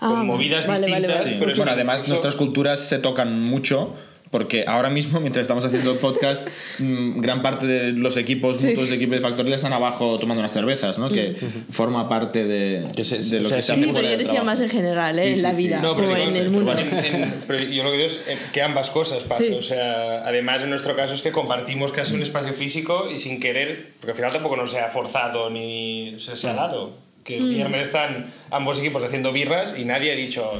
Ah, 0.00 0.08
con 0.10 0.26
movidas 0.26 0.66
vale, 0.66 0.80
vale, 0.82 0.96
distintas. 0.96 1.18
vale. 1.24 1.30
Sí. 1.30 1.36
pero 1.40 1.56
Bueno, 1.56 1.72
además 1.72 1.96
incluso- 2.00 2.12
nuestras 2.14 2.36
culturas 2.36 2.80
se 2.80 2.98
tocan 2.98 3.40
mucho 3.40 3.94
porque 4.32 4.64
ahora 4.66 4.90
mismo, 4.90 5.20
mientras 5.20 5.42
estamos 5.42 5.64
haciendo 5.64 5.92
el 5.92 5.98
podcast, 5.98 6.48
mm, 6.80 7.20
gran 7.20 7.40
parte 7.42 7.66
de 7.66 7.92
los 7.92 8.16
equipos 8.16 8.60
mutuos 8.60 8.88
de 8.88 8.96
equipo 8.96 9.14
de 9.14 9.20
Factorial 9.20 9.54
están 9.54 9.72
abajo 9.74 10.18
tomando 10.18 10.40
unas 10.40 10.50
cervezas, 10.52 10.98
¿no? 10.98 11.08
Que 11.08 11.36
forma 11.70 12.08
parte 12.08 12.44
de, 12.44 12.84
Que 12.96 13.04
se- 13.04 13.18
de 13.18 13.38
lo 13.40 13.46
o 13.46 13.48
sea, 13.50 13.58
que 13.58 13.62
se 13.62 13.74
sí, 13.74 13.80
hace 13.80 13.84
Sí, 13.84 13.90
fuera 13.92 14.00
pero 14.00 14.02
yo 14.12 14.18
decía 14.18 14.24
trabajo. 14.32 14.44
más 14.46 14.60
en 14.60 14.68
general, 14.70 15.18
¿eh? 15.18 15.22
Sí, 15.22 15.28
en 15.28 15.36
sí, 15.36 15.42
la 15.42 15.54
sí. 15.54 15.62
vida, 15.66 15.80
No, 15.82 15.94
pero 15.94 16.08
sí, 16.16 16.22
en 16.22 16.36
el 16.36 16.50
mundo. 16.50 16.72
en- 16.72 17.14
en- 17.22 17.34
pero 17.46 17.62
yo 17.62 17.84
lo 17.84 17.90
que 17.92 17.96
digo 17.98 18.08
es 18.08 18.20
eh, 18.26 18.38
que 18.52 18.62
ambas 18.62 18.90
cosas 18.90 19.22
pasan. 19.22 19.44
Sí. 19.46 19.52
O 19.52 19.62
sea, 19.62 20.26
además 20.26 20.62
en 20.64 20.70
nuestro 20.70 20.96
caso 20.96 21.12
es 21.14 21.22
que 21.22 21.30
compartimos 21.30 21.92
casi 21.92 22.14
un 22.14 22.22
espacio 22.22 22.54
físico 22.54 23.08
y 23.14 23.18
sin 23.18 23.38
querer, 23.38 23.90
porque 24.00 24.12
al 24.12 24.16
final 24.16 24.32
tampoco 24.32 24.56
nos 24.56 24.70
se 24.70 24.80
ha 24.80 24.88
forzado 24.88 25.50
ni 25.50 26.16
se, 26.18 26.34
se 26.36 26.48
ha 26.48 26.54
dado. 26.54 26.94
Que 27.22 27.38
Mm. 27.38 27.44
el 27.44 27.50
viernes 27.54 27.82
están 27.82 28.32
ambos 28.50 28.78
equipos 28.80 29.04
haciendo 29.04 29.30
birras 29.32 29.74
y 29.78 29.84
nadie 29.84 30.10
ha 30.10 30.16
dicho, 30.16 30.50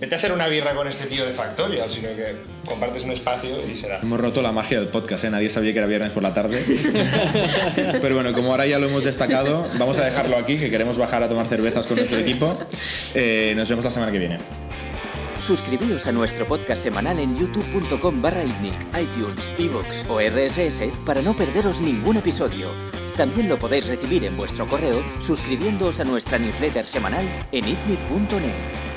vete 0.00 0.14
a 0.14 0.18
hacer 0.18 0.32
una 0.32 0.46
birra 0.48 0.74
con 0.74 0.88
este 0.88 1.06
tío 1.06 1.24
de 1.24 1.32
Factorial, 1.32 1.90
sino 1.90 2.08
que 2.08 2.36
compartes 2.66 3.04
un 3.04 3.12
espacio 3.12 3.66
y 3.66 3.76
será. 3.76 4.00
Hemos 4.00 4.20
roto 4.20 4.42
la 4.42 4.52
magia 4.52 4.78
del 4.78 4.88
podcast, 4.88 5.24
¿eh? 5.24 5.30
Nadie 5.30 5.48
sabía 5.48 5.72
que 5.72 5.78
era 5.78 5.86
viernes 5.86 6.12
por 6.12 6.22
la 6.22 6.34
tarde. 6.34 6.62
Pero 8.00 8.14
bueno, 8.14 8.32
como 8.32 8.50
ahora 8.50 8.66
ya 8.66 8.78
lo 8.78 8.88
hemos 8.88 9.04
destacado, 9.04 9.68
vamos 9.78 9.98
a 9.98 10.04
dejarlo 10.04 10.36
aquí, 10.36 10.58
que 10.58 10.70
queremos 10.70 10.98
bajar 10.98 11.22
a 11.22 11.28
tomar 11.28 11.46
cervezas 11.46 11.86
con 11.86 11.96
nuestro 11.96 12.18
equipo. 12.18 12.58
Eh, 13.14 13.54
nos 13.56 13.68
vemos 13.68 13.84
la 13.84 13.90
semana 13.90 14.12
que 14.12 14.18
viene. 14.18 14.38
Suscribíos 15.40 16.06
a 16.06 16.12
nuestro 16.12 16.46
podcast 16.46 16.82
semanal 16.82 17.18
en 17.18 17.36
youtube.com 17.36 18.22
barra 18.22 18.42
iTunes, 18.42 19.50
iVoox 19.58 20.04
o 20.08 20.18
RSS 20.20 20.84
para 21.04 21.22
no 21.22 21.36
perderos 21.36 21.80
ningún 21.80 22.16
episodio. 22.16 22.70
También 23.16 23.48
lo 23.48 23.58
podéis 23.58 23.86
recibir 23.86 24.24
en 24.24 24.36
vuestro 24.36 24.66
correo 24.66 25.04
suscribiéndoos 25.20 26.00
a 26.00 26.04
nuestra 26.04 26.38
newsletter 26.38 26.84
semanal 26.84 27.26
en 27.52 27.68
itnic.net. 27.68 28.95